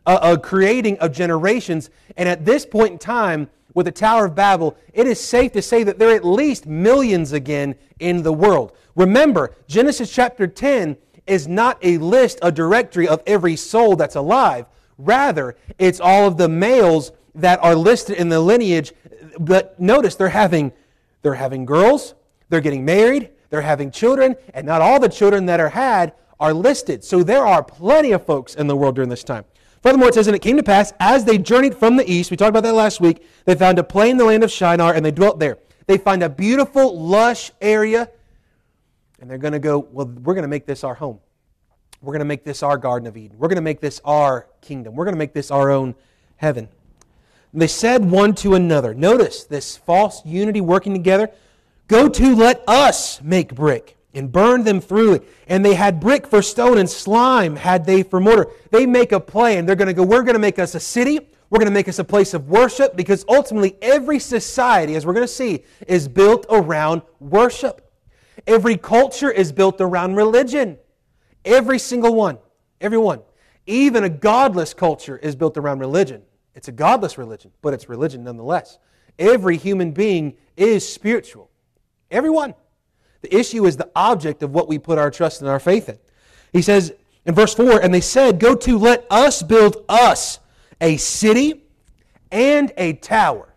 a, 0.06 0.14
a 0.14 0.38
creating 0.38 0.98
of 0.98 1.12
generations. 1.12 1.90
And 2.16 2.28
at 2.28 2.44
this 2.44 2.66
point 2.66 2.92
in 2.92 2.98
time, 2.98 3.48
with 3.74 3.86
the 3.86 3.92
Tower 3.92 4.26
of 4.26 4.34
Babel, 4.34 4.76
it 4.92 5.06
is 5.06 5.20
safe 5.20 5.52
to 5.52 5.62
say 5.62 5.82
that 5.82 5.98
there 5.98 6.08
are 6.10 6.16
at 6.16 6.24
least 6.24 6.66
millions 6.66 7.32
again 7.32 7.74
in 7.98 8.22
the 8.22 8.32
world. 8.32 8.72
Remember, 8.96 9.54
Genesis 9.68 10.10
chapter 10.10 10.46
10 10.46 10.96
is 11.26 11.46
not 11.46 11.78
a 11.82 11.98
list, 11.98 12.38
a 12.42 12.50
directory 12.50 13.06
of 13.06 13.22
every 13.26 13.54
soul 13.54 13.94
that's 13.94 14.16
alive. 14.16 14.66
Rather, 14.98 15.56
it's 15.78 16.00
all 16.00 16.26
of 16.26 16.38
the 16.38 16.48
males 16.48 17.12
that 17.34 17.62
are 17.62 17.74
listed 17.74 18.16
in 18.16 18.30
the 18.30 18.40
lineage. 18.40 18.92
But 19.38 19.78
notice 19.78 20.14
they're 20.14 20.30
having, 20.30 20.72
they're 21.22 21.34
having 21.34 21.66
girls, 21.66 22.14
they're 22.48 22.62
getting 22.62 22.84
married, 22.84 23.30
they're 23.50 23.60
having 23.60 23.90
children, 23.90 24.34
and 24.54 24.66
not 24.66 24.80
all 24.80 24.98
the 24.98 25.08
children 25.08 25.46
that 25.46 25.60
are 25.60 25.68
had 25.68 26.14
are 26.40 26.54
listed. 26.54 27.04
So 27.04 27.22
there 27.22 27.46
are 27.46 27.62
plenty 27.62 28.12
of 28.12 28.24
folks 28.24 28.54
in 28.54 28.66
the 28.66 28.76
world 28.76 28.94
during 28.94 29.10
this 29.10 29.24
time. 29.24 29.44
Furthermore, 29.82 30.08
it 30.08 30.14
says, 30.14 30.26
And 30.26 30.34
it 30.34 30.42
came 30.42 30.56
to 30.56 30.62
pass, 30.62 30.92
as 30.98 31.24
they 31.24 31.38
journeyed 31.38 31.76
from 31.76 31.96
the 31.96 32.10
east, 32.10 32.30
we 32.30 32.36
talked 32.36 32.48
about 32.48 32.62
that 32.62 32.74
last 32.74 33.00
week, 33.00 33.24
they 33.44 33.54
found 33.54 33.78
a 33.78 33.84
plain 33.84 34.12
in 34.12 34.16
the 34.16 34.24
land 34.24 34.42
of 34.42 34.50
Shinar, 34.50 34.94
and 34.94 35.04
they 35.04 35.10
dwelt 35.10 35.38
there. 35.38 35.58
They 35.86 35.98
find 35.98 36.22
a 36.22 36.28
beautiful, 36.28 36.98
lush 36.98 37.52
area, 37.60 38.10
and 39.26 39.30
they're 39.32 39.38
going 39.38 39.54
to 39.54 39.58
go, 39.58 39.80
Well, 39.90 40.06
we're 40.06 40.34
going 40.34 40.44
to 40.44 40.48
make 40.48 40.66
this 40.66 40.84
our 40.84 40.94
home. 40.94 41.18
We're 42.00 42.12
going 42.12 42.20
to 42.20 42.26
make 42.26 42.44
this 42.44 42.62
our 42.62 42.78
Garden 42.78 43.08
of 43.08 43.16
Eden. 43.16 43.36
We're 43.40 43.48
going 43.48 43.56
to 43.56 43.60
make 43.60 43.80
this 43.80 44.00
our 44.04 44.46
kingdom. 44.60 44.94
We're 44.94 45.04
going 45.04 45.16
to 45.16 45.18
make 45.18 45.32
this 45.32 45.50
our 45.50 45.68
own 45.68 45.96
heaven. 46.36 46.68
And 47.52 47.60
they 47.60 47.66
said 47.66 48.08
one 48.08 48.36
to 48.36 48.54
another, 48.54 48.94
notice 48.94 49.42
this 49.42 49.76
false 49.76 50.24
unity 50.24 50.60
working 50.60 50.92
together. 50.92 51.28
Go 51.88 52.08
to, 52.08 52.36
let 52.36 52.62
us 52.68 53.20
make 53.20 53.52
brick 53.52 53.96
and 54.14 54.30
burn 54.30 54.62
them 54.62 54.80
through 54.80 55.14
it. 55.14 55.28
And 55.48 55.64
they 55.64 55.74
had 55.74 55.98
brick 55.98 56.28
for 56.28 56.40
stone 56.40 56.78
and 56.78 56.88
slime 56.88 57.56
had 57.56 57.84
they 57.84 58.04
for 58.04 58.20
mortar. 58.20 58.46
They 58.70 58.86
make 58.86 59.10
a 59.10 59.18
plan. 59.18 59.66
They're 59.66 59.74
going 59.74 59.88
to 59.88 59.94
go, 59.94 60.04
we're 60.04 60.22
going 60.22 60.34
to 60.34 60.38
make 60.38 60.60
us 60.60 60.76
a 60.76 60.80
city. 60.80 61.18
We're 61.50 61.58
going 61.58 61.66
to 61.66 61.74
make 61.74 61.88
us 61.88 61.98
a 61.98 62.04
place 62.04 62.32
of 62.32 62.48
worship 62.48 62.94
because 62.94 63.24
ultimately 63.28 63.76
every 63.82 64.20
society, 64.20 64.94
as 64.94 65.04
we're 65.04 65.14
going 65.14 65.26
to 65.26 65.32
see, 65.32 65.64
is 65.88 66.06
built 66.06 66.46
around 66.48 67.02
worship. 67.18 67.85
Every 68.46 68.76
culture 68.76 69.30
is 69.30 69.52
built 69.52 69.80
around 69.80 70.16
religion. 70.16 70.78
Every 71.44 71.78
single 71.78 72.14
one. 72.14 72.38
Every 72.80 72.98
one. 72.98 73.22
Even 73.66 74.04
a 74.04 74.08
godless 74.08 74.74
culture 74.74 75.16
is 75.16 75.34
built 75.34 75.56
around 75.56 75.80
religion. 75.80 76.22
It's 76.54 76.68
a 76.68 76.72
godless 76.72 77.18
religion, 77.18 77.50
but 77.62 77.74
it's 77.74 77.88
religion 77.88 78.24
nonetheless. 78.24 78.78
Every 79.18 79.56
human 79.56 79.92
being 79.92 80.36
is 80.56 80.88
spiritual. 80.88 81.50
Everyone. 82.10 82.54
The 83.22 83.34
issue 83.34 83.66
is 83.66 83.76
the 83.76 83.90
object 83.96 84.42
of 84.42 84.52
what 84.52 84.68
we 84.68 84.78
put 84.78 84.98
our 84.98 85.10
trust 85.10 85.40
and 85.40 85.50
our 85.50 85.58
faith 85.58 85.88
in. 85.88 85.98
He 86.52 86.62
says 86.62 86.92
in 87.24 87.34
verse 87.34 87.54
4 87.54 87.80
And 87.80 87.92
they 87.92 88.00
said, 88.00 88.38
Go 88.38 88.54
to, 88.54 88.78
let 88.78 89.06
us 89.10 89.42
build 89.42 89.84
us 89.88 90.38
a 90.80 90.96
city 90.96 91.64
and 92.30 92.72
a 92.76 92.94
tower. 92.94 93.54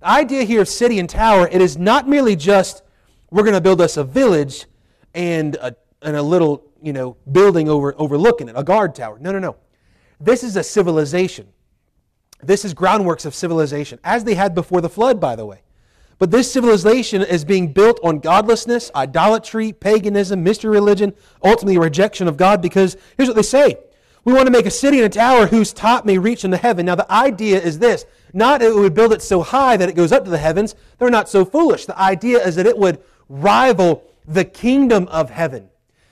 The 0.00 0.08
idea 0.08 0.44
here 0.44 0.62
of 0.62 0.68
city 0.68 0.98
and 0.98 1.08
tower, 1.08 1.48
it 1.48 1.60
is 1.60 1.76
not 1.76 2.08
merely 2.08 2.36
just 2.36 2.81
we're 3.32 3.42
going 3.42 3.54
to 3.54 3.60
build 3.60 3.80
us 3.80 3.96
a 3.96 4.04
village 4.04 4.66
and 5.14 5.56
a, 5.56 5.74
and 6.02 6.16
a 6.16 6.22
little 6.22 6.70
you 6.82 6.92
know, 6.92 7.16
building 7.30 7.68
over, 7.68 7.94
overlooking 7.96 8.48
it, 8.48 8.54
a 8.56 8.62
guard 8.62 8.94
tower. 8.94 9.18
No, 9.18 9.32
no, 9.32 9.38
no. 9.38 9.56
This 10.20 10.44
is 10.44 10.56
a 10.56 10.62
civilization. 10.62 11.48
This 12.42 12.64
is 12.64 12.74
groundworks 12.74 13.24
of 13.24 13.34
civilization, 13.34 13.98
as 14.04 14.24
they 14.24 14.34
had 14.34 14.54
before 14.54 14.80
the 14.80 14.88
flood, 14.88 15.18
by 15.18 15.34
the 15.34 15.46
way. 15.46 15.62
But 16.18 16.30
this 16.30 16.52
civilization 16.52 17.22
is 17.22 17.44
being 17.44 17.72
built 17.72 17.98
on 18.04 18.18
godlessness, 18.18 18.90
idolatry, 18.94 19.72
paganism, 19.72 20.44
mystery 20.44 20.70
religion, 20.70 21.14
ultimately 21.42 21.78
rejection 21.78 22.28
of 22.28 22.36
God, 22.36 22.60
because 22.60 22.96
here's 23.16 23.28
what 23.28 23.36
they 23.36 23.42
say. 23.42 23.76
We 24.24 24.32
want 24.32 24.46
to 24.46 24.52
make 24.52 24.66
a 24.66 24.70
city 24.70 24.98
and 24.98 25.06
a 25.06 25.08
tower 25.08 25.46
whose 25.46 25.72
top 25.72 26.04
may 26.04 26.18
reach 26.18 26.44
into 26.44 26.56
heaven. 26.56 26.86
Now, 26.86 26.94
the 26.94 27.10
idea 27.10 27.60
is 27.60 27.78
this 27.78 28.04
not 28.32 28.60
that 28.60 28.70
it 28.70 28.74
would 28.74 28.94
build 28.94 29.12
it 29.12 29.22
so 29.22 29.42
high 29.42 29.76
that 29.76 29.88
it 29.88 29.96
goes 29.96 30.12
up 30.12 30.24
to 30.24 30.30
the 30.30 30.38
heavens. 30.38 30.74
They're 30.98 31.10
not 31.10 31.28
so 31.28 31.44
foolish. 31.44 31.86
The 31.86 31.98
idea 31.98 32.44
is 32.44 32.56
that 32.56 32.66
it 32.66 32.78
would 32.78 33.02
rival 33.28 34.04
the 34.26 34.44
kingdom 34.44 35.08
of 35.08 35.30
heaven. 35.30 35.68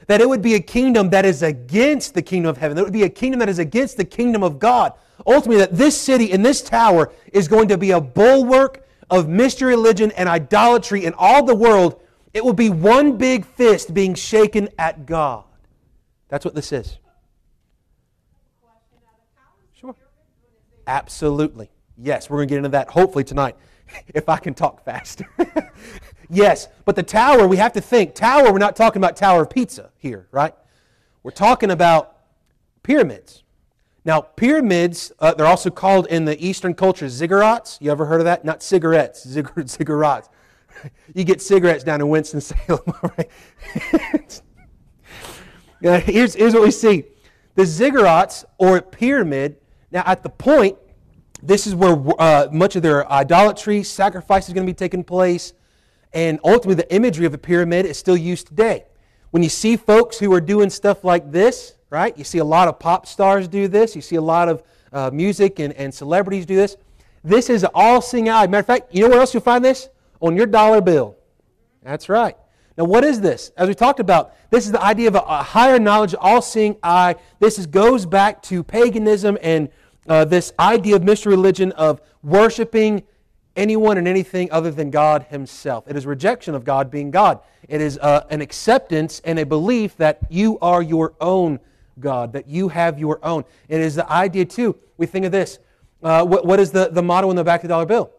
That 0.06 0.20
it 0.20 0.28
would 0.28 0.42
be 0.42 0.54
a 0.54 0.60
kingdom 0.60 1.10
that 1.10 1.24
is 1.24 1.42
against 1.42 2.14
the 2.14 2.22
kingdom 2.22 2.50
of 2.50 2.58
heaven. 2.58 2.76
That 2.76 2.82
it 2.82 2.84
would 2.84 2.92
be 2.92 3.04
a 3.04 3.08
kingdom 3.08 3.38
that 3.40 3.48
is 3.48 3.58
against 3.58 3.96
the 3.96 4.04
kingdom 4.04 4.42
of 4.42 4.58
God. 4.58 4.92
Ultimately, 5.26 5.58
that 5.58 5.76
this 5.76 6.00
city 6.00 6.32
and 6.32 6.44
this 6.44 6.62
tower 6.62 7.12
is 7.32 7.46
going 7.46 7.68
to 7.68 7.78
be 7.78 7.90
a 7.92 8.00
bulwark 8.00 8.86
of 9.10 9.28
mystery 9.28 9.68
religion 9.68 10.10
and 10.12 10.28
idolatry 10.28 11.04
in 11.04 11.14
all 11.16 11.44
the 11.44 11.54
world, 11.54 12.00
it 12.32 12.44
will 12.44 12.52
be 12.52 12.70
one 12.70 13.16
big 13.16 13.44
fist 13.44 13.92
being 13.92 14.14
shaken 14.14 14.68
at 14.78 15.06
God. 15.06 15.44
That's 16.28 16.44
what 16.44 16.54
this 16.54 16.72
is. 16.72 16.98
Sure. 19.74 19.96
Absolutely. 20.86 21.70
Yes, 21.96 22.30
we're 22.30 22.38
going 22.38 22.48
to 22.48 22.52
get 22.52 22.58
into 22.58 22.68
that 22.70 22.88
hopefully 22.88 23.24
tonight, 23.24 23.56
if 24.14 24.28
I 24.28 24.38
can 24.38 24.54
talk 24.54 24.84
fast. 24.84 25.22
yes, 26.30 26.68
but 26.84 26.96
the 26.96 27.02
tower, 27.02 27.46
we 27.46 27.56
have 27.56 27.72
to 27.74 27.80
think. 27.80 28.14
Tower, 28.14 28.52
we're 28.52 28.58
not 28.58 28.76
talking 28.76 29.00
about 29.00 29.16
Tower 29.16 29.42
of 29.42 29.50
Pisa 29.50 29.90
here, 29.98 30.28
right? 30.30 30.54
We're 31.22 31.30
talking 31.30 31.70
about 31.70 32.16
pyramids. 32.82 33.42
Now, 34.04 34.22
pyramids, 34.22 35.12
uh, 35.18 35.34
they're 35.34 35.46
also 35.46 35.70
called 35.70 36.06
in 36.06 36.24
the 36.24 36.42
Eastern 36.44 36.74
culture 36.74 37.06
ziggurats. 37.06 37.78
You 37.80 37.90
ever 37.90 38.06
heard 38.06 38.20
of 38.20 38.24
that? 38.24 38.44
Not 38.44 38.62
cigarettes, 38.62 39.26
ziggur- 39.28 39.64
ziggurats. 39.64 40.28
you 41.14 41.24
get 41.24 41.42
cigarettes 41.42 41.84
down 41.84 42.00
in 42.00 42.08
Winston-Salem, 42.08 42.80
all 42.86 43.12
right? 43.16 43.30
here's, 45.80 46.34
here's 46.34 46.54
what 46.54 46.62
we 46.62 46.70
see. 46.70 47.04
The 47.56 47.62
ziggurats, 47.62 48.44
or 48.58 48.80
pyramid, 48.80 49.56
now 49.90 50.02
at 50.06 50.22
the 50.22 50.30
point, 50.30 50.78
this 51.42 51.66
is 51.66 51.74
where 51.74 52.02
uh, 52.18 52.48
much 52.52 52.76
of 52.76 52.82
their 52.82 53.10
idolatry, 53.10 53.82
sacrifice 53.82 54.48
is 54.48 54.54
going 54.54 54.66
to 54.66 54.72
be 54.72 54.76
taking 54.76 55.02
place, 55.04 55.52
and 56.12 56.40
ultimately 56.44 56.74
the 56.74 56.94
imagery 56.94 57.26
of 57.26 57.34
a 57.34 57.38
pyramid 57.38 57.86
is 57.86 57.98
still 57.98 58.16
used 58.16 58.48
today. 58.48 58.84
When 59.30 59.42
you 59.42 59.48
see 59.48 59.76
folks 59.76 60.18
who 60.18 60.32
are 60.32 60.40
doing 60.40 60.70
stuff 60.70 61.04
like 61.04 61.30
this, 61.30 61.74
right? 61.88 62.16
You 62.16 62.24
see 62.24 62.38
a 62.38 62.44
lot 62.44 62.68
of 62.68 62.78
pop 62.78 63.06
stars 63.06 63.48
do 63.48 63.68
this. 63.68 63.94
You 63.94 64.02
see 64.02 64.16
a 64.16 64.22
lot 64.22 64.48
of 64.48 64.62
uh, 64.92 65.10
music 65.12 65.58
and, 65.58 65.72
and 65.74 65.94
celebrities 65.94 66.46
do 66.46 66.56
this. 66.56 66.76
This 67.22 67.50
is 67.50 67.66
all 67.74 68.00
seeing 68.00 68.28
eye. 68.28 68.46
Matter 68.46 68.60
of 68.60 68.66
fact, 68.66 68.94
you 68.94 69.02
know 69.02 69.08
where 69.08 69.20
else 69.20 69.34
you'll 69.34 69.42
find 69.42 69.64
this? 69.64 69.88
On 70.20 70.36
your 70.36 70.46
dollar 70.46 70.80
bill. 70.80 71.16
That's 71.82 72.08
right. 72.08 72.36
Now, 72.76 72.84
what 72.84 73.04
is 73.04 73.20
this? 73.20 73.52
As 73.56 73.68
we 73.68 73.74
talked 73.74 74.00
about, 74.00 74.34
this 74.50 74.64
is 74.64 74.72
the 74.72 74.82
idea 74.82 75.08
of 75.08 75.14
a, 75.14 75.20
a 75.20 75.42
higher 75.42 75.78
knowledge, 75.78 76.14
all 76.18 76.40
seeing 76.40 76.76
eye. 76.82 77.16
This 77.38 77.58
is, 77.58 77.66
goes 77.66 78.06
back 78.06 78.42
to 78.44 78.64
paganism 78.64 79.36
and 79.42 79.68
uh, 80.08 80.24
this 80.24 80.52
idea 80.58 80.96
of 80.96 81.04
mystery 81.04 81.32
religion 81.32 81.72
of 81.72 82.00
worshiping 82.22 83.02
anyone 83.56 83.98
and 83.98 84.06
anything 84.08 84.50
other 84.52 84.70
than 84.70 84.90
God 84.90 85.26
Himself. 85.30 85.84
It 85.88 85.96
is 85.96 86.06
rejection 86.06 86.54
of 86.54 86.64
God 86.64 86.90
being 86.90 87.10
God. 87.10 87.40
It 87.68 87.80
is 87.80 87.98
uh, 87.98 88.26
an 88.30 88.40
acceptance 88.40 89.20
and 89.24 89.38
a 89.38 89.46
belief 89.46 89.96
that 89.96 90.20
you 90.28 90.58
are 90.60 90.82
your 90.82 91.14
own 91.20 91.60
God, 91.98 92.32
that 92.32 92.48
you 92.48 92.68
have 92.68 92.98
your 92.98 93.18
own. 93.24 93.44
It 93.68 93.80
is 93.80 93.94
the 93.94 94.10
idea, 94.10 94.44
too. 94.44 94.76
We 94.96 95.06
think 95.06 95.26
of 95.26 95.32
this. 95.32 95.58
Uh, 96.02 96.24
what, 96.24 96.46
what 96.46 96.60
is 96.60 96.70
the, 96.70 96.88
the 96.90 97.02
motto 97.02 97.30
in 97.30 97.36
the 97.36 97.44
back 97.44 97.60
of 97.60 97.62
the 97.62 97.68
dollar 97.68 97.86
bill? 97.86 98.10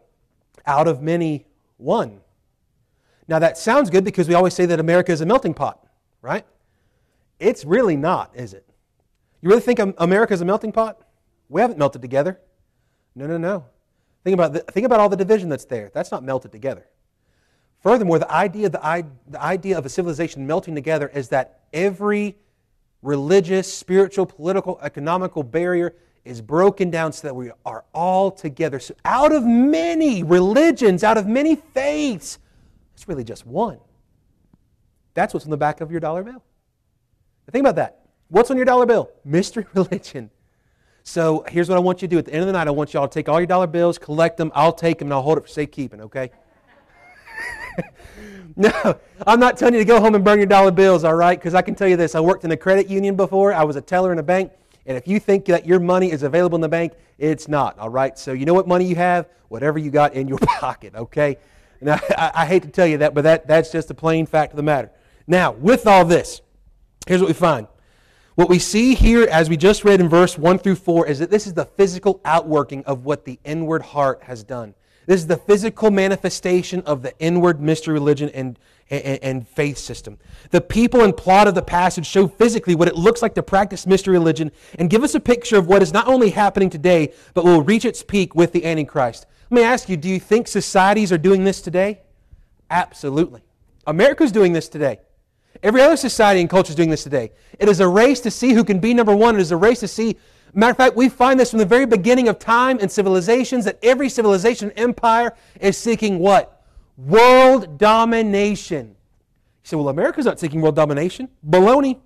Out 0.66 0.88
of 0.88 1.02
many, 1.02 1.46
one. 1.78 2.22
Now, 3.28 3.40
that 3.40 3.58
sounds 3.58 3.90
good 3.90 4.04
because 4.04 4.28
we 4.28 4.36
always 4.36 4.54
say 4.54 4.66
that 4.68 4.80
America 4.80 5.12
is 5.12 5.22
a 5.22 5.26
melting 5.26 5.54
pot, 5.54 5.84
right? 6.22 6.46
It's 7.40 7.66
really 7.66 7.96
not, 7.96 8.32
is 8.36 8.54
it? 8.54 8.66
You 9.42 9.50
really 9.50 9.62
think 9.62 9.80
America 9.98 10.34
is 10.34 10.42
a 10.42 10.46
melting 10.46 10.72
pot? 10.72 11.02
We 11.50 11.62
haven't 11.62 11.80
melted 11.80 12.02
together. 12.02 12.40
No, 13.16 13.26
no, 13.26 13.38
no. 13.38 13.66
Think 14.24 14.34
about, 14.36 14.54
the, 14.54 14.60
think 14.60 14.86
about 14.86 15.00
all 15.00 15.10
the 15.10 15.16
division 15.16 15.50
that's 15.50 15.66
there. 15.66 15.92
That's 15.94 16.12
not 16.12 16.24
melted 16.24 16.52
together. 16.52 16.88
Furthermore, 17.80 18.20
the 18.20 18.32
idea, 18.32 18.70
the, 18.70 19.06
the 19.28 19.42
idea 19.42 19.78
of 19.78 19.86
a 19.86 19.90
civilization 19.90 20.46
melting 20.46 20.76
together 20.76 21.08
is 21.08 21.30
that 21.30 21.62
every 21.74 22.38
religious, 23.02 23.72
spiritual, 23.72 24.28
political, 24.28 24.80
economical 24.82 25.42
barrier 25.42 25.96
is 26.24 26.42
broken 26.42 26.92
down 26.92 27.12
so 27.12 27.28
that 27.28 27.34
we 27.34 27.52
are 27.66 27.84
all 27.94 28.30
together. 28.30 28.80
So, 28.80 28.94
out 29.04 29.32
of 29.32 29.44
many 29.44 30.22
religions, 30.22 31.04
out 31.04 31.18
of 31.18 31.26
many 31.26 31.56
faiths, 31.56 32.38
it's 32.94 33.08
really 33.08 33.24
just 33.24 33.48
one. 33.48 33.80
That's 35.16 35.34
what's 35.34 35.46
on 35.46 35.52
the 35.52 35.58
back 35.58 35.82
of 35.82 35.90
your 35.90 36.00
dollar 36.00 36.24
bill. 36.24 36.44
Think 37.52 37.64
about 37.64 37.76
that. 37.76 38.06
What's 38.30 38.50
on 38.52 38.56
your 38.58 38.66
dollar 38.66 38.86
bill? 38.86 39.10
Mystery 39.26 39.66
religion. 39.74 40.30
So 41.04 41.44
here's 41.48 41.68
what 41.68 41.78
I 41.78 41.82
want 41.82 42.02
you 42.02 42.08
to 42.08 42.16
do. 42.16 42.18
At 42.20 42.26
the 42.26 42.34
end 42.34 42.42
of 42.42 42.48
the 42.48 42.54
night, 42.54 42.68
I 42.68 42.72
want 42.72 42.94
you 42.94 43.00
all 43.00 43.08
to 43.08 43.14
take 43.14 43.28
all 43.28 43.40
your 43.40 43.48
dollar 43.48 43.68
bills, 43.68 43.98
collect 43.98 44.38
them. 44.38 44.52
I'll 44.54 44.74
take 44.74 45.00
them 45.00 45.08
and 45.08 45.14
I'll 45.14 45.22
hold 45.22 45.38
it 45.38 45.42
for 45.42 45.48
safekeeping, 45.48 46.02
okay? 46.02 46.32
no, 48.56 49.00
I'm 49.26 49.40
not 49.40 49.58
telling 49.58 49.74
you 49.74 49.80
to 49.80 49.86
go 49.86 50.00
home 50.00 50.16
and 50.16 50.24
burn 50.24 50.38
your 50.38 50.48
dollar 50.48 50.72
bills, 50.72 51.04
all 51.04 51.16
right? 51.16 51.38
Because 51.38 51.56
I 51.56 51.62
can 51.62 51.76
tell 51.76 51.88
you 51.88 51.98
this 51.98 52.16
I 52.16 52.20
worked 52.20 52.44
in 52.44 52.52
a 52.52 52.58
credit 52.58 52.90
union 52.90 53.16
before, 53.16 53.54
I 53.54 53.64
was 53.64 53.76
a 53.76 53.82
teller 53.82 54.12
in 54.12 54.20
a 54.20 54.24
bank. 54.24 54.52
And 54.86 54.98
if 54.98 55.08
you 55.08 55.20
think 55.20 55.46
that 55.46 55.66
your 55.66 55.80
money 55.80 56.12
is 56.12 56.24
available 56.24 56.56
in 56.56 56.62
the 56.62 56.70
bank, 56.70 56.94
it's 57.18 57.48
not, 57.48 57.78
all 57.78 57.90
right? 57.90 58.18
So 58.18 58.34
you 58.34 58.46
know 58.46 58.54
what 58.54 58.68
money 58.68 58.86
you 58.86 58.96
have? 58.96 59.28
Whatever 59.48 59.80
you 59.80 59.92
got 59.92 60.14
in 60.14 60.28
your 60.28 60.38
pocket, 60.42 60.96
okay? 60.96 61.38
Now, 61.82 62.00
I, 62.18 62.32
I 62.36 62.46
hate 62.46 62.64
to 62.64 62.70
tell 62.70 62.88
you 62.88 62.98
that, 63.00 63.14
but 63.14 63.24
that, 63.24 63.48
that's 63.48 63.72
just 63.72 63.90
a 63.92 63.94
plain 63.94 64.26
fact 64.26 64.54
of 64.54 64.58
the 64.58 64.64
matter. 64.64 64.92
Now, 65.28 65.52
with 65.52 65.88
all 65.88 66.06
this, 66.06 66.42
here's 67.08 67.22
what 67.22 67.28
we 67.28 67.34
find. 67.34 67.68
What 68.42 68.50
we 68.50 68.58
see 68.58 68.96
here, 68.96 69.28
as 69.30 69.52
we 69.52 69.56
just 69.56 69.84
read 69.84 70.02
in 70.02 70.10
verse 70.10 70.36
1 70.36 70.58
through 70.58 70.78
4, 70.78 71.06
is 71.06 71.20
that 71.20 71.30
this 71.30 71.46
is 71.46 71.54
the 71.54 71.66
physical 71.66 72.20
outworking 72.26 72.84
of 72.86 73.06
what 73.06 73.24
the 73.24 73.38
inward 73.44 73.84
heart 73.84 74.24
has 74.24 74.44
done. 74.44 74.74
This 75.06 75.22
is 75.22 75.28
the 75.28 75.38
physical 75.38 75.92
manifestation 75.92 76.82
of 76.88 77.04
the 77.04 77.16
inward 77.20 77.62
mystery 77.62 77.94
religion 77.94 78.30
and, 78.30 78.58
and, 78.90 79.20
and, 79.22 79.48
faith 79.48 79.78
system. 79.78 80.18
The 80.50 80.60
people 80.60 81.02
and 81.02 81.16
plot 81.16 81.48
of 81.48 81.54
the 81.54 81.62
passage 81.62 82.08
show 82.08 82.28
physically 82.28 82.74
what 82.74 82.88
it 82.88 82.96
looks 82.96 83.22
like 83.22 83.36
to 83.36 83.44
practice 83.44 83.86
mystery 83.86 84.14
religion 84.14 84.52
and 84.80 84.90
give 84.90 85.04
us 85.04 85.14
a 85.14 85.20
picture 85.20 85.58
of 85.58 85.68
what 85.68 85.84
is 85.84 85.94
not 85.94 86.08
only 86.08 86.32
happening 86.32 86.72
today, 86.72 87.14
but 87.36 87.46
will 87.46 87.62
reach 87.62 87.86
its 87.86 88.02
peak 88.02 88.34
with 88.34 88.54
the 88.54 88.66
Antichrist. 88.66 89.28
Let 89.52 89.56
me 89.62 89.64
ask 89.64 89.88
you 89.88 89.98
do 89.98 90.10
you 90.10 90.20
think 90.20 90.48
societies 90.48 91.12
are 91.12 91.20
doing 91.20 91.44
this 91.44 91.62
today? 91.62 92.02
Absolutely. 92.72 93.44
America's 93.86 94.32
doing 94.32 94.54
this 94.54 94.68
today. 94.68 94.98
Every 95.64 95.82
other 95.82 95.98
society 95.98 96.42
and 96.42 96.50
culture 96.50 96.72
is 96.72 96.76
doing 96.76 96.90
this 96.90 97.04
today. 97.04 97.32
It 97.60 97.70
is 97.70 97.80
a 97.80 97.88
race 97.88 98.20
to 98.22 98.32
see 98.32 98.54
who 98.54 98.64
can 98.64 98.80
be 98.80 98.94
number 98.94 99.16
one. 99.16 99.36
It 99.36 99.42
is 99.42 99.52
a 99.52 99.58
race 99.58 99.80
to 99.82 99.88
see. 99.88 100.18
Matter 100.54 100.72
of 100.72 100.78
fact, 100.78 100.96
we 100.96 101.08
find 101.08 101.40
this 101.40 101.52
from 101.52 101.60
the 101.60 101.66
very 101.66 101.86
beginning 101.86 102.28
of 102.28 102.40
time 102.40 102.80
and 102.82 102.92
civilizations 102.92 103.66
that 103.66 103.78
every 103.84 104.10
civilization 104.10 104.72
empire 104.72 105.34
is 105.60 105.78
seeking 105.78 106.20
what? 106.20 106.64
World 106.98 107.78
domination. 107.78 108.88
You 108.88 108.96
say, 109.64 109.76
well, 109.78 109.90
America's 109.90 110.26
not 110.26 110.40
seeking 110.40 110.62
world 110.62 110.76
domination. 110.76 111.30
Baloney. 111.48 112.00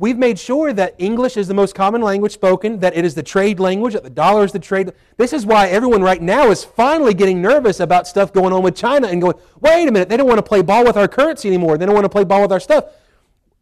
We've 0.00 0.16
made 0.16 0.38
sure 0.38 0.72
that 0.72 0.94
English 0.96 1.36
is 1.36 1.46
the 1.46 1.52
most 1.52 1.74
common 1.74 2.00
language 2.00 2.32
spoken, 2.32 2.80
that 2.80 2.96
it 2.96 3.04
is 3.04 3.14
the 3.14 3.22
trade 3.22 3.60
language, 3.60 3.92
that 3.92 4.02
the 4.02 4.08
dollar 4.08 4.44
is 4.44 4.50
the 4.52 4.58
trade. 4.58 4.92
This 5.18 5.34
is 5.34 5.44
why 5.44 5.68
everyone 5.68 6.00
right 6.00 6.22
now 6.22 6.50
is 6.50 6.64
finally 6.64 7.12
getting 7.12 7.42
nervous 7.42 7.80
about 7.80 8.08
stuff 8.08 8.32
going 8.32 8.54
on 8.54 8.62
with 8.62 8.74
China 8.74 9.08
and 9.08 9.20
going, 9.20 9.34
wait 9.60 9.86
a 9.86 9.92
minute, 9.92 10.08
they 10.08 10.16
don't 10.16 10.26
want 10.26 10.38
to 10.38 10.42
play 10.42 10.62
ball 10.62 10.86
with 10.86 10.96
our 10.96 11.06
currency 11.06 11.48
anymore. 11.48 11.76
They 11.76 11.84
don't 11.84 11.94
want 11.94 12.06
to 12.06 12.10
play 12.10 12.24
ball 12.24 12.40
with 12.40 12.50
our 12.50 12.60
stuff. 12.60 12.86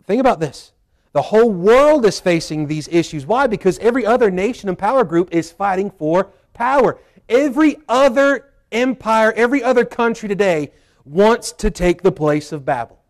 Think 0.07 0.21
about 0.21 0.39
this. 0.39 0.71
The 1.13 1.23
whole 1.23 1.51
world 1.51 2.07
is 2.07 2.21
facing 2.21 2.69
these 2.69 2.87
issues. 2.87 3.27
Why? 3.27 3.49
Because 3.49 3.77
every 3.81 4.07
other 4.07 4.31
nation 4.31 4.69
and 4.69 4.79
power 4.79 5.03
group 5.03 5.31
is 5.33 5.51
fighting 5.51 5.91
for 5.91 6.31
power. 6.55 7.01
Every 7.29 7.79
other 7.89 8.53
empire, 8.71 9.33
every 9.33 9.65
other 9.65 9.85
country 9.85 10.29
today 10.29 10.71
wants 11.05 11.51
to 11.51 11.73
take 11.73 12.03
the 12.03 12.13
place 12.13 12.53
of 12.53 12.65
Babel. 12.65 13.01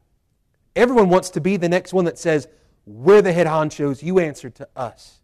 Everyone 0.75 1.11
wants 1.11 1.29
to 1.31 1.43
be 1.43 1.59
the 1.59 1.69
next 1.69 1.93
one 1.93 2.07
that 2.07 2.19
says, 2.19 2.49
we're 2.89 3.23
the 3.23 3.33
head 3.33 3.47
honchos. 3.47 4.03
You 4.03 4.19
answer 4.19 4.49
to 4.51 4.69
us. 4.75 5.21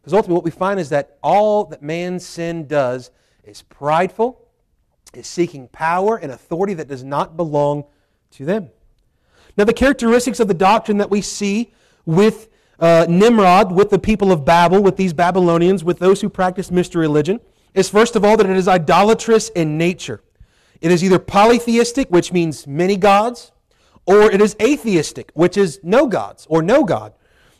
Because 0.00 0.14
ultimately, 0.14 0.34
what 0.34 0.44
we 0.44 0.50
find 0.50 0.80
is 0.80 0.88
that 0.88 1.18
all 1.22 1.64
that 1.66 1.82
man's 1.82 2.24
sin 2.24 2.66
does 2.66 3.10
is 3.44 3.62
prideful, 3.62 4.48
is 5.12 5.26
seeking 5.26 5.68
power 5.68 6.16
and 6.16 6.32
authority 6.32 6.74
that 6.74 6.88
does 6.88 7.04
not 7.04 7.36
belong 7.36 7.84
to 8.32 8.44
them. 8.44 8.70
Now, 9.56 9.64
the 9.64 9.72
characteristics 9.72 10.40
of 10.40 10.48
the 10.48 10.54
doctrine 10.54 10.98
that 10.98 11.10
we 11.10 11.20
see 11.20 11.72
with 12.04 12.48
uh, 12.78 13.06
Nimrod, 13.08 13.70
with 13.70 13.90
the 13.90 13.98
people 13.98 14.32
of 14.32 14.44
Babel, 14.44 14.82
with 14.82 14.96
these 14.96 15.12
Babylonians, 15.12 15.84
with 15.84 15.98
those 15.98 16.20
who 16.20 16.28
practice 16.28 16.70
mystery 16.70 17.02
religion, 17.02 17.40
is 17.72 17.88
first 17.88 18.16
of 18.16 18.24
all 18.24 18.36
that 18.36 18.48
it 18.48 18.56
is 18.56 18.66
idolatrous 18.66 19.48
in 19.50 19.78
nature. 19.78 20.22
It 20.80 20.90
is 20.90 21.04
either 21.04 21.18
polytheistic, 21.18 22.08
which 22.08 22.32
means 22.32 22.66
many 22.66 22.96
gods, 22.96 23.52
or 24.06 24.30
it 24.30 24.40
is 24.40 24.56
atheistic, 24.60 25.30
which 25.34 25.56
is 25.56 25.80
no 25.82 26.06
gods 26.06 26.46
or 26.48 26.62
no 26.62 26.84
God. 26.84 27.12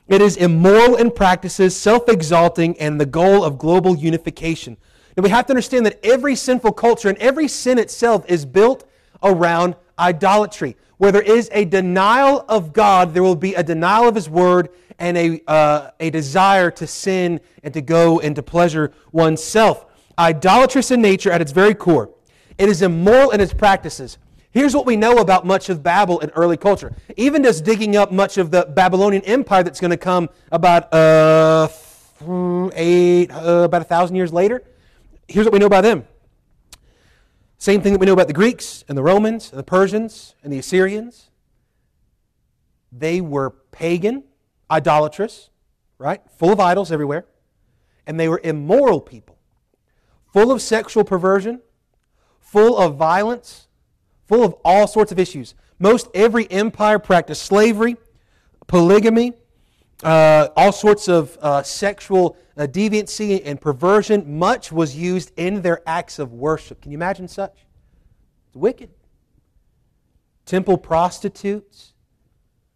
It 0.07 0.21
is 0.21 0.37
immoral 0.37 0.97
in 0.97 1.11
practices, 1.11 1.75
self 1.75 2.09
exalting, 2.09 2.79
and 2.79 3.01
the 3.01 3.07
goal 3.07 3.43
of 3.43 3.59
global 3.59 3.97
unification. 3.97 4.77
Now 5.17 5.23
we 5.23 5.31
have 5.31 5.47
to 5.47 5.53
understand 5.53 5.87
that 5.87 6.05
every 6.05 6.35
sinful 6.35 6.73
culture 6.73 7.09
and 7.09 7.17
every 7.19 7.49
sin 7.49 7.79
itself 7.79 8.29
is 8.29 8.45
built 8.45 8.85
around 9.23 9.77
idolatry. 9.99 10.77
Where 10.99 11.11
there 11.13 11.23
is 11.23 11.49
a 11.53 11.65
denial 11.65 12.45
of 12.49 12.73
God, 12.73 13.15
there 13.15 13.23
will 13.23 13.37
be 13.37 13.55
a 13.55 13.63
denial 13.63 14.07
of 14.09 14.15
His 14.15 14.29
Word 14.29 14.69
and 14.99 15.17
a, 15.17 15.41
uh, 15.47 15.91
a 15.99 16.11
desire 16.11 16.71
to 16.73 16.87
sin 16.87 17.41
and 17.63 17.75
to 17.75 17.81
go 17.81 18.21
and 18.21 18.37
to 18.37 18.43
pleasure 18.43 18.93
oneself. 19.13 19.87
Idolatrous 20.19 20.91
in 20.91 21.01
nature 21.01 21.33
at 21.33 21.41
its 21.41 21.51
very 21.53 21.75
core. 21.75 22.11
It 22.59 22.69
is 22.69 22.83
immoral 22.83 23.31
in 23.31 23.41
its 23.41 23.53
practices. 23.53 24.19
Here's 24.55 24.73
what 24.73 24.87
we 24.87 24.95
know 24.95 25.19
about 25.19 25.45
much 25.45 25.69
of 25.69 25.83
Babel 25.83 26.21
in 26.21 26.31
early 26.31 26.57
culture. 26.57 26.95
Even 27.17 27.43
just 27.43 27.65
digging 27.65 27.97
up 27.97 28.13
much 28.13 28.39
of 28.39 28.53
the 28.53 28.65
Babylonian 28.65 29.25
Empire 29.25 29.65
that's 29.65 29.81
going 29.81 29.91
to 29.91 29.97
come 29.97 30.31
about 30.53 30.95
uh, 30.95 31.67
eight, 32.77 33.33
uh, 33.33 33.65
about 33.65 33.83
a 33.83 33.85
thousand 33.85 34.15
years 34.15 34.33
later. 34.33 34.63
Here's 35.27 35.45
what 35.45 35.53
we 35.53 35.59
know 35.59 35.67
about 35.67 35.81
them. 35.81 36.07
Same 37.59 37.83
thing 37.83 37.95
that 37.95 37.99
we 37.99 38.07
know 38.07 38.13
about 38.13 38.29
the 38.29 38.33
Greeks 38.33 38.85
and 38.89 38.97
the 38.97 39.03
Romans 39.03 39.51
and 39.51 39.59
the 39.59 39.65
Persians 39.65 40.37
and 40.45 40.53
the 40.53 40.61
Assyrians. 40.61 41.31
They 42.93 43.21
were 43.21 43.51
pagan, 43.73 44.23
idolatrous, 44.71 45.51
right? 45.99 46.21
Full 46.39 46.53
of 46.53 46.61
idols 46.61 46.93
everywhere. 46.93 47.27
And 48.07 48.21
they 48.21 48.29
were 48.29 48.41
immoral 48.45 49.01
people, 49.01 49.37
full 50.33 50.53
of 50.53 50.63
sexual 50.63 51.03
perversion, 51.03 51.61
full 52.39 52.79
of 52.79 52.95
violence, 52.95 53.64
full 54.27 54.43
of 54.43 54.55
all 54.65 54.87
sorts 54.87 55.13
of 55.13 55.19
issues. 55.19 55.55
Most 55.79 56.09
every 56.15 56.51
empire 56.51 56.99
practiced 56.99 57.43
slavery, 57.43 57.97
polygamy, 58.67 59.33
uh, 60.03 60.49
all 60.57 60.73
sorts 60.73 61.09
of 61.09 61.37
uh, 61.41 61.63
sexual 61.63 62.37
uh, 62.57 62.63
deviancy 62.63 63.43
and 63.45 63.61
perversion. 63.61 64.39
Much 64.39 64.73
was 64.73 64.97
used 64.97 65.33
in 65.37 65.63
their 65.63 65.83
acts 65.87 66.19
of 66.19 66.33
worship. 66.33 66.81
Can 66.81 66.93
you 66.93 66.99
imagine 66.99 67.29
such? 67.29 67.65
It's 68.49 68.57
wicked. 68.57 68.91
Temple 70.47 70.79
prostitutes. 70.79 71.95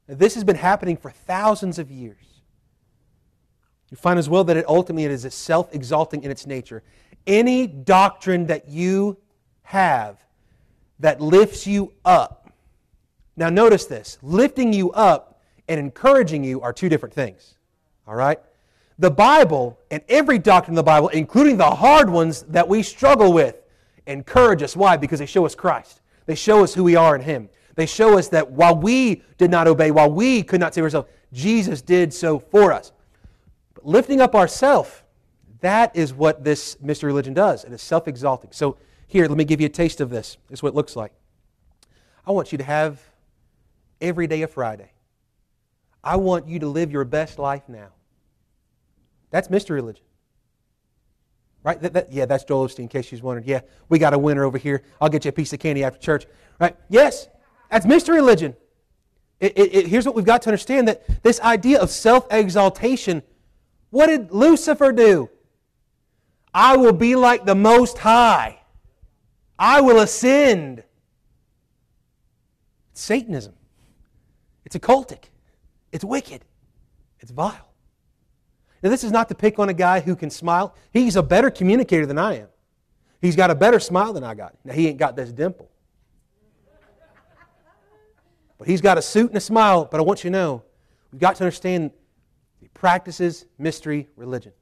This 0.06 0.34
has 0.34 0.44
been 0.44 0.56
happening 0.56 0.96
for 0.96 1.10
thousands 1.10 1.78
of 1.78 1.90
years. 1.90 2.16
You 3.90 3.96
find 3.96 4.18
as 4.18 4.28
well 4.28 4.44
that 4.44 4.56
it 4.56 4.66
ultimately 4.68 5.04
is 5.04 5.24
it 5.24 5.28
is 5.28 5.34
self 5.34 5.74
exalting 5.74 6.22
in 6.22 6.30
its 6.30 6.46
nature. 6.46 6.82
Any 7.26 7.66
doctrine 7.66 8.46
that 8.46 8.68
you 8.68 9.18
have 9.62 10.18
that 11.00 11.20
lifts 11.20 11.66
you 11.66 11.92
up. 12.04 12.50
Now, 13.36 13.50
notice 13.50 13.86
this 13.86 14.18
lifting 14.22 14.72
you 14.72 14.90
up 14.92 15.40
and 15.68 15.78
encouraging 15.78 16.42
you 16.42 16.60
are 16.60 16.72
two 16.72 16.88
different 16.88 17.14
things. 17.14 17.54
All 18.06 18.14
right? 18.14 18.40
The 18.98 19.10
Bible 19.10 19.78
and 19.90 20.02
every 20.08 20.38
doctrine 20.38 20.74
of 20.74 20.76
the 20.76 20.82
Bible, 20.82 21.08
including 21.08 21.56
the 21.56 21.70
hard 21.70 22.10
ones 22.10 22.42
that 22.48 22.66
we 22.66 22.82
struggle 22.82 23.32
with, 23.32 23.62
encourage 24.06 24.62
us. 24.62 24.74
Why? 24.74 24.96
Because 24.96 25.20
they 25.20 25.26
show 25.26 25.46
us 25.46 25.54
Christ. 25.54 26.00
They 26.26 26.34
show 26.34 26.64
us 26.64 26.74
who 26.74 26.82
we 26.82 26.96
are 26.96 27.14
in 27.14 27.22
Him. 27.22 27.48
They 27.76 27.86
show 27.86 28.18
us 28.18 28.28
that 28.28 28.50
while 28.50 28.74
we 28.74 29.22
did 29.36 29.52
not 29.52 29.68
obey, 29.68 29.92
while 29.92 30.10
we 30.10 30.42
could 30.42 30.58
not 30.58 30.74
save 30.74 30.82
ourselves, 30.82 31.08
Jesus 31.32 31.80
did 31.80 32.12
so 32.12 32.40
for 32.40 32.72
us. 32.72 32.90
But 33.74 33.86
lifting 33.86 34.20
up 34.20 34.34
ourselves, 34.34 35.02
that 35.60 35.94
is 35.94 36.12
what 36.12 36.42
this 36.42 36.80
mystery 36.80 37.08
religion 37.08 37.34
does. 37.34 37.64
It 37.64 37.72
is 37.72 37.82
self 37.82 38.08
exalting. 38.08 38.50
So 38.52 38.78
here, 39.08 39.26
let 39.26 39.36
me 39.36 39.44
give 39.44 39.60
you 39.60 39.66
a 39.66 39.70
taste 39.70 40.00
of 40.00 40.10
this. 40.10 40.36
This 40.48 40.60
is 40.60 40.62
what 40.62 40.70
it 40.70 40.74
looks 40.74 40.94
like. 40.94 41.12
I 42.26 42.30
want 42.30 42.52
you 42.52 42.58
to 42.58 42.64
have 42.64 43.00
every 44.00 44.26
day 44.26 44.42
a 44.42 44.46
Friday. 44.46 44.92
I 46.04 46.16
want 46.16 46.46
you 46.46 46.58
to 46.60 46.68
live 46.68 46.92
your 46.92 47.04
best 47.04 47.38
life 47.38 47.62
now. 47.68 47.88
That's 49.30 49.48
mystery 49.50 49.76
religion. 49.76 50.04
Right? 51.64 51.80
That, 51.80 51.94
that, 51.94 52.12
yeah, 52.12 52.26
that's 52.26 52.44
Joel 52.44 52.68
Osteen, 52.68 52.80
in 52.80 52.88
case 52.88 53.06
she's 53.06 53.22
wondering. 53.22 53.48
Yeah, 53.48 53.60
we 53.88 53.98
got 53.98 54.12
a 54.12 54.18
winner 54.18 54.44
over 54.44 54.58
here. 54.58 54.84
I'll 55.00 55.08
get 55.08 55.24
you 55.24 55.30
a 55.30 55.32
piece 55.32 55.52
of 55.54 55.58
candy 55.58 55.82
after 55.82 55.98
church. 55.98 56.26
Right? 56.60 56.76
Yes, 56.88 57.28
that's 57.70 57.86
mystery 57.86 58.16
religion. 58.16 58.54
It, 59.40 59.52
it, 59.56 59.74
it, 59.74 59.86
here's 59.86 60.04
what 60.04 60.14
we've 60.14 60.24
got 60.24 60.42
to 60.42 60.50
understand 60.50 60.86
that 60.88 61.22
this 61.22 61.40
idea 61.40 61.80
of 61.80 61.90
self 61.90 62.26
exaltation, 62.30 63.22
what 63.90 64.08
did 64.08 64.32
Lucifer 64.32 64.92
do? 64.92 65.30
I 66.52 66.76
will 66.76 66.92
be 66.92 67.16
like 67.16 67.46
the 67.46 67.54
Most 67.54 67.98
High. 67.98 68.60
I 69.58 69.80
will 69.80 70.00
ascend. 70.00 70.84
It's 72.92 73.00
Satanism. 73.00 73.54
It's 74.64 74.76
occultic. 74.76 75.24
It's 75.92 76.04
wicked. 76.04 76.44
It's 77.20 77.30
vile. 77.30 77.72
Now, 78.82 78.90
this 78.90 79.02
is 79.02 79.10
not 79.10 79.28
to 79.30 79.34
pick 79.34 79.58
on 79.58 79.68
a 79.68 79.74
guy 79.74 80.00
who 80.00 80.14
can 80.14 80.30
smile. 80.30 80.74
He's 80.92 81.16
a 81.16 81.22
better 81.22 81.50
communicator 81.50 82.06
than 82.06 82.18
I 82.18 82.38
am. 82.38 82.48
He's 83.20 83.34
got 83.34 83.50
a 83.50 83.54
better 83.54 83.80
smile 83.80 84.12
than 84.12 84.22
I 84.22 84.34
got. 84.34 84.54
Now, 84.64 84.72
he 84.72 84.86
ain't 84.86 84.98
got 84.98 85.16
this 85.16 85.32
dimple. 85.32 85.68
But 88.58 88.68
he's 88.68 88.80
got 88.80 88.98
a 88.98 89.02
suit 89.02 89.30
and 89.30 89.36
a 89.36 89.40
smile. 89.40 89.88
But 89.90 89.98
I 89.98 90.02
want 90.02 90.22
you 90.22 90.30
to 90.30 90.32
know, 90.32 90.62
we've 91.10 91.20
got 91.20 91.36
to 91.36 91.44
understand 91.44 91.90
he 92.60 92.68
practices 92.68 93.46
mystery 93.58 94.08
religion. 94.16 94.52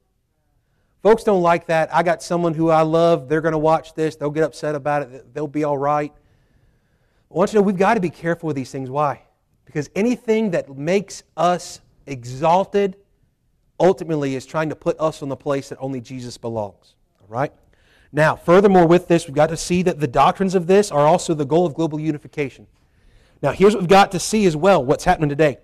Folks 1.03 1.23
don't 1.23 1.41
like 1.41 1.67
that. 1.67 1.93
I 1.93 2.03
got 2.03 2.23
someone 2.23 2.53
who 2.53 2.69
I 2.69 2.81
love. 2.81 3.29
They're 3.29 3.41
going 3.41 3.53
to 3.53 3.57
watch 3.57 3.93
this. 3.93 4.15
They'll 4.15 4.31
get 4.31 4.43
upset 4.43 4.75
about 4.75 5.03
it. 5.03 5.33
They'll 5.33 5.47
be 5.47 5.63
all 5.63 5.77
right. 5.77 6.11
I 7.29 7.33
want 7.33 7.49
you 7.49 7.53
to 7.53 7.57
know 7.59 7.61
we've 7.63 7.77
got 7.77 7.95
to 7.95 7.99
be 7.99 8.09
careful 8.09 8.47
with 8.47 8.55
these 8.55 8.71
things. 8.71 8.89
Why? 8.89 9.21
Because 9.65 9.89
anything 9.95 10.51
that 10.51 10.75
makes 10.75 11.23
us 11.35 11.81
exalted 12.05 12.95
ultimately 13.79 14.35
is 14.35 14.45
trying 14.45 14.69
to 14.69 14.75
put 14.75 14.99
us 14.99 15.21
on 15.21 15.29
the 15.29 15.35
place 15.35 15.69
that 15.69 15.77
only 15.79 16.01
Jesus 16.01 16.37
belongs. 16.37 16.95
All 17.21 17.27
right? 17.27 17.53
Now, 18.11 18.35
furthermore, 18.35 18.87
with 18.87 19.07
this, 19.07 19.27
we've 19.27 19.35
got 19.35 19.49
to 19.49 19.57
see 19.57 19.83
that 19.83 19.99
the 19.99 20.07
doctrines 20.07 20.55
of 20.55 20.67
this 20.67 20.91
are 20.91 21.05
also 21.05 21.33
the 21.33 21.45
goal 21.45 21.65
of 21.65 21.73
global 21.73 21.99
unification. 21.99 22.65
Now, 23.41 23.51
here's 23.51 23.73
what 23.73 23.81
we've 23.81 23.89
got 23.89 24.11
to 24.13 24.19
see 24.19 24.45
as 24.45 24.55
well 24.55 24.83
what's 24.83 25.03
happening 25.03 25.29
today. 25.29 25.59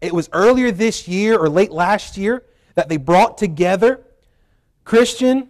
It 0.00 0.12
was 0.12 0.28
earlier 0.32 0.70
this 0.70 1.06
year 1.06 1.36
or 1.36 1.48
late 1.48 1.70
last 1.70 2.16
year 2.16 2.44
that 2.74 2.88
they 2.88 2.96
brought 2.96 3.36
together 3.36 4.04
Christian, 4.84 5.48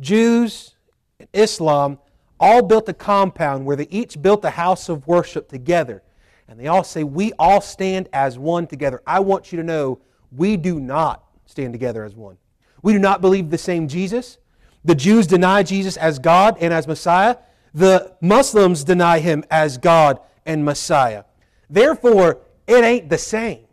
Jews, 0.00 0.74
and 1.18 1.28
Islam 1.32 1.98
all 2.40 2.62
built 2.62 2.88
a 2.88 2.94
compound 2.94 3.64
where 3.64 3.76
they 3.76 3.88
each 3.90 4.20
built 4.20 4.44
a 4.44 4.50
house 4.50 4.88
of 4.88 5.06
worship 5.06 5.48
together. 5.48 6.02
And 6.48 6.58
they 6.58 6.66
all 6.66 6.84
say, 6.84 7.04
We 7.04 7.32
all 7.38 7.60
stand 7.60 8.08
as 8.12 8.38
one 8.38 8.66
together. 8.66 9.02
I 9.06 9.20
want 9.20 9.52
you 9.52 9.58
to 9.58 9.64
know 9.64 10.00
we 10.30 10.56
do 10.56 10.80
not 10.80 11.24
stand 11.46 11.72
together 11.72 12.04
as 12.04 12.14
one. 12.14 12.36
We 12.82 12.92
do 12.92 12.98
not 12.98 13.20
believe 13.20 13.50
the 13.50 13.58
same 13.58 13.88
Jesus. 13.88 14.38
The 14.84 14.94
Jews 14.94 15.26
deny 15.26 15.62
Jesus 15.62 15.96
as 15.96 16.18
God 16.18 16.58
and 16.60 16.74
as 16.74 16.86
Messiah. 16.86 17.36
The 17.72 18.14
Muslims 18.20 18.84
deny 18.84 19.20
him 19.20 19.44
as 19.50 19.78
God 19.78 20.20
and 20.44 20.64
Messiah. 20.64 21.24
Therefore, 21.70 22.40
it 22.66 22.84
ain't 22.84 23.08
the 23.08 23.18
same. 23.18 23.64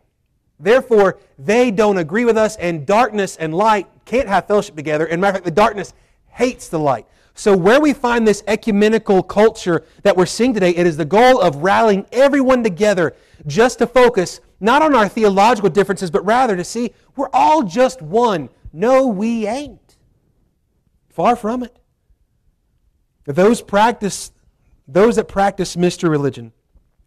Therefore, 0.58 1.18
they 1.38 1.70
don't 1.70 1.98
agree 1.98 2.24
with 2.24 2.38
us, 2.38 2.56
and 2.56 2.86
darkness 2.86 3.36
and 3.36 3.54
light 3.54 3.86
can't 4.04 4.28
have 4.28 4.46
fellowship 4.46 4.76
together. 4.76 5.06
And 5.06 5.20
matter 5.20 5.30
of 5.30 5.36
fact, 5.36 5.44
the 5.44 5.50
darkness 5.50 5.94
hates 6.28 6.68
the 6.68 6.78
light. 6.78 7.06
So, 7.34 7.56
where 7.56 7.80
we 7.80 7.94
find 7.94 8.28
this 8.28 8.42
ecumenical 8.46 9.22
culture 9.22 9.84
that 10.02 10.16
we're 10.16 10.26
seeing 10.26 10.52
today, 10.52 10.70
it 10.70 10.86
is 10.86 10.96
the 10.96 11.04
goal 11.04 11.40
of 11.40 11.56
rallying 11.56 12.06
everyone 12.12 12.62
together 12.62 13.14
just 13.46 13.78
to 13.78 13.86
focus 13.86 14.40
not 14.60 14.82
on 14.82 14.94
our 14.94 15.08
theological 15.08 15.70
differences, 15.70 16.10
but 16.10 16.24
rather 16.24 16.56
to 16.56 16.64
see 16.64 16.92
we're 17.16 17.30
all 17.32 17.62
just 17.62 18.02
one. 18.02 18.50
No, 18.72 19.06
we 19.06 19.46
ain't. 19.46 19.96
Far 21.08 21.36
from 21.36 21.62
it. 21.62 21.76
Those 23.24 23.62
practice, 23.62 24.32
those 24.86 25.16
that 25.16 25.28
practice 25.28 25.76
mystery 25.76 26.10
religion 26.10 26.52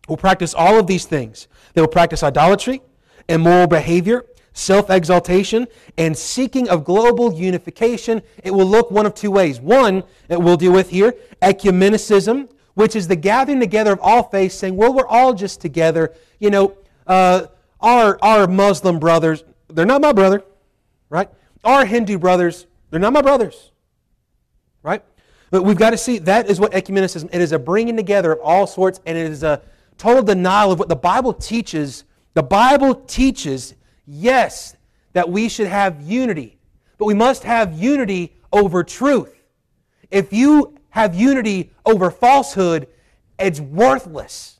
will 0.07 0.17
practice 0.17 0.53
all 0.53 0.79
of 0.79 0.87
these 0.87 1.05
things. 1.05 1.47
They 1.73 1.81
will 1.81 1.87
practice 1.87 2.23
idolatry, 2.23 2.81
immoral 3.27 3.67
behavior, 3.67 4.25
self 4.55 4.89
exaltation, 4.89 5.67
and 5.97 6.17
seeking 6.17 6.67
of 6.69 6.83
global 6.83 7.33
unification. 7.33 8.21
It 8.43 8.51
will 8.51 8.65
look 8.65 8.89
one 8.89 9.05
of 9.05 9.13
two 9.13 9.29
ways. 9.29 9.59
One, 9.59 10.03
that 10.27 10.41
we'll 10.41 10.57
deal 10.57 10.71
with 10.71 10.89
here, 10.89 11.13
ecumenicism, 11.41 12.49
which 12.73 12.95
is 12.95 13.07
the 13.07 13.15
gathering 13.15 13.59
together 13.59 13.91
of 13.91 13.99
all 14.01 14.23
faiths, 14.23 14.55
saying, 14.55 14.75
well, 14.75 14.93
we're 14.93 15.07
all 15.07 15.33
just 15.33 15.61
together. 15.61 16.13
You 16.39 16.49
know, 16.49 16.77
uh, 17.05 17.47
our, 17.81 18.17
our 18.21 18.47
Muslim 18.47 18.97
brothers, 18.97 19.43
they're 19.67 19.85
not 19.85 20.01
my 20.01 20.13
brother, 20.13 20.41
right? 21.09 21.29
Our 21.63 21.85
Hindu 21.85 22.17
brothers, 22.17 22.65
they're 22.89 22.99
not 22.99 23.13
my 23.13 23.21
brothers, 23.21 23.71
right? 24.83 25.03
But 25.51 25.63
we've 25.63 25.77
got 25.77 25.91
to 25.91 25.97
see 25.97 26.17
that 26.19 26.49
is 26.49 26.59
what 26.59 26.71
ecumenicism 26.71 27.29
it 27.31 27.41
is 27.41 27.51
a 27.51 27.59
bringing 27.59 27.97
together 27.97 28.31
of 28.31 28.39
all 28.39 28.67
sorts, 28.67 29.01
and 29.05 29.17
it 29.17 29.29
is 29.29 29.43
a 29.43 29.61
total 29.97 30.23
denial 30.23 30.71
of 30.71 30.79
what 30.79 30.87
the 30.87 30.95
Bible 30.95 31.33
teaches. 31.33 32.05
The 32.33 32.43
Bible 32.43 32.95
teaches 32.95 33.75
yes, 34.05 34.75
that 35.13 35.29
we 35.29 35.49
should 35.49 35.67
have 35.67 36.01
unity, 36.01 36.57
but 36.97 37.05
we 37.05 37.13
must 37.13 37.43
have 37.43 37.73
unity 37.73 38.35
over 38.51 38.83
truth. 38.83 39.33
If 40.11 40.33
you 40.33 40.77
have 40.89 41.15
unity 41.15 41.71
over 41.85 42.11
falsehood, 42.11 42.87
it's 43.39 43.59
worthless. 43.59 44.59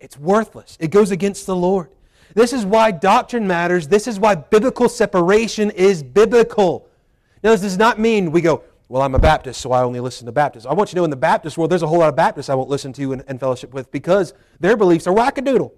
It's 0.00 0.18
worthless. 0.18 0.76
It 0.80 0.90
goes 0.90 1.10
against 1.10 1.46
the 1.46 1.54
Lord. 1.54 1.90
This 2.34 2.52
is 2.52 2.64
why 2.64 2.90
doctrine 2.90 3.46
matters. 3.46 3.88
This 3.88 4.06
is 4.06 4.18
why 4.18 4.34
biblical 4.34 4.88
separation 4.88 5.70
is 5.70 6.02
biblical. 6.02 6.88
Now, 7.44 7.50
this 7.50 7.60
does 7.60 7.78
not 7.78 7.98
mean 7.98 8.32
we 8.32 8.40
go, 8.40 8.64
well, 8.88 9.02
I'm 9.02 9.14
a 9.14 9.18
Baptist, 9.18 9.60
so 9.60 9.72
I 9.72 9.82
only 9.82 10.00
listen 10.00 10.26
to 10.26 10.32
Baptists. 10.32 10.66
I 10.66 10.74
want 10.74 10.90
you 10.90 10.94
to 10.94 10.96
know 10.96 11.04
in 11.04 11.10
the 11.10 11.16
Baptist 11.16 11.56
world, 11.56 11.70
there's 11.70 11.82
a 11.82 11.86
whole 11.86 11.98
lot 11.98 12.08
of 12.08 12.16
Baptists 12.16 12.48
I 12.48 12.54
won't 12.54 12.68
listen 12.68 12.92
to 12.94 13.12
and, 13.12 13.24
and 13.26 13.38
fellowship 13.40 13.72
with 13.72 13.90
because 13.90 14.34
their 14.60 14.76
beliefs 14.76 15.06
are 15.06 15.14
wackadoodle. 15.14 15.72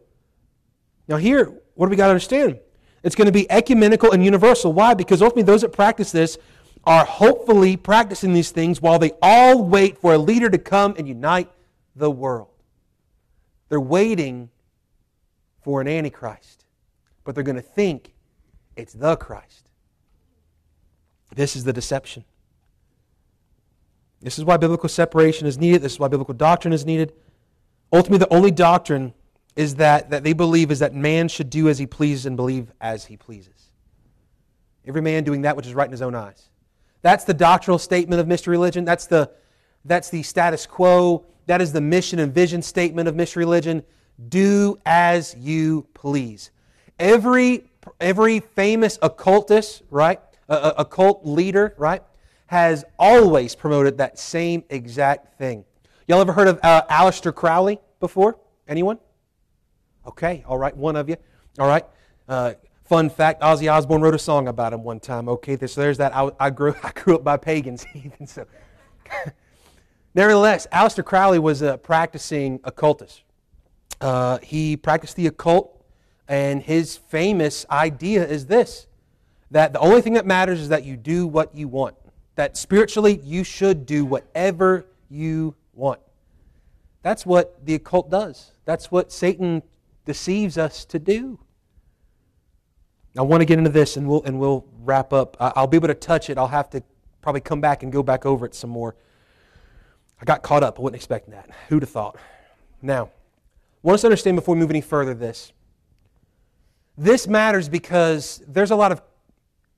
Now, 1.07 1.16
here, 1.16 1.52
what 1.74 1.87
do 1.87 1.90
we 1.90 1.96
got 1.96 2.07
to 2.07 2.11
understand? 2.11 2.59
It's 3.04 3.14
going 3.14 3.26
to 3.26 3.32
be 3.32 3.48
ecumenical 3.50 4.12
and 4.12 4.24
universal. 4.24 4.72
Why? 4.72 4.94
Because 4.94 5.20
ultimately, 5.22 5.42
those 5.42 5.60
that 5.60 5.72
practice 5.72 6.10
this 6.10 6.38
are 6.84 7.04
hopefully 7.04 7.76
practicing 7.76 8.32
these 8.32 8.50
things 8.50 8.80
while 8.80 8.98
they 8.98 9.12
all 9.22 9.62
wait 9.62 9.98
for 9.98 10.14
a 10.14 10.18
leader 10.18 10.50
to 10.50 10.58
come 10.58 10.94
and 10.98 11.06
unite 11.06 11.50
the 11.94 12.10
world. 12.10 12.48
They're 13.68 13.80
waiting 13.80 14.50
for 15.62 15.80
an 15.80 15.88
antichrist, 15.88 16.64
but 17.24 17.34
they're 17.34 17.44
going 17.44 17.56
to 17.56 17.62
think 17.62 18.14
it's 18.74 18.94
the 18.94 19.16
Christ. 19.16 19.68
This 21.34 21.56
is 21.56 21.64
the 21.64 21.72
deception. 21.72 22.24
This 24.20 24.38
is 24.38 24.44
why 24.44 24.56
biblical 24.56 24.88
separation 24.88 25.46
is 25.46 25.58
needed. 25.58 25.82
This 25.82 25.92
is 25.92 25.98
why 25.98 26.08
biblical 26.08 26.34
doctrine 26.34 26.72
is 26.72 26.86
needed. 26.86 27.12
Ultimately, 27.92 28.18
the 28.18 28.32
only 28.32 28.50
doctrine 28.50 29.12
is 29.56 29.76
that, 29.76 30.10
that 30.10 30.24
they 30.24 30.32
believe 30.32 30.70
is 30.70 30.80
that 30.80 30.94
man 30.94 31.28
should 31.28 31.50
do 31.50 31.68
as 31.68 31.78
he 31.78 31.86
pleases 31.86 32.26
and 32.26 32.36
believe 32.36 32.72
as 32.80 33.04
he 33.04 33.16
pleases. 33.16 33.70
Every 34.86 35.00
man 35.00 35.24
doing 35.24 35.42
that 35.42 35.56
which 35.56 35.66
is 35.66 35.74
right 35.74 35.86
in 35.86 35.92
his 35.92 36.02
own 36.02 36.14
eyes. 36.14 36.48
That's 37.02 37.24
the 37.24 37.34
doctrinal 37.34 37.78
statement 37.78 38.20
of 38.20 38.26
mystery 38.26 38.52
religion. 38.52 38.84
That's 38.84 39.06
the, 39.06 39.30
that's 39.84 40.10
the 40.10 40.22
status 40.22 40.66
quo. 40.66 41.24
That 41.46 41.60
is 41.60 41.72
the 41.72 41.80
mission 41.80 42.18
and 42.18 42.34
vision 42.34 42.62
statement 42.62 43.08
of 43.08 43.14
mystery 43.14 43.44
religion. 43.44 43.82
Do 44.28 44.78
as 44.86 45.34
you 45.38 45.86
please. 45.94 46.50
Every, 46.98 47.64
every 48.00 48.40
famous 48.40 48.98
occultist, 49.02 49.82
right? 49.90 50.20
A, 50.48 50.74
occult 50.78 51.24
leader, 51.24 51.74
right? 51.76 52.02
Has 52.46 52.84
always 52.98 53.54
promoted 53.54 53.98
that 53.98 54.18
same 54.18 54.64
exact 54.68 55.38
thing. 55.38 55.64
Y'all 56.06 56.20
ever 56.20 56.32
heard 56.32 56.48
of 56.48 56.60
uh, 56.62 56.82
Aleister 56.90 57.34
Crowley 57.34 57.80
before? 58.00 58.38
Anyone? 58.68 58.98
Okay, 60.06 60.44
all 60.46 60.58
right, 60.58 60.76
one 60.76 60.96
of 60.96 61.08
you. 61.08 61.16
All 61.58 61.66
right. 61.66 61.84
Uh, 62.28 62.54
fun 62.84 63.08
fact: 63.08 63.42
Ozzy 63.42 63.72
Osbourne 63.72 64.02
wrote 64.02 64.14
a 64.14 64.18
song 64.18 64.48
about 64.48 64.72
him 64.72 64.82
one 64.82 65.00
time. 65.00 65.28
Okay, 65.28 65.56
there's 65.56 65.98
that. 65.98 66.14
I, 66.14 66.30
I 66.38 66.50
grew 66.50 66.74
I 66.82 66.90
grew 66.92 67.16
up 67.16 67.24
by 67.24 67.36
pagans, 67.36 67.86
even 67.94 68.26
so. 68.26 68.46
Nevertheless, 70.14 70.66
Aleister 70.72 71.04
Crowley 71.04 71.38
was 71.38 71.62
a 71.62 71.78
practicing 71.78 72.60
occultist. 72.64 73.22
Uh, 74.00 74.38
he 74.38 74.76
practiced 74.76 75.16
the 75.16 75.26
occult, 75.26 75.84
and 76.28 76.62
his 76.62 76.96
famous 76.96 77.64
idea 77.70 78.26
is 78.26 78.46
this: 78.46 78.86
that 79.50 79.72
the 79.72 79.80
only 79.80 80.02
thing 80.02 80.14
that 80.14 80.26
matters 80.26 80.60
is 80.60 80.68
that 80.68 80.84
you 80.84 80.96
do 80.96 81.26
what 81.26 81.54
you 81.54 81.68
want. 81.68 81.94
That 82.36 82.56
spiritually, 82.56 83.20
you 83.22 83.44
should 83.44 83.86
do 83.86 84.04
whatever 84.04 84.86
you 85.08 85.54
want. 85.72 86.00
That's 87.02 87.24
what 87.24 87.64
the 87.64 87.74
occult 87.74 88.10
does. 88.10 88.52
That's 88.64 88.90
what 88.90 89.12
Satan 89.12 89.62
deceives 90.04 90.58
us 90.58 90.84
to 90.86 90.98
do. 90.98 91.38
I 93.16 93.22
want 93.22 93.40
to 93.40 93.44
get 93.44 93.58
into 93.58 93.70
this 93.70 93.96
and 93.96 94.08
we'll, 94.08 94.22
and 94.24 94.40
we'll 94.40 94.66
wrap 94.80 95.12
up. 95.12 95.36
I'll 95.38 95.66
be 95.66 95.76
able 95.76 95.88
to 95.88 95.94
touch 95.94 96.30
it. 96.30 96.38
I'll 96.38 96.48
have 96.48 96.68
to 96.70 96.82
probably 97.22 97.40
come 97.40 97.60
back 97.60 97.82
and 97.82 97.92
go 97.92 98.02
back 98.02 98.26
over 98.26 98.44
it 98.44 98.54
some 98.54 98.70
more. 98.70 98.96
I 100.20 100.24
got 100.24 100.42
caught 100.42 100.62
up. 100.62 100.78
I 100.78 100.82
wasn't 100.82 100.96
expecting 100.96 101.32
that. 101.32 101.48
Who'd 101.68 101.82
have 101.82 101.90
thought? 101.90 102.16
Now, 102.82 103.04
I 103.04 103.08
want 103.82 103.94
us 103.94 104.00
to 104.02 104.08
understand 104.08 104.36
before 104.36 104.54
we 104.54 104.60
move 104.60 104.70
any 104.70 104.80
further 104.80 105.14
this. 105.14 105.52
This 106.96 107.26
matters 107.26 107.68
because 107.68 108.42
there's 108.46 108.70
a 108.70 108.76
lot 108.76 108.92
of 108.92 109.02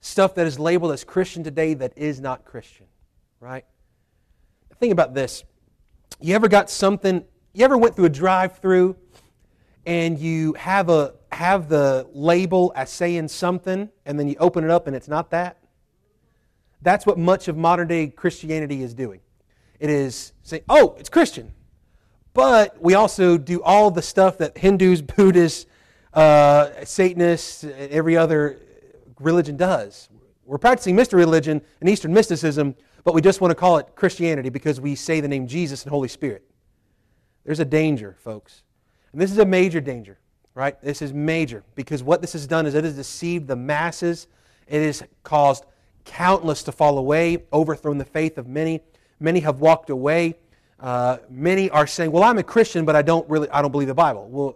stuff 0.01 0.35
that 0.35 0.45
is 0.45 0.59
labeled 0.59 0.91
as 0.91 1.03
Christian 1.03 1.43
today 1.43 1.73
that 1.73 1.93
is 1.95 2.19
not 2.19 2.45
Christian, 2.45 2.85
right? 3.39 3.65
Think 4.79 4.91
about 4.91 5.13
this. 5.13 5.43
You 6.21 6.35
ever 6.35 6.47
got 6.47 6.69
something, 6.69 7.23
you 7.53 7.65
ever 7.65 7.77
went 7.77 7.95
through 7.95 8.05
a 8.05 8.09
drive 8.09 8.59
through 8.59 8.95
and 9.87 10.19
you 10.19 10.53
have 10.53 10.89
a 10.89 11.15
have 11.31 11.69
the 11.69 12.07
label 12.13 12.71
as 12.75 12.91
saying 12.91 13.27
something 13.27 13.89
and 14.05 14.19
then 14.19 14.27
you 14.27 14.35
open 14.39 14.63
it 14.63 14.69
up 14.69 14.85
and 14.85 14.95
it's 14.95 15.07
not 15.07 15.31
that 15.31 15.57
that's 16.83 17.05
what 17.05 17.17
much 17.17 17.47
of 17.47 17.57
modern 17.57 17.87
day 17.87 18.07
christianity 18.07 18.83
is 18.83 18.93
doing 18.93 19.19
it 19.79 19.89
is 19.89 20.33
saying 20.43 20.61
oh 20.69 20.95
it's 20.99 21.09
christian 21.09 21.51
but 22.33 22.79
we 22.81 22.93
also 22.93 23.37
do 23.37 23.63
all 23.63 23.89
the 23.89 24.01
stuff 24.01 24.37
that 24.37 24.55
hindus 24.57 25.01
buddhists 25.15 25.65
uh, 26.17 26.83
Satanists 26.83 27.63
every 27.63 28.17
other 28.17 28.59
religion 29.19 29.55
does. 29.55 30.09
We're 30.45 30.57
practicing 30.57 30.95
mystery 30.95 31.19
religion 31.19 31.61
and 31.79 31.89
Eastern 31.89 32.11
mysticism, 32.11 32.75
but 33.03 33.13
we 33.13 33.21
just 33.21 33.39
want 33.39 33.51
to 33.51 33.55
call 33.55 33.77
it 33.77 33.95
Christianity 33.95 34.49
because 34.49 34.81
we 34.81 34.95
say 34.95 35.21
the 35.21 35.27
name 35.27 35.47
Jesus 35.47 35.83
and 35.83 35.91
Holy 35.91 36.07
Spirit. 36.07 36.43
There's 37.43 37.59
a 37.59 37.65
danger, 37.65 38.15
folks. 38.19 38.63
And 39.17 39.23
this 39.23 39.31
is 39.31 39.39
a 39.39 39.45
major 39.47 39.81
danger, 39.81 40.19
right? 40.53 40.79
This 40.79 41.01
is 41.01 41.11
major 41.11 41.63
because 41.73 42.03
what 42.03 42.21
this 42.21 42.33
has 42.33 42.45
done 42.45 42.67
is 42.67 42.75
it 42.75 42.83
has 42.83 42.93
deceived 42.93 43.47
the 43.47 43.55
masses. 43.55 44.27
It 44.67 44.85
has 44.85 45.01
caused 45.23 45.65
countless 46.05 46.61
to 46.61 46.71
fall 46.71 46.99
away, 46.99 47.43
overthrown 47.51 47.97
the 47.97 48.05
faith 48.05 48.37
of 48.37 48.45
many. 48.45 48.79
Many 49.19 49.39
have 49.39 49.59
walked 49.59 49.89
away. 49.89 50.35
Uh, 50.79 51.17
many 51.31 51.67
are 51.71 51.87
saying, 51.87 52.11
"Well, 52.11 52.21
I'm 52.21 52.37
a 52.37 52.43
Christian, 52.43 52.85
but 52.85 52.95
I 52.95 53.01
don't 53.01 53.27
really, 53.27 53.49
I 53.49 53.63
don't 53.63 53.71
believe 53.71 53.87
the 53.87 53.95
Bible." 53.95 54.27
Well, 54.29 54.55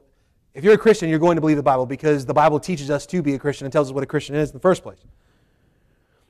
if 0.54 0.64
you're 0.64 0.76
a 0.76 0.78
Christian, 0.78 1.10
you're 1.10 1.18
going 1.18 1.38
to 1.38 1.42
believe 1.42 1.58
the 1.58 1.64
Bible 1.64 1.88
because 1.88 2.28
the 2.28 2.34
Bible 2.36 2.60
teaches 2.60 2.92
us 2.92 3.08
to 3.08 3.24
be 3.24 3.34
a 3.34 3.40
Christian 3.40 3.66
and 3.66 3.74
tells 3.74 3.88
us 3.88 3.96
what 3.96 4.04
a 4.04 4.06
Christian 4.06 4.36
is 4.36 4.52
in 4.52 4.54
the 4.54 4.60
first 4.60 4.84
place. 4.84 5.00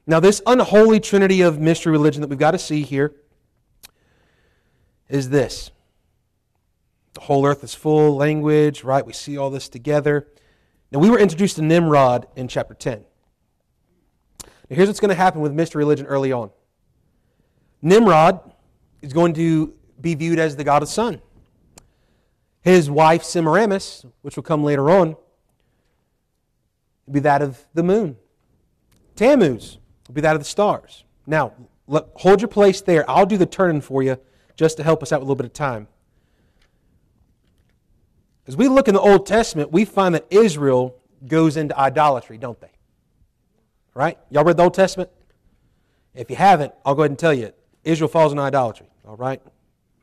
Now, 0.07 0.21
this 0.21 0.41
unholy 0.45 1.01
trinity 1.01 1.41
of 1.41 1.59
mystery 1.59 1.91
religion 1.91 2.21
that 2.21 2.29
we've 2.29 2.39
got 2.39 2.51
to 2.51 2.59
see 2.59 2.83
here 2.83 3.13
is 5.09 5.27
this. 5.31 5.71
The 7.13 7.21
whole 7.21 7.45
earth 7.45 7.63
is 7.63 7.73
full 7.73 8.15
language, 8.15 8.83
right? 8.83 9.05
We 9.05 9.13
see 9.13 9.37
all 9.37 9.49
this 9.49 9.67
together. 9.67 10.27
Now, 10.91 10.99
we 10.99 11.09
were 11.09 11.19
introduced 11.19 11.55
to 11.57 11.61
Nimrod 11.61 12.27
in 12.35 12.47
chapter 12.47 12.73
10. 12.73 13.03
Now, 14.43 14.47
here's 14.69 14.87
what's 14.87 14.99
going 14.99 15.09
to 15.09 15.15
happen 15.15 15.41
with 15.41 15.53
mystery 15.53 15.79
religion 15.79 16.05
early 16.05 16.31
on 16.31 16.51
Nimrod 17.81 18.53
is 19.01 19.13
going 19.13 19.33
to 19.33 19.73
be 19.99 20.15
viewed 20.15 20.39
as 20.39 20.55
the 20.55 20.63
god 20.63 20.81
of 20.81 20.89
sun. 20.89 21.21
His 22.61 22.89
wife, 22.89 23.23
Semiramis, 23.23 24.05
which 24.21 24.35
will 24.35 24.43
come 24.43 24.63
later 24.63 24.89
on, 24.89 25.15
will 27.05 27.13
be 27.13 27.19
that 27.21 27.41
of 27.41 27.65
the 27.73 27.83
moon. 27.83 28.17
Tammuz 29.15 29.79
will 30.07 30.13
be 30.13 30.21
that 30.21 30.35
of 30.35 30.41
the 30.41 30.45
stars. 30.45 31.03
Now, 31.25 31.53
hold 32.15 32.41
your 32.41 32.47
place 32.47 32.81
there. 32.81 33.09
I'll 33.09 33.25
do 33.25 33.37
the 33.37 33.45
turning 33.45 33.81
for 33.81 34.03
you 34.03 34.17
just 34.55 34.77
to 34.77 34.83
help 34.83 35.01
us 35.01 35.11
out 35.11 35.21
with 35.21 35.27
a 35.27 35.31
little 35.31 35.35
bit 35.35 35.45
of 35.47 35.53
time. 35.53 35.87
As 38.51 38.57
we 38.57 38.67
look 38.67 38.89
in 38.89 38.93
the 38.93 38.99
Old 38.99 39.25
Testament, 39.25 39.71
we 39.71 39.85
find 39.85 40.13
that 40.13 40.25
Israel 40.29 40.97
goes 41.25 41.55
into 41.55 41.77
idolatry, 41.79 42.37
don't 42.37 42.59
they? 42.59 42.71
Right? 43.93 44.17
Y'all 44.29 44.43
read 44.43 44.57
the 44.57 44.63
Old 44.63 44.73
Testament? 44.73 45.09
If 46.13 46.29
you 46.29 46.35
haven't, 46.35 46.73
I'll 46.85 46.93
go 46.93 47.03
ahead 47.03 47.11
and 47.11 47.17
tell 47.17 47.33
you 47.33 47.53
Israel 47.85 48.09
falls 48.09 48.33
into 48.33 48.43
idolatry. 48.43 48.89
All 49.07 49.15
right? 49.15 49.41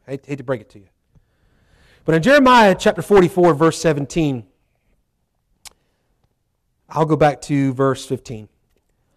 I 0.06 0.12
hate, 0.12 0.24
hate 0.24 0.36
to 0.36 0.44
break 0.44 0.62
it 0.62 0.70
to 0.70 0.78
you. 0.78 0.88
But 2.06 2.14
in 2.14 2.22
Jeremiah 2.22 2.74
chapter 2.74 3.02
44, 3.02 3.52
verse 3.52 3.78
17, 3.82 4.46
I'll 6.88 7.04
go 7.04 7.16
back 7.16 7.42
to 7.42 7.74
verse 7.74 8.06
15. 8.06 8.44
It 8.44 8.50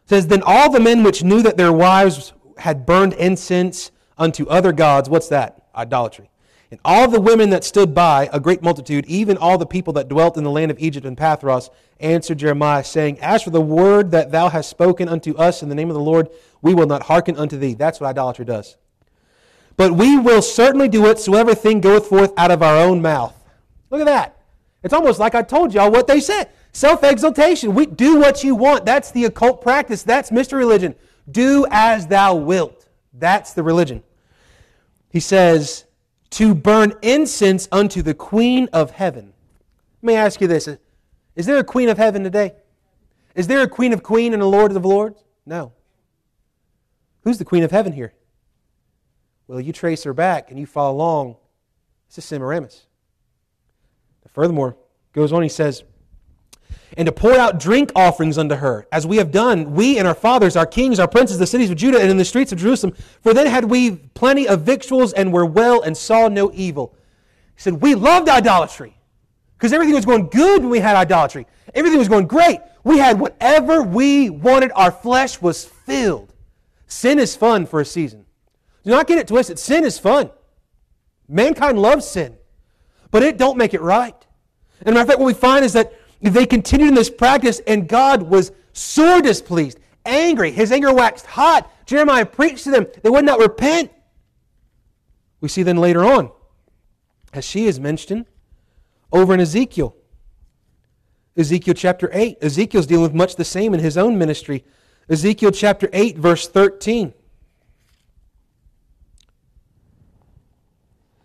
says, 0.10 0.28
Then 0.28 0.44
all 0.46 0.70
the 0.70 0.82
men 0.82 1.04
which 1.04 1.24
knew 1.24 1.42
that 1.42 1.56
their 1.56 1.72
wives 1.72 2.34
had 2.58 2.86
burned 2.86 3.14
incense 3.14 3.92
unto 4.18 4.46
other 4.50 4.74
gods, 4.74 5.10
what's 5.10 5.30
that? 5.30 5.70
Idolatry. 5.74 6.30
And 6.72 6.80
all 6.86 7.10
the 7.10 7.20
women 7.20 7.50
that 7.50 7.66
stood 7.66 7.94
by, 7.94 8.30
a 8.32 8.40
great 8.40 8.62
multitude, 8.62 9.06
even 9.06 9.38
all 9.38 9.58
the 9.58 9.66
people 9.66 9.92
that 9.94 10.08
dwelt 10.08 10.38
in 10.38 10.46
the 10.46 10.50
land 10.50 10.72
of 10.72 10.80
Egypt 10.80 11.06
and 11.06 11.18
Pathros, 11.18 11.70
answered 12.00 12.40
Jeremiah, 12.40 12.84
saying, 12.84 13.20
As 13.20 13.44
for 13.44 13.50
the 13.50 13.60
word 13.60 14.12
that 14.12 14.32
thou 14.32 14.48
hast 14.48 14.70
spoken 14.70 15.10
unto 15.10 15.36
us 15.36 15.62
in 15.62 15.68
the 15.68 15.76
name 15.76 15.90
of 15.90 15.96
the 15.96 16.02
Lord, 16.02 16.30
we 16.62 16.74
will 16.74 16.88
not 16.88 17.04
hearken 17.04 17.36
unto 17.36 17.58
thee. 17.58 17.74
That's 17.74 18.00
what 18.00 18.08
idolatry 18.08 18.46
does. 18.46 18.78
But 19.76 19.92
we 19.94 20.18
will 20.18 20.42
certainly 20.42 20.88
do 20.88 21.02
whatsoever 21.02 21.54
thing 21.54 21.82
goeth 21.82 22.08
forth 22.08 22.32
out 22.38 22.52
of 22.52 22.64
our 22.64 22.78
own 22.78 23.02
mouth. 23.02 23.36
Look 23.90 24.00
at 24.00 24.06
that. 24.06 24.38
It's 24.82 24.94
almost 24.94 25.20
like 25.20 25.36
I 25.36 25.42
told 25.42 25.74
y'all 25.74 25.92
what 25.92 26.08
they 26.08 26.22
said. 26.22 26.50
Self 26.72 27.04
exaltation. 27.04 27.76
We 27.76 27.86
do 27.86 28.18
what 28.18 28.46
you 28.46 28.56
want. 28.56 28.86
That's 28.86 29.12
the 29.12 29.26
occult 29.26 29.62
practice. 29.62 30.04
That's 30.04 30.32
mystery 30.32 30.60
religion. 30.60 30.96
Do 31.30 31.66
as 31.70 32.08
thou 32.08 32.36
wilt. 32.36 32.88
That's 33.14 33.54
the 33.54 33.62
religion. 33.62 34.04
He 35.10 35.20
says, 35.20 35.86
to 36.32 36.56
burn 36.56 36.94
incense 37.02 37.68
unto 37.72 38.02
the 38.02 38.14
Queen 38.14 38.68
of 38.74 38.92
Heaven. 38.92 39.34
Let 40.02 40.08
me 40.08 40.16
ask 40.16 40.42
you 40.42 40.48
this 40.48 40.68
Is 41.36 41.46
there 41.46 41.58
a 41.58 41.64
Queen 41.64 41.90
of 41.90 41.98
Heaven 41.98 42.24
today? 42.24 42.54
Is 43.36 43.48
there 43.48 43.62
a 43.62 43.68
Queen 43.68 43.94
of 43.94 44.04
Queen 44.04 44.34
and 44.34 44.42
a 44.42 44.48
Lord 44.48 44.76
of 44.76 44.86
Lords? 44.86 45.24
No. 45.46 45.74
Who's 47.24 47.38
the 47.38 47.46
Queen 47.46 47.64
of 47.64 47.72
Heaven 47.72 47.94
here? 47.94 48.14
Well, 49.48 49.60
you 49.60 49.74
trace 49.74 50.04
her 50.04 50.14
back 50.14 50.50
and 50.50 50.60
you 50.60 50.66
follow 50.66 50.96
along. 50.96 51.36
This 52.08 52.20
is 52.20 52.26
Semiramis. 52.26 52.88
Furthermore, 54.34 54.78
goes 55.14 55.34
on, 55.34 55.44
he 55.44 55.50
says, 55.50 55.84
and 56.98 57.06
to 57.06 57.12
pour 57.12 57.34
out 57.34 57.60
drink 57.60 57.92
offerings 57.96 58.38
unto 58.38 58.56
her, 58.56 58.88
as 58.92 59.08
we 59.08 59.18
have 59.18 59.32
done, 59.32 59.74
we 59.74 59.98
and 59.98 60.08
our 60.08 60.14
fathers, 60.14 60.56
our 60.56 60.66
kings, 60.66 61.00
our 61.00 61.08
princes, 61.08 61.40
the 61.40 61.48
cities 61.48 61.70
of 61.70 61.78
Judah, 61.78 62.00
and 62.00 62.10
in 62.10 62.18
the 62.18 62.26
streets 62.26 62.52
of 62.52 62.60
Jerusalem. 62.60 62.96
For 63.22 63.34
then 63.34 63.48
had 63.48 63.66
we 63.66 63.92
plenty 63.92 64.48
of 64.48 64.62
victuals 64.62 65.14
and 65.14 65.32
were 65.32 65.46
well 65.46 65.82
and 65.82 65.96
saw 65.96 66.28
no 66.28 66.52
evil. 66.54 66.96
He 67.56 67.62
said, 67.62 67.82
We 67.82 67.96
loved 67.96 68.28
idolatry 68.28 68.98
because 69.58 69.74
everything 69.74 69.96
was 69.96 70.06
going 70.06 70.28
good 70.28 70.62
when 70.62 70.70
we 70.70 70.80
had 70.80 70.96
idolatry. 70.96 71.48
Everything 71.74 72.00
was 72.00 72.10
going 72.10 72.28
great. 72.28 72.60
We 72.84 72.98
had 72.98 73.20
whatever 73.20 73.84
we 73.84 74.30
wanted, 74.30 74.72
our 74.76 74.92
flesh 74.92 75.42
was 75.42 75.64
filled. 75.64 76.34
Sin 76.88 77.20
is 77.20 77.36
fun 77.36 77.66
for 77.66 77.80
a 77.80 77.86
season. 77.86 78.26
Do 78.84 78.90
not 78.90 79.08
get 79.08 79.18
it 79.18 79.28
twisted. 79.28 79.60
Sin 79.60 79.86
is 79.86 80.00
fun. 80.00 80.32
Mankind 81.30 81.80
loves 81.80 82.06
sin, 82.06 82.36
but 83.12 83.24
it 83.24 83.38
don't 83.38 83.58
make 83.58 83.74
it 83.74 83.82
right. 83.82 84.16
And 84.82 84.96
matter 84.96 85.04
of 85.04 85.08
fact, 85.08 85.20
what 85.20 85.28
we 85.28 85.34
find 85.34 85.64
is 85.64 85.74
that 85.74 85.94
they 86.22 86.46
continued 86.46 86.90
in 86.90 86.94
this 86.94 87.10
practice, 87.10 87.60
and 87.66 87.88
God 87.88 88.24
was 88.24 88.52
sore 88.74 89.22
displeased, 89.22 89.80
angry. 90.06 90.52
His 90.52 90.72
anger 90.72 90.94
waxed 90.94 91.26
hot. 91.26 91.72
Jeremiah 91.86 92.26
preached 92.26 92.64
to 92.66 92.72
them. 92.72 92.88
They 93.02 93.10
would 93.10 93.26
not 93.26 93.40
repent. 93.40 93.92
We 95.40 95.50
see 95.50 95.64
then 95.64 95.78
later 95.78 96.06
on, 96.06 96.32
as 97.34 97.44
she 97.44 97.66
is 97.66 97.80
mentioned, 97.80 98.28
over 99.12 99.34
in 99.34 99.40
Ezekiel. 99.40 99.96
Ezekiel 101.36 101.74
chapter 101.74 102.10
8. 102.14 102.38
Ezekiel's 102.42 102.86
dealing 102.86 103.04
with 103.04 103.14
much 103.14 103.36
the 103.36 103.46
same 103.46 103.74
in 103.74 103.80
his 103.80 103.98
own 103.98 104.18
ministry. 104.18 104.64
Ezekiel 105.10 105.52
chapter 105.52 105.90
8, 105.92 106.18
verse 106.18 106.48
13. 106.48 107.14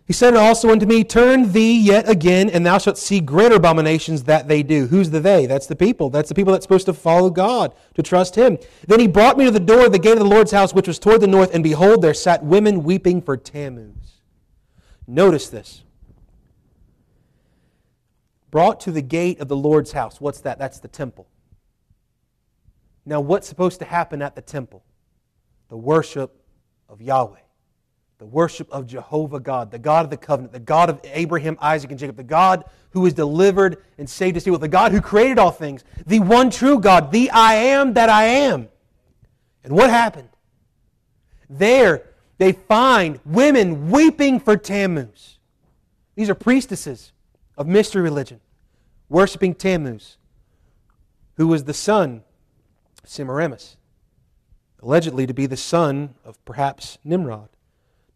He 0.06 0.12
said 0.12 0.36
also 0.36 0.70
unto 0.70 0.86
me, 0.86 1.02
Turn 1.02 1.50
thee 1.50 1.76
yet 1.76 2.08
again, 2.08 2.48
and 2.48 2.64
thou 2.64 2.78
shalt 2.78 2.96
see 2.96 3.18
greater 3.18 3.56
abominations 3.56 4.22
that 4.24 4.46
they 4.46 4.62
do. 4.62 4.86
Who's 4.86 5.10
the 5.10 5.18
they? 5.18 5.46
That's 5.46 5.66
the 5.66 5.74
people. 5.74 6.10
That's 6.10 6.28
the 6.28 6.34
people 6.34 6.52
that's 6.52 6.64
supposed 6.64 6.86
to 6.86 6.92
follow 6.92 7.28
God, 7.28 7.74
to 7.94 8.04
trust 8.04 8.36
Him. 8.36 8.56
Then 8.86 9.00
he 9.00 9.08
brought 9.08 9.36
me 9.36 9.46
to 9.46 9.50
the 9.50 9.58
door 9.58 9.86
of 9.86 9.92
the 9.92 9.98
gate 9.98 10.12
of 10.12 10.20
the 10.20 10.24
Lord's 10.24 10.52
house, 10.52 10.72
which 10.72 10.86
was 10.86 11.00
toward 11.00 11.22
the 11.22 11.26
north, 11.26 11.52
and 11.52 11.64
behold, 11.64 12.02
there 12.02 12.14
sat 12.14 12.44
women 12.44 12.84
weeping 12.84 13.20
for 13.20 13.36
Tammuz. 13.36 14.20
Notice 15.08 15.48
this. 15.48 15.82
Brought 18.52 18.78
to 18.82 18.92
the 18.92 19.02
gate 19.02 19.40
of 19.40 19.48
the 19.48 19.56
Lord's 19.56 19.90
house. 19.90 20.20
What's 20.20 20.40
that? 20.42 20.56
That's 20.56 20.78
the 20.78 20.88
temple. 20.88 21.26
Now, 23.04 23.20
what's 23.20 23.48
supposed 23.48 23.80
to 23.80 23.84
happen 23.84 24.22
at 24.22 24.36
the 24.36 24.42
temple? 24.42 24.84
The 25.68 25.76
worship 25.76 26.40
of 26.88 27.02
Yahweh 27.02 27.40
the 28.18 28.26
worship 28.26 28.70
of 28.70 28.86
Jehovah 28.86 29.40
God, 29.40 29.70
the 29.70 29.78
God 29.78 30.04
of 30.04 30.10
the 30.10 30.16
covenant, 30.16 30.52
the 30.52 30.58
God 30.58 30.88
of 30.88 31.00
Abraham, 31.04 31.58
Isaac, 31.60 31.90
and 31.90 32.00
Jacob, 32.00 32.16
the 32.16 32.22
God 32.22 32.64
who 32.90 33.04
has 33.04 33.12
delivered 33.12 33.84
and 33.98 34.08
saved 34.08 34.36
us, 34.36 34.44
the 34.44 34.68
God 34.68 34.92
who 34.92 35.02
created 35.02 35.38
all 35.38 35.50
things, 35.50 35.84
the 36.06 36.20
one 36.20 36.48
true 36.48 36.80
God, 36.80 37.12
the 37.12 37.30
I 37.30 37.54
am 37.54 37.92
that 37.94 38.08
I 38.08 38.24
am. 38.24 38.68
And 39.64 39.74
what 39.74 39.90
happened? 39.90 40.30
There, 41.50 42.04
they 42.38 42.52
find 42.52 43.20
women 43.24 43.90
weeping 43.90 44.40
for 44.40 44.56
Tammuz. 44.56 45.38
These 46.14 46.30
are 46.30 46.34
priestesses 46.34 47.12
of 47.58 47.66
mystery 47.66 48.02
religion, 48.02 48.40
worshiping 49.10 49.54
Tammuz, 49.54 50.16
who 51.34 51.46
was 51.48 51.64
the 51.64 51.74
son 51.74 52.22
of 53.02 53.10
Semiramis, 53.10 53.76
allegedly 54.82 55.26
to 55.26 55.34
be 55.34 55.44
the 55.44 55.56
son 55.56 56.14
of 56.24 56.42
perhaps 56.46 56.96
Nimrod. 57.04 57.50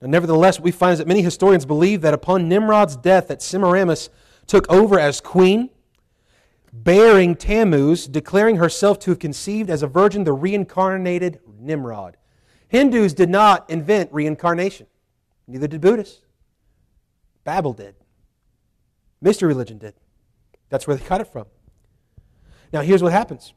Now, 0.00 0.08
nevertheless, 0.08 0.58
we 0.58 0.70
find 0.70 0.98
that 0.98 1.06
many 1.06 1.22
historians 1.22 1.66
believe 1.66 2.00
that 2.00 2.14
upon 2.14 2.48
Nimrod's 2.48 2.96
death, 2.96 3.28
that 3.28 3.42
Semiramis 3.42 4.08
took 4.46 4.70
over 4.70 4.98
as 4.98 5.20
queen, 5.20 5.70
bearing 6.72 7.34
Tammuz, 7.34 8.06
declaring 8.06 8.56
herself 8.56 8.98
to 9.00 9.10
have 9.10 9.18
conceived 9.18 9.68
as 9.68 9.82
a 9.82 9.86
virgin 9.86 10.24
the 10.24 10.32
reincarnated 10.32 11.40
Nimrod. 11.58 12.16
Hindus 12.68 13.12
did 13.12 13.28
not 13.28 13.68
invent 13.68 14.12
reincarnation, 14.12 14.86
neither 15.46 15.66
did 15.66 15.80
Buddhists. 15.80 16.24
Babel 17.44 17.72
did. 17.72 17.94
Mystery 19.20 19.48
religion 19.48 19.78
did. 19.78 19.94
That's 20.68 20.86
where 20.86 20.96
they 20.96 21.06
got 21.06 21.20
it 21.20 21.26
from. 21.26 21.46
Now, 22.72 22.80
here's 22.80 23.02
what 23.02 23.12
happens. 23.12 23.52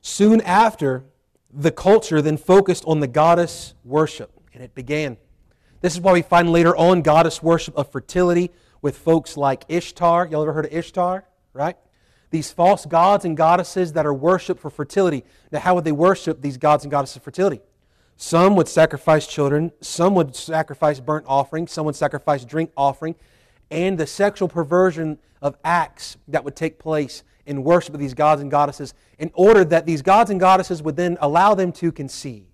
Soon 0.00 0.40
after, 0.40 1.04
the 1.52 1.70
culture 1.70 2.20
then 2.20 2.36
focused 2.36 2.84
on 2.86 3.00
the 3.00 3.06
goddess 3.06 3.74
worship 3.84 4.33
and 4.54 4.62
it 4.62 4.74
began. 4.74 5.16
This 5.80 5.94
is 5.94 6.00
why 6.00 6.12
we 6.12 6.22
find 6.22 6.50
later 6.50 6.74
on 6.76 7.02
goddess 7.02 7.42
worship 7.42 7.76
of 7.76 7.92
fertility 7.92 8.50
with 8.80 8.96
folks 8.96 9.36
like 9.36 9.64
Ishtar. 9.68 10.26
Y'all 10.26 10.42
ever 10.42 10.52
heard 10.52 10.66
of 10.66 10.72
Ishtar? 10.72 11.24
right? 11.54 11.76
These 12.30 12.52
false 12.52 12.84
gods 12.84 13.24
and 13.24 13.36
goddesses 13.36 13.92
that 13.94 14.04
are 14.04 14.12
worshiped 14.12 14.60
for 14.60 14.68
fertility. 14.68 15.24
Now, 15.50 15.60
how 15.60 15.74
would 15.76 15.84
they 15.84 15.92
worship 15.92 16.42
these 16.42 16.58
gods 16.58 16.84
and 16.84 16.90
goddesses 16.90 17.16
of 17.16 17.22
fertility? 17.22 17.60
Some 18.16 18.56
would 18.56 18.68
sacrifice 18.68 19.26
children, 19.26 19.72
some 19.80 20.14
would 20.16 20.36
sacrifice 20.36 21.00
burnt 21.00 21.24
offering, 21.28 21.66
some 21.66 21.86
would 21.86 21.96
sacrifice 21.96 22.44
drink 22.44 22.70
offering, 22.76 23.14
and 23.70 23.98
the 23.98 24.06
sexual 24.06 24.48
perversion 24.48 25.18
of 25.40 25.56
acts 25.64 26.16
that 26.28 26.44
would 26.44 26.54
take 26.54 26.78
place 26.78 27.22
in 27.46 27.64
worship 27.64 27.94
of 27.94 28.00
these 28.00 28.14
gods 28.14 28.40
and 28.40 28.50
goddesses 28.50 28.94
in 29.18 29.30
order 29.34 29.64
that 29.64 29.86
these 29.86 30.02
gods 30.02 30.30
and 30.30 30.40
goddesses 30.40 30.82
would 30.82 30.96
then 30.96 31.16
allow 31.20 31.54
them 31.54 31.72
to 31.72 31.92
conceive. 31.92 32.46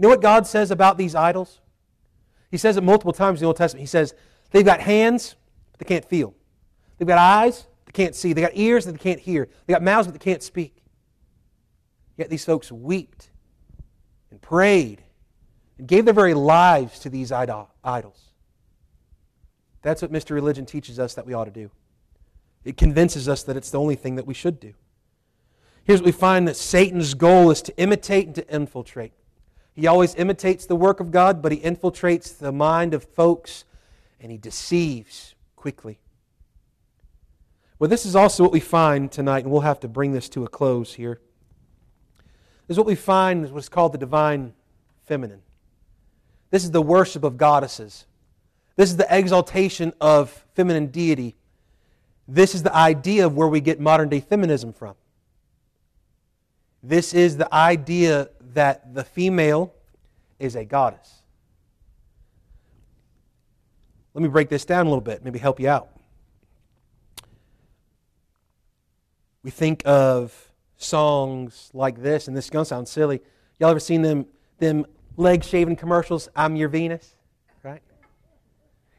You 0.00 0.04
know 0.04 0.08
what 0.08 0.22
God 0.22 0.46
says 0.46 0.70
about 0.70 0.96
these 0.96 1.14
idols? 1.14 1.60
He 2.50 2.56
says 2.56 2.78
it 2.78 2.82
multiple 2.82 3.12
times 3.12 3.38
in 3.38 3.42
the 3.42 3.48
Old 3.48 3.58
Testament. 3.58 3.82
He 3.82 3.86
says, 3.86 4.14
they've 4.50 4.64
got 4.64 4.80
hands, 4.80 5.36
but 5.72 5.78
they 5.78 5.84
can't 5.94 6.06
feel. 6.06 6.34
They've 6.96 7.06
got 7.06 7.18
eyes, 7.18 7.66
they 7.84 7.92
can't 7.92 8.14
see. 8.14 8.32
They 8.32 8.40
got 8.40 8.52
ears 8.54 8.86
that 8.86 8.92
they 8.92 8.98
can't 8.98 9.20
hear. 9.20 9.50
They 9.66 9.74
got 9.74 9.82
mouths, 9.82 10.06
but 10.08 10.14
they 10.14 10.24
can't 10.24 10.42
speak. 10.42 10.82
Yet 12.16 12.30
these 12.30 12.46
folks 12.46 12.72
wept 12.72 13.28
and 14.30 14.40
prayed 14.40 15.02
and 15.76 15.86
gave 15.86 16.06
their 16.06 16.14
very 16.14 16.32
lives 16.32 17.00
to 17.00 17.10
these 17.10 17.30
idols. 17.30 17.68
That's 19.82 20.00
what 20.00 20.10
mystery 20.10 20.36
religion 20.36 20.64
teaches 20.64 20.98
us 20.98 21.12
that 21.12 21.26
we 21.26 21.34
ought 21.34 21.44
to 21.44 21.50
do. 21.50 21.70
It 22.64 22.78
convinces 22.78 23.28
us 23.28 23.42
that 23.42 23.56
it's 23.58 23.70
the 23.70 23.78
only 23.78 23.96
thing 23.96 24.14
that 24.14 24.26
we 24.26 24.32
should 24.32 24.60
do. 24.60 24.72
Here's 25.84 26.00
what 26.00 26.06
we 26.06 26.12
find 26.12 26.48
that 26.48 26.56
Satan's 26.56 27.12
goal 27.12 27.50
is 27.50 27.60
to 27.60 27.76
imitate 27.76 28.28
and 28.28 28.34
to 28.36 28.48
infiltrate. 28.48 29.12
He 29.80 29.86
always 29.86 30.14
imitates 30.16 30.66
the 30.66 30.76
work 30.76 31.00
of 31.00 31.10
God, 31.10 31.40
but 31.40 31.52
he 31.52 31.58
infiltrates 31.58 32.36
the 32.36 32.52
mind 32.52 32.92
of 32.92 33.02
folks 33.02 33.64
and 34.20 34.30
he 34.30 34.36
deceives 34.36 35.34
quickly. 35.56 35.98
Well, 37.78 37.88
this 37.88 38.04
is 38.04 38.14
also 38.14 38.42
what 38.42 38.52
we 38.52 38.60
find 38.60 39.10
tonight, 39.10 39.44
and 39.44 39.50
we'll 39.50 39.62
have 39.62 39.80
to 39.80 39.88
bring 39.88 40.12
this 40.12 40.28
to 40.30 40.44
a 40.44 40.48
close 40.48 40.92
here. 40.92 41.18
This 42.66 42.74
is 42.74 42.76
what 42.76 42.86
we 42.86 42.94
find 42.94 43.42
is 43.42 43.52
what's 43.52 43.70
called 43.70 43.92
the 43.92 43.98
divine 43.98 44.52
feminine. 45.06 45.40
This 46.50 46.62
is 46.62 46.72
the 46.72 46.82
worship 46.82 47.24
of 47.24 47.38
goddesses. 47.38 48.04
This 48.76 48.90
is 48.90 48.98
the 48.98 49.06
exaltation 49.08 49.94
of 49.98 50.44
feminine 50.52 50.88
deity. 50.88 51.36
This 52.28 52.54
is 52.54 52.62
the 52.62 52.76
idea 52.76 53.24
of 53.24 53.34
where 53.34 53.48
we 53.48 53.62
get 53.62 53.80
modern 53.80 54.10
day 54.10 54.20
feminism 54.20 54.74
from. 54.74 54.94
This 56.82 57.14
is 57.14 57.38
the 57.38 57.52
idea 57.54 58.28
that 58.54 58.94
the 58.94 59.04
female 59.04 59.72
is 60.38 60.56
a 60.56 60.64
goddess. 60.64 61.22
Let 64.14 64.22
me 64.22 64.28
break 64.28 64.48
this 64.48 64.64
down 64.64 64.86
a 64.86 64.88
little 64.88 65.00
bit, 65.00 65.24
maybe 65.24 65.38
help 65.38 65.60
you 65.60 65.68
out. 65.68 65.88
We 69.42 69.50
think 69.50 69.82
of 69.86 70.52
songs 70.76 71.70
like 71.72 72.02
this, 72.02 72.28
and 72.28 72.36
this 72.36 72.46
is 72.46 72.50
going 72.50 72.64
to 72.64 72.68
sound 72.68 72.88
silly. 72.88 73.20
Y'all 73.58 73.70
ever 73.70 73.80
seen 73.80 74.02
them, 74.02 74.26
them 74.58 74.84
leg 75.16 75.44
shaving 75.44 75.76
commercials? 75.76 76.28
I'm 76.34 76.56
your 76.56 76.68
Venus, 76.68 77.14
right? 77.62 77.82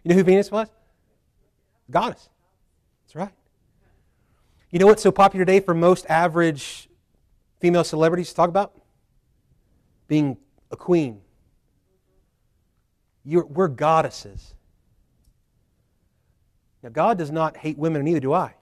You 0.03 0.09
know 0.09 0.15
who 0.15 0.23
Venus 0.23 0.49
was? 0.49 0.69
Goddess. 1.89 2.29
That's 3.03 3.15
right. 3.15 3.33
You 4.71 4.79
know 4.79 4.87
what's 4.87 5.03
so 5.03 5.11
popular 5.11 5.45
today 5.45 5.59
for 5.59 5.73
most 5.73 6.05
average 6.07 6.87
female 7.59 7.83
celebrities 7.83 8.29
to 8.29 8.35
talk 8.35 8.49
about? 8.49 8.73
Being 10.11 10.35
a 10.71 10.75
queen. 10.75 11.21
You're, 13.23 13.45
we're 13.45 13.69
goddesses. 13.69 14.55
Now, 16.83 16.89
God 16.89 17.17
does 17.17 17.31
not 17.31 17.55
hate 17.55 17.77
women, 17.77 18.01
and 18.01 18.05
neither 18.05 18.19
do 18.19 18.33
I. 18.33 18.55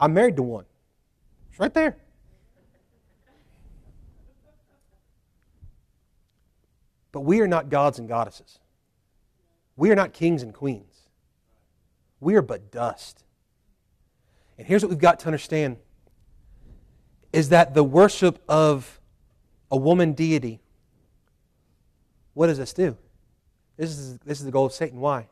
I'm 0.00 0.14
married 0.14 0.36
to 0.36 0.42
one. 0.42 0.64
It's 1.50 1.60
right 1.60 1.74
there. 1.74 1.98
But 7.12 7.20
we 7.20 7.42
are 7.42 7.46
not 7.46 7.68
gods 7.68 7.98
and 7.98 8.08
goddesses. 8.08 8.58
We 9.76 9.90
are 9.90 9.94
not 9.94 10.14
kings 10.14 10.42
and 10.42 10.54
queens. 10.54 11.10
We 12.20 12.36
are 12.36 12.42
but 12.42 12.70
dust. 12.72 13.22
And 14.56 14.66
here's 14.66 14.82
what 14.82 14.88
we've 14.88 14.98
got 14.98 15.20
to 15.20 15.26
understand 15.26 15.76
is 17.34 17.50
that 17.50 17.74
the 17.74 17.84
worship 17.84 18.42
of 18.48 18.98
a 19.70 19.76
woman 19.76 20.14
deity, 20.14 20.62
what 22.36 22.48
does 22.48 22.58
this 22.58 22.74
do? 22.74 22.94
This 23.78 23.96
is, 23.96 24.18
this 24.18 24.40
is 24.40 24.44
the 24.44 24.50
goal 24.50 24.66
of 24.66 24.72
Satan. 24.74 25.00
Why? 25.00 25.26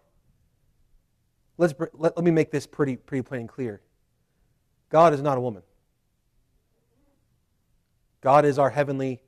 Let's, 1.58 1.74
let, 1.92 2.16
let 2.16 2.24
me 2.24 2.30
make 2.30 2.50
this 2.50 2.66
pretty, 2.66 2.96
pretty 2.96 3.20
plain 3.20 3.42
and 3.42 3.48
clear. 3.48 3.82
God 4.88 5.12
is 5.12 5.20
not 5.20 5.36
a 5.36 5.40
woman. 5.42 5.62
God 8.22 8.46
is 8.46 8.58
our 8.58 8.70
heavenly. 8.70 9.20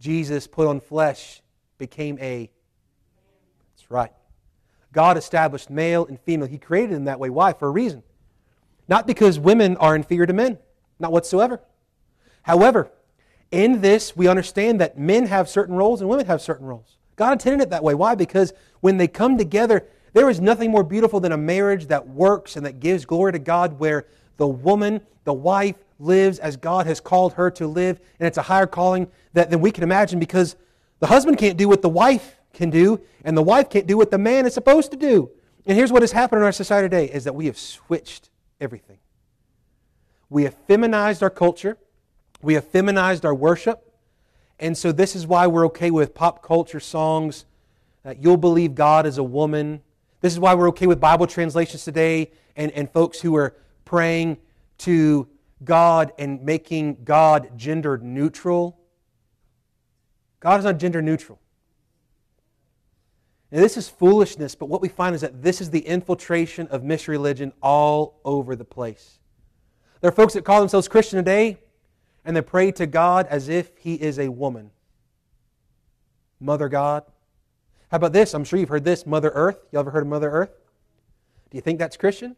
Jesus 0.00 0.48
put 0.48 0.66
on 0.66 0.80
flesh, 0.80 1.40
became 1.78 2.18
a. 2.18 2.50
That's 3.76 3.92
right. 3.92 4.10
God 4.92 5.16
established 5.16 5.70
male 5.70 6.04
and 6.04 6.18
female. 6.18 6.48
He 6.48 6.58
created 6.58 6.96
them 6.96 7.04
that 7.04 7.20
way. 7.20 7.30
Why? 7.30 7.52
For 7.52 7.68
a 7.68 7.70
reason. 7.70 8.02
Not 8.88 9.06
because 9.06 9.38
women 9.38 9.76
are 9.76 9.94
inferior 9.94 10.26
to 10.26 10.32
men, 10.32 10.58
not 10.98 11.12
whatsoever. 11.12 11.60
However, 12.42 12.90
in 13.50 13.80
this, 13.80 14.16
we 14.16 14.28
understand 14.28 14.80
that 14.80 14.98
men 14.98 15.26
have 15.26 15.48
certain 15.48 15.74
roles 15.74 16.00
and 16.00 16.08
women 16.08 16.26
have 16.26 16.40
certain 16.40 16.66
roles. 16.66 16.96
God 17.16 17.32
intended 17.32 17.62
it 17.62 17.70
that 17.70 17.82
way. 17.82 17.94
Why? 17.94 18.14
Because 18.14 18.52
when 18.80 18.96
they 18.96 19.08
come 19.08 19.36
together, 19.36 19.86
there 20.12 20.30
is 20.30 20.40
nothing 20.40 20.70
more 20.70 20.84
beautiful 20.84 21.20
than 21.20 21.32
a 21.32 21.36
marriage 21.36 21.86
that 21.86 22.08
works 22.08 22.56
and 22.56 22.64
that 22.64 22.80
gives 22.80 23.04
glory 23.04 23.32
to 23.32 23.38
God, 23.38 23.78
where 23.78 24.06
the 24.36 24.46
woman, 24.46 25.00
the 25.24 25.32
wife, 25.32 25.76
lives 25.98 26.38
as 26.38 26.56
God 26.56 26.86
has 26.86 27.00
called 27.00 27.34
her 27.34 27.50
to 27.52 27.66
live, 27.66 28.00
and 28.18 28.26
it's 28.26 28.38
a 28.38 28.42
higher 28.42 28.66
calling 28.66 29.06
that, 29.34 29.50
than 29.50 29.60
we 29.60 29.70
can 29.70 29.84
imagine 29.84 30.18
because 30.18 30.56
the 30.98 31.06
husband 31.06 31.38
can't 31.38 31.58
do 31.58 31.68
what 31.68 31.82
the 31.82 31.88
wife 31.88 32.40
can 32.52 32.70
do, 32.70 33.00
and 33.24 33.36
the 33.36 33.42
wife 33.42 33.68
can't 33.68 33.86
do 33.86 33.96
what 33.96 34.10
the 34.10 34.18
man 34.18 34.46
is 34.46 34.54
supposed 34.54 34.90
to 34.90 34.96
do. 34.96 35.30
And 35.66 35.76
here's 35.76 35.92
what 35.92 36.02
has 36.02 36.12
happened 36.12 36.40
in 36.40 36.44
our 36.44 36.52
society 36.52 36.86
today 36.86 37.12
is 37.12 37.24
that 37.24 37.34
we 37.34 37.46
have 37.46 37.58
switched 37.58 38.30
everything. 38.60 38.98
We 40.30 40.44
have 40.44 40.54
feminized 40.66 41.22
our 41.22 41.30
culture. 41.30 41.76
We 42.42 42.54
have 42.54 42.66
feminized 42.66 43.24
our 43.24 43.34
worship. 43.34 43.92
And 44.58 44.76
so 44.76 44.92
this 44.92 45.16
is 45.16 45.26
why 45.26 45.46
we're 45.46 45.66
okay 45.66 45.90
with 45.90 46.14
pop 46.14 46.42
culture 46.42 46.80
songs 46.80 47.44
that 48.02 48.22
you'll 48.22 48.36
believe 48.36 48.74
God 48.74 49.06
is 49.06 49.18
a 49.18 49.22
woman. 49.22 49.82
This 50.20 50.32
is 50.32 50.40
why 50.40 50.54
we're 50.54 50.68
okay 50.70 50.86
with 50.86 51.00
Bible 51.00 51.26
translations 51.26 51.84
today 51.84 52.32
and, 52.56 52.70
and 52.72 52.90
folks 52.90 53.20
who 53.20 53.36
are 53.36 53.56
praying 53.84 54.38
to 54.78 55.28
God 55.64 56.12
and 56.18 56.42
making 56.42 57.04
God 57.04 57.56
gender 57.56 57.98
neutral. 57.98 58.78
God 60.40 60.58
is 60.58 60.64
not 60.64 60.78
gender 60.78 61.02
neutral. 61.02 61.38
Now, 63.50 63.60
this 63.60 63.76
is 63.76 63.88
foolishness, 63.88 64.54
but 64.54 64.66
what 64.66 64.80
we 64.80 64.88
find 64.88 65.14
is 65.14 65.22
that 65.22 65.42
this 65.42 65.60
is 65.60 65.70
the 65.70 65.80
infiltration 65.80 66.68
of 66.68 66.84
mystery 66.84 67.16
religion 67.16 67.52
all 67.62 68.20
over 68.24 68.54
the 68.54 68.64
place. 68.64 69.18
There 70.00 70.08
are 70.08 70.14
folks 70.14 70.34
that 70.34 70.44
call 70.44 70.60
themselves 70.60 70.86
Christian 70.86 71.16
today, 71.16 71.58
and 72.24 72.36
they 72.36 72.42
pray 72.42 72.72
to 72.72 72.86
God 72.86 73.26
as 73.28 73.48
if 73.48 73.70
He 73.78 73.94
is 73.94 74.18
a 74.18 74.28
woman. 74.28 74.70
Mother 76.40 76.68
God. 76.68 77.04
How 77.90 77.96
about 77.96 78.12
this? 78.12 78.34
I'm 78.34 78.44
sure 78.44 78.58
you've 78.58 78.68
heard 78.68 78.84
this 78.84 79.04
Mother 79.04 79.30
Earth. 79.34 79.58
You 79.72 79.78
ever 79.78 79.90
heard 79.90 80.02
of 80.02 80.08
Mother 80.08 80.30
Earth? 80.30 80.52
Do 81.50 81.56
you 81.56 81.60
think 81.60 81.78
that's 81.78 81.96
Christian? 81.96 82.36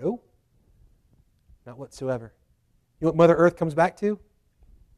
No. 0.00 0.20
Not 1.66 1.78
whatsoever. 1.78 2.32
You 3.00 3.06
know 3.06 3.10
what 3.10 3.16
Mother 3.16 3.34
Earth 3.34 3.56
comes 3.56 3.74
back 3.74 3.96
to? 3.98 4.18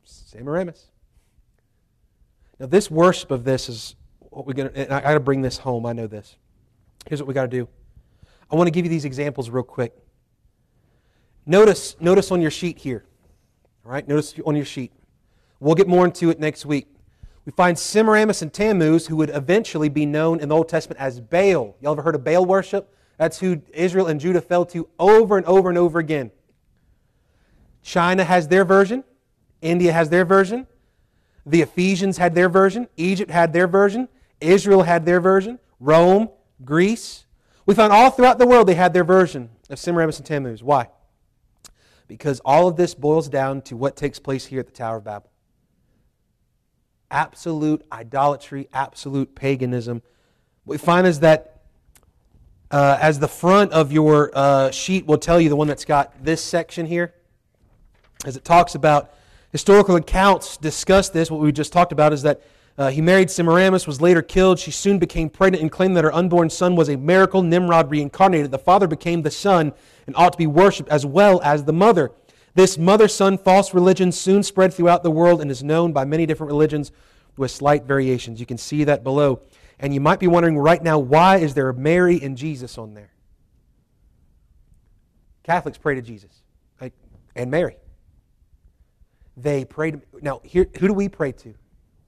Semiramis. 0.05 0.91
Now, 2.61 2.67
this 2.67 2.91
worship 2.91 3.31
of 3.31 3.45
this 3.45 3.69
is 3.69 3.95
what 4.21 4.47
we're 4.47 4.53
going 4.53 4.73
to, 4.73 4.95
I 4.95 5.01
got 5.01 5.15
to 5.15 5.21
bring 5.21 5.43
this 5.43 5.59
home. 5.59 5.87
I 5.87 5.93
know 5.93 6.07
this. 6.07 6.37
Here's 7.07 7.21
what 7.21 7.29
we 7.29 7.35
got 7.35 7.43
to 7.43 7.49
do. 7.49 7.69
I 8.51 8.57
want 8.57 8.67
to 8.67 8.71
give 8.71 8.85
you 8.85 8.91
these 8.91 9.05
examples 9.05 9.49
real 9.51 9.63
quick. 9.63 9.97
Notice, 11.47 11.97
notice 12.01 12.31
on 12.31 12.41
your 12.41 12.51
sheet 12.51 12.79
here. 12.79 13.05
All 13.89 13.95
right, 13.95 14.07
notice 14.07 14.35
on 14.45 14.55
your 14.55 14.67
sheet. 14.67 14.93
We'll 15.61 15.75
get 15.75 15.89
more 15.89 16.05
into 16.05 16.29
it 16.29 16.39
next 16.39 16.67
week. 16.67 16.89
We 17.47 17.53
find 17.53 17.79
Semiramis 17.79 18.43
and 18.43 18.53
Tammuz, 18.53 19.07
who 19.07 19.17
would 19.17 19.31
eventually 19.31 19.89
be 19.89 20.05
known 20.05 20.41
in 20.41 20.51
the 20.51 20.55
Old 20.55 20.69
Testament 20.69 21.01
as 21.01 21.21
Baal. 21.21 21.75
Y'all 21.81 21.93
ever 21.93 22.03
heard 22.03 22.15
of 22.15 22.23
Baal 22.23 22.45
worship? 22.45 22.95
That's 23.17 23.39
who 23.39 23.63
Israel 23.73 24.07
and 24.07 24.21
Judah 24.21 24.43
fell 24.43 24.67
to 24.67 24.87
over 24.99 25.39
and 25.39 25.47
over 25.47 25.71
and 25.71 25.79
over 25.79 25.99
again. 25.99 26.33
China 27.83 28.25
has 28.25 28.49
their 28.49 28.63
version. 28.63 29.05
India 29.63 29.91
has 29.91 30.11
their 30.11 30.27
version. 30.27 30.67
The 31.47 31.63
Ephesians 31.63 32.19
had 32.19 32.35
their 32.35 32.51
version. 32.51 32.89
Egypt 32.99 33.31
had 33.31 33.55
their 33.55 33.67
version. 33.67 34.09
Israel 34.39 34.83
had 34.83 35.07
their 35.07 35.19
version. 35.19 35.61
Rome, 35.81 36.29
Greece. 36.63 37.25
We 37.65 37.75
find 37.75 37.91
all 37.91 38.11
throughout 38.11 38.39
the 38.39 38.47
world 38.47 38.69
they 38.69 38.75
had 38.75 38.93
their 38.93 39.03
version 39.03 39.49
of 39.71 39.79
Semiramis 39.79 40.19
and 40.19 40.27
Tammuz. 40.27 40.63
Why? 40.63 40.89
Because 42.09 42.41
all 42.45 42.67
of 42.67 42.77
this 42.77 42.95
boils 42.95 43.29
down 43.29 43.63
to 43.63 43.77
what 43.77 43.95
takes 43.97 44.19
place 44.19 44.47
here 44.47 44.61
at 44.61 44.67
the 44.67 44.73
Tower 44.73 44.97
of 44.97 45.05
Babel. 45.05 45.31
Absolute 47.11 47.85
idolatry, 47.93 48.69
absolute 48.73 49.35
paganism. 49.35 50.03
What 50.65 50.75
we 50.75 50.79
find 50.79 51.07
is 51.07 51.21
that 51.21 51.63
uh, 52.71 52.99
as 53.01 53.19
the 53.19 53.29
front 53.29 53.73
of 53.73 53.93
your 53.93 54.31
uh, 54.35 54.71
sheet 54.71 55.07
will 55.07 55.19
tell 55.19 55.41
you, 55.41 55.49
the 55.49 55.57
one 55.57 55.69
that's 55.69 55.85
got 55.85 56.23
this 56.23 56.43
section 56.43 56.87
here, 56.87 57.15
as 58.25 58.37
it 58.37 58.45
talks 58.45 58.75
about 58.75 59.15
historical 59.53 59.97
accounts 59.97 60.57
discuss 60.57 61.09
this. 61.09 61.31
What 61.31 61.41
we 61.41 61.53
just 61.53 61.73
talked 61.73 61.93
about 61.93 62.13
is 62.13 62.23
that 62.23 62.43
uh, 62.79 62.91
he 62.91 63.01
married 63.01 63.31
Semiramis, 63.31 63.87
was 63.87 64.01
later 64.01 64.23
killed. 64.23 64.59
She 64.59 64.71
soon 64.71 64.99
became 64.99 65.29
pregnant 65.29 65.63
and 65.63 65.71
claimed 65.71 65.97
that 65.97 66.05
her 66.05 66.15
unborn 66.15 66.49
son 66.49 66.77
was 66.77 66.89
a 66.89 66.97
miracle. 66.97 67.43
Nimrod 67.43 67.91
reincarnated. 67.91 68.53
The 68.53 68.59
father 68.59 68.87
became 68.87 69.23
the 69.23 69.33
son 69.33 69.73
and 70.07 70.15
ought 70.17 70.33
to 70.33 70.39
be 70.39 70.47
worshipped 70.47 70.89
as 70.89 71.05
well 71.05 71.41
as 71.43 71.65
the 71.65 71.73
mother. 71.73 72.13
This 72.55 72.79
mother 72.79 73.09
son 73.09 73.37
false 73.37 73.75
religion 73.75 74.13
soon 74.13 74.43
spread 74.43 74.73
throughout 74.73 75.03
the 75.03 75.11
world 75.11 75.41
and 75.41 75.51
is 75.51 75.63
known 75.63 75.93
by 75.93 76.05
many 76.05 76.25
different 76.25 76.53
religions 76.53 76.93
with 77.37 77.51
slight 77.51 77.85
variations. 77.85 78.41
You 78.41 78.47
can 78.47 78.59
see 78.59 78.85
that 78.85 79.03
below. 79.03 79.43
And 79.81 79.93
you 79.93 80.01
might 80.01 80.21
be 80.21 80.27
wondering 80.27 80.57
right 80.57 80.83
now, 80.83 80.99
why 80.99 81.39
is 81.39 81.55
there 81.55 81.73
Mary 81.73 82.21
and 82.23 82.37
Jesus 82.37 82.79
on 82.79 82.95
there? 82.95 83.11
Catholics 85.43 85.79
pray 85.79 85.97
to 85.97 86.03
Jesus 86.03 86.31
and 87.35 87.51
Mary. 87.51 87.77
They 89.37 89.65
pray 89.65 89.93
to. 89.93 90.01
Now, 90.21 90.41
here, 90.45 90.67
who 90.79 90.89
do 90.89 90.93
we 90.93 91.09
pray 91.09 91.33
to? 91.33 91.55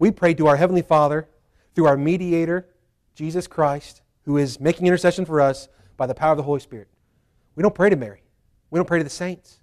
We 0.01 0.11
pray 0.11 0.35
to 0.35 0.49
our 0.49 0.57
Heavenly 0.57 0.83
Father 0.83 1.29
through 1.75 1.87
our 1.87 1.97
mediator, 1.97 2.67
Jesus 3.15 3.47
Christ, 3.47 4.01
who 4.25 4.39
is 4.39 4.59
making 4.59 4.87
intercession 4.87 5.25
for 5.27 5.41
us 5.41 5.69
by 5.99 6.07
the 6.07 6.15
power 6.15 6.33
of 6.33 6.39
the 6.39 6.43
Holy 6.43 6.59
Spirit. 6.59 6.89
We 7.55 7.63
don't 7.63 7.75
pray 7.75 7.91
to 7.91 7.97
Mary. 7.97 8.23
We 8.71 8.79
don't 8.79 8.87
pray 8.87 8.99
to 8.99 9.05
the 9.05 9.11
saints. 9.11 9.61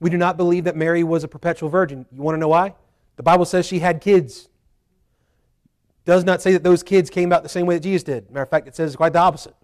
We 0.00 0.10
do 0.10 0.16
not 0.16 0.36
believe 0.36 0.64
that 0.64 0.74
Mary 0.74 1.04
was 1.04 1.22
a 1.22 1.28
perpetual 1.28 1.68
virgin. 1.68 2.06
You 2.10 2.22
want 2.22 2.34
to 2.34 2.40
know 2.40 2.48
why? 2.48 2.74
The 3.14 3.22
Bible 3.22 3.44
says 3.44 3.66
she 3.66 3.78
had 3.78 4.00
kids 4.00 4.48
does 6.04 6.24
not 6.24 6.42
say 6.42 6.50
that 6.52 6.64
those 6.64 6.82
kids 6.82 7.08
came 7.08 7.32
out 7.32 7.44
the 7.44 7.48
same 7.48 7.66
way 7.66 7.76
that 7.76 7.84
Jesus 7.84 8.02
did. 8.02 8.28
Matter 8.30 8.42
of 8.42 8.50
fact, 8.50 8.66
it 8.66 8.74
says 8.74 8.96
quite 8.96 9.12
the 9.12 9.20
opposite. 9.20 9.54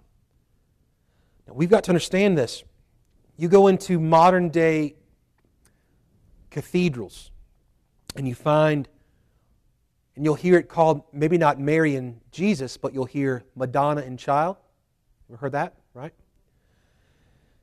Now, 1.49 1.55
we've 1.55 1.69
got 1.69 1.83
to 1.85 1.91
understand 1.91 2.39
this. 2.39 2.63
You 3.37 3.49
go 3.49 3.67
into 3.67 3.99
modern 3.99 4.51
day 4.51 4.95
cathedrals 6.51 7.33
and 8.15 8.29
you 8.29 8.37
find, 8.37 8.89
and 10.19 10.25
you'll 10.25 10.35
hear 10.35 10.59
it 10.59 10.69
called 10.69 11.05
maybe 11.13 11.39
not 11.39 11.61
Mary 11.61 11.95
and 11.95 12.21
Jesus, 12.33 12.77
but 12.77 12.93
you'll 12.93 13.05
hear 13.05 13.45
Madonna 13.55 14.01
and 14.01 14.19
Child. 14.19 14.57
Ever 15.31 15.37
heard 15.37 15.53
that, 15.53 15.77
right? 15.95 16.13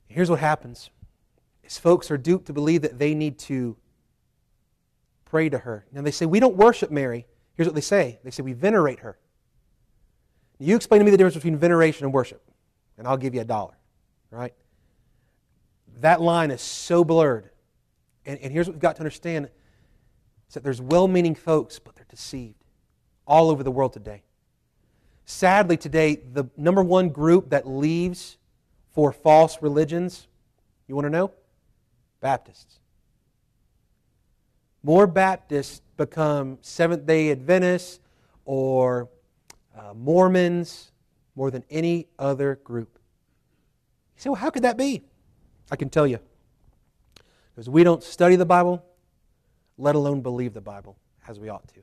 Here's 0.07 0.29
what 0.29 0.39
happens 0.39 0.89
is 1.65 1.77
folks 1.77 2.09
are 2.11 2.17
duped 2.17 2.45
to 2.45 2.53
believe 2.53 2.83
that 2.83 2.97
they 2.97 3.13
need 3.13 3.39
to 3.39 3.75
pray 5.25 5.49
to 5.49 5.57
her. 5.57 5.85
Now 5.91 6.01
they 6.01 6.11
say, 6.11 6.25
We 6.25 6.39
don't 6.39 6.55
worship 6.55 6.91
Mary. 6.91 7.27
Here's 7.55 7.67
what 7.67 7.75
they 7.75 7.81
say 7.81 8.19
they 8.23 8.31
say, 8.31 8.41
We 8.41 8.53
venerate 8.53 8.99
her. 8.99 9.19
You 10.57 10.77
explain 10.77 10.99
to 10.99 11.05
me 11.05 11.11
the 11.11 11.17
difference 11.17 11.35
between 11.35 11.57
veneration 11.57 12.05
and 12.05 12.13
worship, 12.13 12.41
and 12.97 13.05
I'll 13.05 13.17
give 13.17 13.35
you 13.35 13.41
a 13.41 13.45
dollar. 13.45 13.77
Right? 14.31 14.53
That 15.99 16.21
line 16.21 16.51
is 16.51 16.61
so 16.61 17.03
blurred. 17.03 17.49
And, 18.25 18.39
and 18.39 18.53
here's 18.53 18.67
what 18.67 18.75
we've 18.75 18.81
got 18.81 18.95
to 18.95 19.01
understand 19.01 19.49
is 20.47 20.53
that 20.53 20.63
there's 20.63 20.81
well 20.81 21.07
meaning 21.07 21.35
folks, 21.35 21.79
but 21.79 21.95
they're 21.95 22.05
deceived 22.09 22.63
all 23.27 23.49
over 23.49 23.63
the 23.63 23.71
world 23.71 23.93
today. 23.93 24.23
Sadly, 25.25 25.77
today, 25.77 26.15
the 26.15 26.45
number 26.55 26.83
one 26.83 27.09
group 27.09 27.49
that 27.49 27.67
leaves 27.67 28.37
for 28.93 29.11
false 29.11 29.61
religions, 29.61 30.27
you 30.87 30.95
want 30.95 31.05
to 31.05 31.09
know? 31.09 31.31
Baptists. 32.21 32.79
More 34.83 35.07
Baptists 35.07 35.81
become 35.97 36.59
Seventh 36.61 37.07
day 37.07 37.31
Adventists 37.31 37.99
or 38.45 39.09
uh, 39.75 39.93
Mormons 39.95 40.91
more 41.35 41.49
than 41.49 41.63
any 41.69 42.07
other 42.19 42.59
group. 42.63 42.99
You 44.15 44.21
say, 44.21 44.29
well, 44.29 44.39
how 44.39 44.51
could 44.51 44.63
that 44.63 44.77
be? 44.77 45.01
I 45.71 45.75
can 45.75 45.89
tell 45.89 46.05
you. 46.05 46.19
Because 47.53 47.67
we 47.67 47.83
don't 47.83 48.03
study 48.03 48.35
the 48.35 48.45
Bible, 48.45 48.85
let 49.77 49.95
alone 49.95 50.21
believe 50.21 50.53
the 50.53 50.61
Bible 50.61 50.97
as 51.27 51.39
we 51.39 51.49
ought 51.49 51.67
to. 51.69 51.81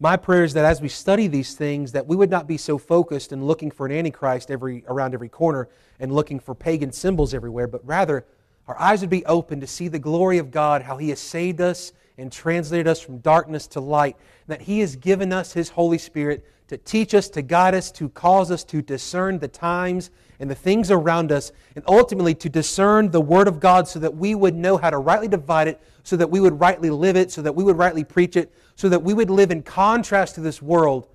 My 0.00 0.16
prayer 0.16 0.44
is 0.44 0.54
that 0.54 0.64
as 0.64 0.82
we 0.82 0.88
study 0.88 1.28
these 1.28 1.54
things, 1.54 1.92
that 1.92 2.06
we 2.06 2.16
would 2.16 2.30
not 2.30 2.46
be 2.46 2.56
so 2.56 2.78
focused 2.78 3.32
in 3.32 3.44
looking 3.44 3.70
for 3.70 3.86
an 3.86 3.92
antichrist 3.92 4.50
every, 4.50 4.84
around 4.88 5.14
every 5.14 5.28
corner 5.28 5.68
and 6.00 6.12
looking 6.12 6.40
for 6.40 6.54
pagan 6.54 6.92
symbols 6.92 7.32
everywhere, 7.32 7.66
but 7.66 7.86
rather 7.86 8.26
our 8.66 8.78
eyes 8.80 9.00
would 9.02 9.10
be 9.10 9.24
open 9.26 9.60
to 9.60 9.66
see 9.66 9.88
the 9.88 9.98
glory 9.98 10.38
of 10.38 10.50
God, 10.50 10.82
how 10.82 10.96
He 10.96 11.10
has 11.10 11.20
saved 11.20 11.60
us 11.60 11.92
and 12.16 12.30
translated 12.30 12.86
us 12.86 13.00
from 13.00 13.18
darkness 13.18 13.66
to 13.68 13.80
light, 13.80 14.16
that 14.46 14.62
He 14.62 14.80
has 14.80 14.96
given 14.96 15.32
us 15.32 15.52
His 15.52 15.70
Holy 15.70 15.98
Spirit 15.98 16.44
to 16.68 16.78
teach 16.78 17.14
us, 17.14 17.28
to 17.30 17.42
guide 17.42 17.74
us, 17.74 17.90
to 17.92 18.08
cause 18.08 18.50
us 18.50 18.64
to 18.64 18.80
discern 18.80 19.38
the 19.38 19.48
times 19.48 20.10
and 20.40 20.50
the 20.50 20.54
things 20.54 20.90
around 20.90 21.30
us, 21.30 21.52
and 21.74 21.84
ultimately 21.86 22.34
to 22.34 22.48
discern 22.48 23.10
the 23.10 23.20
Word 23.20 23.48
of 23.48 23.60
God 23.60 23.86
so 23.86 23.98
that 23.98 24.16
we 24.16 24.34
would 24.34 24.54
know 24.54 24.76
how 24.76 24.90
to 24.90 24.98
rightly 24.98 25.28
divide 25.28 25.68
it, 25.68 25.80
so 26.02 26.16
that 26.16 26.30
we 26.30 26.40
would 26.40 26.58
rightly 26.58 26.90
live 26.90 27.16
it, 27.16 27.30
so 27.30 27.42
that 27.42 27.54
we 27.54 27.64
would 27.64 27.76
rightly 27.76 28.04
preach 28.04 28.36
it, 28.36 28.52
so 28.76 28.88
that 28.88 29.02
we 29.02 29.14
would 29.14 29.30
live 29.30 29.50
in 29.50 29.62
contrast 29.62 30.34
to 30.36 30.40
this 30.40 30.62
world, 30.62 31.08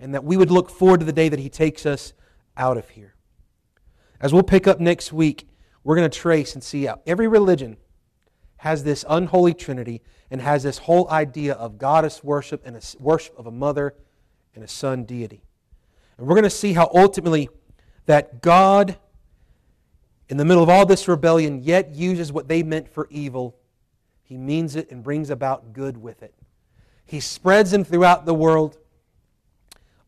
and 0.00 0.14
that 0.14 0.24
we 0.24 0.36
would 0.36 0.50
look 0.50 0.70
forward 0.70 1.00
to 1.00 1.06
the 1.06 1.12
day 1.12 1.28
that 1.28 1.38
He 1.38 1.48
takes 1.48 1.86
us 1.86 2.12
out 2.56 2.76
of 2.76 2.90
here. 2.90 3.14
As 4.20 4.32
we'll 4.32 4.42
pick 4.42 4.66
up 4.66 4.80
next 4.80 5.12
week, 5.12 5.46
we're 5.84 5.96
going 5.96 6.10
to 6.10 6.18
trace 6.18 6.54
and 6.54 6.64
see 6.64 6.84
how 6.84 7.00
every 7.06 7.28
religion 7.28 7.76
has 8.58 8.82
this 8.82 9.04
unholy 9.08 9.54
trinity 9.54 10.02
and 10.30 10.40
has 10.40 10.62
this 10.62 10.78
whole 10.78 11.08
idea 11.10 11.54
of 11.54 11.78
goddess 11.78 12.22
worship 12.24 12.62
and 12.64 12.76
a 12.76 12.80
worship 12.98 13.38
of 13.38 13.46
a 13.46 13.50
mother 13.50 13.94
and 14.54 14.64
a 14.64 14.68
son 14.68 15.04
deity. 15.04 15.42
And 16.18 16.26
we're 16.26 16.34
going 16.34 16.44
to 16.44 16.50
see 16.50 16.72
how 16.72 16.90
ultimately 16.94 17.48
that 18.06 18.42
God, 18.42 18.96
in 20.28 20.36
the 20.36 20.44
middle 20.44 20.62
of 20.62 20.68
all 20.68 20.86
this 20.86 21.06
rebellion, 21.08 21.62
yet 21.62 21.94
uses 21.94 22.32
what 22.32 22.48
they 22.48 22.62
meant 22.62 22.88
for 22.88 23.06
evil. 23.10 23.56
He 24.22 24.36
means 24.36 24.74
it 24.74 24.90
and 24.90 25.02
brings 25.02 25.30
about 25.30 25.72
good 25.72 25.96
with 25.96 26.22
it. 26.22 26.34
He 27.04 27.20
spreads 27.20 27.70
them 27.70 27.84
throughout 27.84 28.26
the 28.26 28.34
world, 28.34 28.78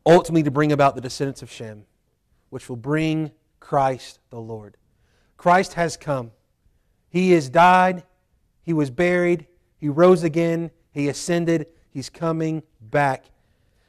ultimately 0.05 0.43
to 0.43 0.51
bring 0.51 0.71
about 0.71 0.95
the 0.95 1.01
descendants 1.01 1.41
of 1.41 1.51
Shem, 1.51 1.85
which 2.49 2.67
will 2.67 2.75
bring 2.75 3.31
Christ 3.59 4.19
the 4.29 4.39
Lord. 4.39 4.75
Christ 5.37 5.75
has 5.75 5.95
come. 5.95 6.31
He 7.09 7.31
has 7.31 7.49
died. 7.49 8.03
He 8.61 8.73
was 8.73 8.89
buried. 8.89 9.47
He 9.79 9.89
rose 9.89 10.23
again. 10.23 10.71
He 10.91 11.07
ascended. 11.09 11.67
He's 11.89 12.09
coming 12.09 12.63
back. 12.81 13.25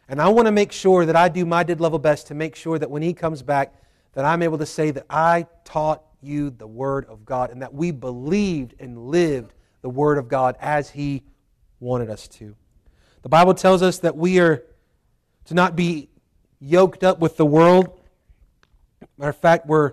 And 0.09 0.21
I 0.21 0.29
want 0.29 0.47
to 0.47 0.53
make 0.53 0.73
sure 0.73 1.07
that 1.07 1.17
I 1.17 1.29
do 1.29 1.45
my 1.45 1.63
did 1.63 1.81
level 1.81 1.99
best 1.99 2.29
to 2.29 2.35
make 2.35 2.57
sure 2.57 2.79
that 2.79 2.91
when 2.91 3.03
he 3.03 3.13
comes 3.13 3.43
back, 3.43 3.75
that 4.15 4.25
I'm 4.25 4.43
able 4.43 4.59
to 4.59 4.67
say 4.67 4.91
that 4.91 5.07
I 5.09 5.47
taught 5.65 6.03
you 6.21 6.51
the 6.51 6.67
Word 6.67 7.07
of 7.07 7.25
God 7.25 7.51
and 7.51 7.63
that 7.63 7.73
we 7.73 7.91
believed 7.91 8.75
and 8.79 8.99
lived 9.07 9.55
the 9.83 9.89
Word 9.89 10.19
of 10.19 10.29
God 10.29 10.57
as 10.61 10.91
he 10.91 11.23
wanted 11.79 12.11
us 12.11 12.29
to. 12.29 12.55
The 13.23 13.29
Bible 13.29 13.55
tells 13.55 13.83
us 13.83 13.99
that 13.99 14.17
we 14.17 14.41
are 14.41 14.65
to 15.47 15.55
not 15.55 15.77
be 15.77 16.09
yoked 16.61 17.05
up 17.05 17.21
with 17.21 17.37
the 17.37 17.47
world. 17.47 18.01
Matter 19.17 19.31
of 19.31 19.37
fact, 19.37 19.67
we're, 19.67 19.93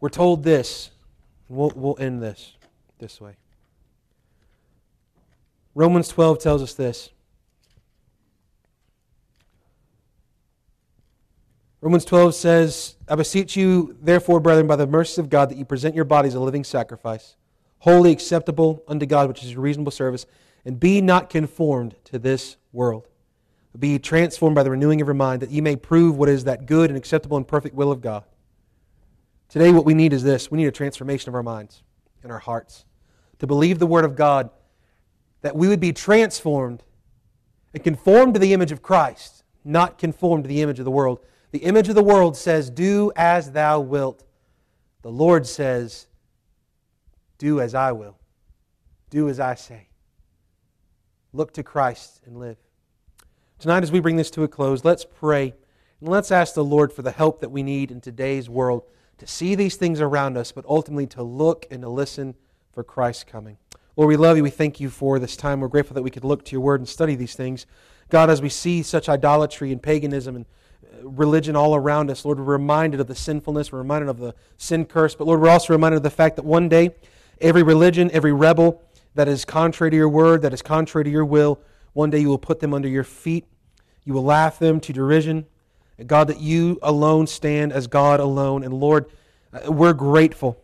we're 0.00 0.08
told 0.08 0.42
this. 0.42 0.90
We'll, 1.48 1.72
we'll 1.74 1.96
end 1.98 2.22
this 2.22 2.52
this 2.98 3.20
way. 3.20 3.36
Romans 5.74 6.08
12 6.08 6.38
tells 6.38 6.62
us 6.62 6.74
this. 6.74 7.10
Romans 11.80 12.04
12 12.06 12.34
says, 12.34 12.96
I 13.08 13.14
beseech 13.14 13.56
you, 13.56 13.94
therefore, 14.00 14.40
brethren, 14.40 14.66
by 14.66 14.76
the 14.76 14.86
mercies 14.86 15.18
of 15.18 15.28
God, 15.28 15.50
that 15.50 15.58
you 15.58 15.66
present 15.66 15.94
your 15.94 16.06
bodies 16.06 16.34
a 16.34 16.40
living 16.40 16.64
sacrifice, 16.64 17.36
wholly 17.80 18.10
acceptable 18.10 18.82
unto 18.88 19.04
God, 19.04 19.28
which 19.28 19.42
is 19.42 19.52
your 19.52 19.60
reasonable 19.60 19.92
service, 19.92 20.24
and 20.64 20.80
be 20.80 21.02
not 21.02 21.28
conformed 21.28 21.94
to 22.04 22.18
this 22.18 22.56
world. 22.72 23.06
But 23.72 23.82
be 23.82 23.98
transformed 23.98 24.54
by 24.54 24.62
the 24.62 24.70
renewing 24.70 25.02
of 25.02 25.08
your 25.08 25.14
mind, 25.14 25.42
that 25.42 25.50
ye 25.50 25.60
may 25.60 25.76
prove 25.76 26.16
what 26.16 26.30
is 26.30 26.44
that 26.44 26.64
good 26.64 26.88
and 26.88 26.96
acceptable 26.96 27.36
and 27.36 27.46
perfect 27.46 27.74
will 27.74 27.92
of 27.92 28.00
God. 28.00 28.24
Today, 29.50 29.70
what 29.70 29.84
we 29.84 29.92
need 29.92 30.14
is 30.14 30.22
this 30.22 30.50
we 30.50 30.56
need 30.56 30.66
a 30.66 30.72
transformation 30.72 31.28
of 31.28 31.34
our 31.34 31.42
minds 31.42 31.82
and 32.22 32.32
our 32.32 32.38
hearts 32.38 32.86
to 33.40 33.46
believe 33.46 33.78
the 33.78 33.86
Word 33.86 34.06
of 34.06 34.16
God 34.16 34.48
that 35.44 35.54
we 35.54 35.68
would 35.68 35.78
be 35.78 35.92
transformed 35.92 36.82
and 37.74 37.84
conformed 37.84 38.32
to 38.32 38.40
the 38.40 38.54
image 38.54 38.72
of 38.72 38.80
Christ, 38.80 39.44
not 39.62 39.98
conformed 39.98 40.44
to 40.44 40.48
the 40.48 40.62
image 40.62 40.78
of 40.78 40.86
the 40.86 40.90
world. 40.90 41.18
The 41.50 41.58
image 41.58 41.90
of 41.90 41.94
the 41.94 42.02
world 42.02 42.34
says, 42.34 42.70
Do 42.70 43.12
as 43.14 43.52
thou 43.52 43.78
wilt. 43.80 44.24
The 45.02 45.10
Lord 45.10 45.46
says, 45.46 46.06
Do 47.36 47.60
as 47.60 47.74
I 47.74 47.92
will. 47.92 48.16
Do 49.10 49.28
as 49.28 49.38
I 49.38 49.54
say. 49.54 49.88
Look 51.34 51.52
to 51.52 51.62
Christ 51.62 52.22
and 52.24 52.38
live. 52.38 52.56
Tonight, 53.58 53.82
as 53.82 53.92
we 53.92 54.00
bring 54.00 54.16
this 54.16 54.30
to 54.30 54.44
a 54.44 54.48
close, 54.48 54.82
let's 54.82 55.04
pray 55.04 55.52
and 56.00 56.08
let's 56.08 56.32
ask 56.32 56.54
the 56.54 56.64
Lord 56.64 56.90
for 56.90 57.02
the 57.02 57.10
help 57.10 57.40
that 57.40 57.50
we 57.50 57.62
need 57.62 57.90
in 57.90 58.00
today's 58.00 58.48
world 58.48 58.84
to 59.18 59.26
see 59.26 59.54
these 59.54 59.76
things 59.76 60.00
around 60.00 60.38
us, 60.38 60.52
but 60.52 60.64
ultimately 60.66 61.06
to 61.08 61.22
look 61.22 61.66
and 61.70 61.82
to 61.82 61.88
listen 61.90 62.34
for 62.72 62.82
Christ's 62.82 63.24
coming. 63.24 63.58
Lord, 63.96 64.08
we 64.08 64.16
love 64.16 64.36
you. 64.36 64.42
We 64.42 64.50
thank 64.50 64.80
you 64.80 64.90
for 64.90 65.20
this 65.20 65.36
time. 65.36 65.60
We're 65.60 65.68
grateful 65.68 65.94
that 65.94 66.02
we 66.02 66.10
could 66.10 66.24
look 66.24 66.44
to 66.46 66.52
your 66.52 66.60
word 66.60 66.80
and 66.80 66.88
study 66.88 67.14
these 67.14 67.34
things. 67.34 67.64
God, 68.10 68.28
as 68.28 68.42
we 68.42 68.48
see 68.48 68.82
such 68.82 69.08
idolatry 69.08 69.70
and 69.70 69.80
paganism 69.80 70.34
and 70.34 70.46
uh, 70.82 71.08
religion 71.08 71.54
all 71.54 71.76
around 71.76 72.10
us. 72.10 72.24
Lord, 72.24 72.38
we're 72.38 72.44
reminded 72.44 72.98
of 72.98 73.06
the 73.06 73.14
sinfulness, 73.14 73.70
we're 73.70 73.78
reminded 73.78 74.08
of 74.08 74.18
the 74.18 74.34
sin 74.56 74.84
curse, 74.84 75.14
but 75.14 75.26
Lord, 75.28 75.40
we're 75.40 75.48
also 75.48 75.72
reminded 75.72 75.98
of 75.98 76.02
the 76.02 76.10
fact 76.10 76.34
that 76.36 76.44
one 76.44 76.68
day 76.68 76.90
every 77.40 77.62
religion, 77.62 78.10
every 78.12 78.32
rebel 78.32 78.82
that 79.14 79.28
is 79.28 79.44
contrary 79.44 79.92
to 79.92 79.96
your 79.96 80.08
word, 80.08 80.42
that 80.42 80.52
is 80.52 80.60
contrary 80.60 81.04
to 81.04 81.10
your 81.10 81.24
will, 81.24 81.60
one 81.92 82.10
day 82.10 82.18
you 82.18 82.28
will 82.28 82.38
put 82.38 82.58
them 82.58 82.74
under 82.74 82.88
your 82.88 83.04
feet. 83.04 83.46
You 84.04 84.12
will 84.12 84.24
laugh 84.24 84.58
them 84.58 84.80
to 84.80 84.92
derision. 84.92 85.46
God, 86.04 86.26
that 86.26 86.40
you 86.40 86.80
alone 86.82 87.28
stand 87.28 87.72
as 87.72 87.86
God 87.86 88.18
alone. 88.18 88.64
And 88.64 88.74
Lord, 88.74 89.06
uh, 89.52 89.70
we're 89.70 89.92
grateful 89.92 90.58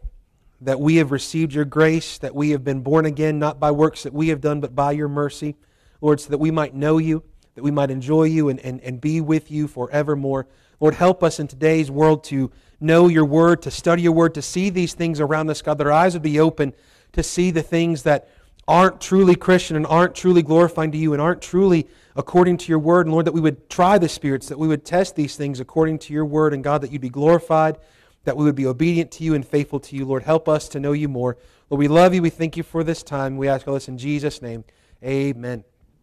that 0.61 0.81
we 0.81 0.97
have 0.97 1.11
received 1.11 1.55
your 1.55 1.65
grace, 1.65 2.19
that 2.19 2.35
we 2.35 2.51
have 2.51 2.63
been 2.63 2.81
born 2.81 3.07
again, 3.07 3.39
not 3.39 3.59
by 3.59 3.71
works 3.71 4.03
that 4.03 4.13
we 4.13 4.29
have 4.29 4.41
done, 4.41 4.61
but 4.61 4.75
by 4.75 4.93
your 4.93 5.09
mercy. 5.09 5.57
Lord, 6.01 6.21
so 6.21 6.31
that 6.31 6.39
we 6.39 6.51
might 6.51 6.75
know 6.75 6.99
you, 6.99 7.23
that 7.55 7.63
we 7.63 7.71
might 7.71 7.91
enjoy 7.91 8.25
you 8.25 8.49
and, 8.49 8.61
and, 8.61 8.81
and 8.81 9.01
be 9.01 9.21
with 9.21 9.51
you 9.51 9.69
forevermore. 9.69 10.47
Lord, 10.79 10.95
help 10.95 11.23
us 11.23 11.39
in 11.41 11.47
today's 11.47 11.91
world 11.91 12.25
to 12.25 12.51
know 12.81 13.09
your 13.09 13.25
word, 13.25 13.63
to 13.63 13.71
study 13.71 14.03
your 14.03 14.13
word, 14.13 14.35
to 14.35 14.43
see 14.43 14.71
these 14.71 14.95
things 14.95 15.21
around 15.21 15.51
us, 15.51 15.61
God, 15.61 15.79
that 15.79 15.87
our 15.87 15.93
eyes 15.93 16.15
would 16.15 16.23
be 16.23 16.41
open 16.41 16.73
to 17.13 17.23
see 17.23 17.51
the 17.51 17.63
things 17.63 18.03
that 18.05 18.29
aren't 18.69 19.01
truly 19.01 19.35
Christian 19.35 19.77
and 19.77 19.87
aren't 19.87 20.15
truly 20.15 20.43
glorifying 20.43 20.93
to 20.93 20.99
you 20.99 21.13
and 21.13 21.21
aren't 21.21 21.43
truly 21.43 21.89
according 22.15 22.57
to 22.57 22.69
your 22.69 22.79
word. 22.79 23.07
And 23.07 23.13
Lord, 23.13 23.27
that 23.27 23.33
we 23.33 23.41
would 23.41 23.69
try 23.69 23.99
the 23.99 24.09
spirits, 24.09 24.49
that 24.49 24.59
we 24.59 24.69
would 24.69 24.85
test 24.85 25.17
these 25.17 25.37
things 25.37 25.61
according 25.61 25.99
to 26.01 26.13
your 26.13 26.25
word. 26.25 26.55
And 26.55 26.63
God, 26.63 26.83
that 26.83 26.93
you'd 26.93 27.01
be 27.01 27.09
glorified, 27.09 27.79
that 28.25 28.37
we 28.37 28.45
would 28.45 28.55
be 28.55 28.67
obedient 28.67 29.11
to 29.13 29.25
you 29.25 29.35
and 29.35 29.47
faithful 29.47 29.81
to 29.81 29.97
you. 29.97 30.05
Lord, 30.05 30.23
help 30.23 30.49
us 30.49 30.69
to 30.71 30.81
know 30.81 30.93
you 30.93 31.09
more. 31.09 31.37
Lord, 31.69 31.79
we 31.79 31.89
love 31.89 32.15
you. 32.15 32.23
We 32.23 32.31
thank 32.31 32.57
you 32.57 32.63
for 32.63 32.85
this 32.85 33.03
time. 33.03 33.37
We 33.37 33.49
ask 33.49 33.67
all 33.67 33.75
this 33.75 33.89
in 33.89 33.99
Jesus' 33.99 34.43
name. 34.43 34.65
Amen. 35.03 35.65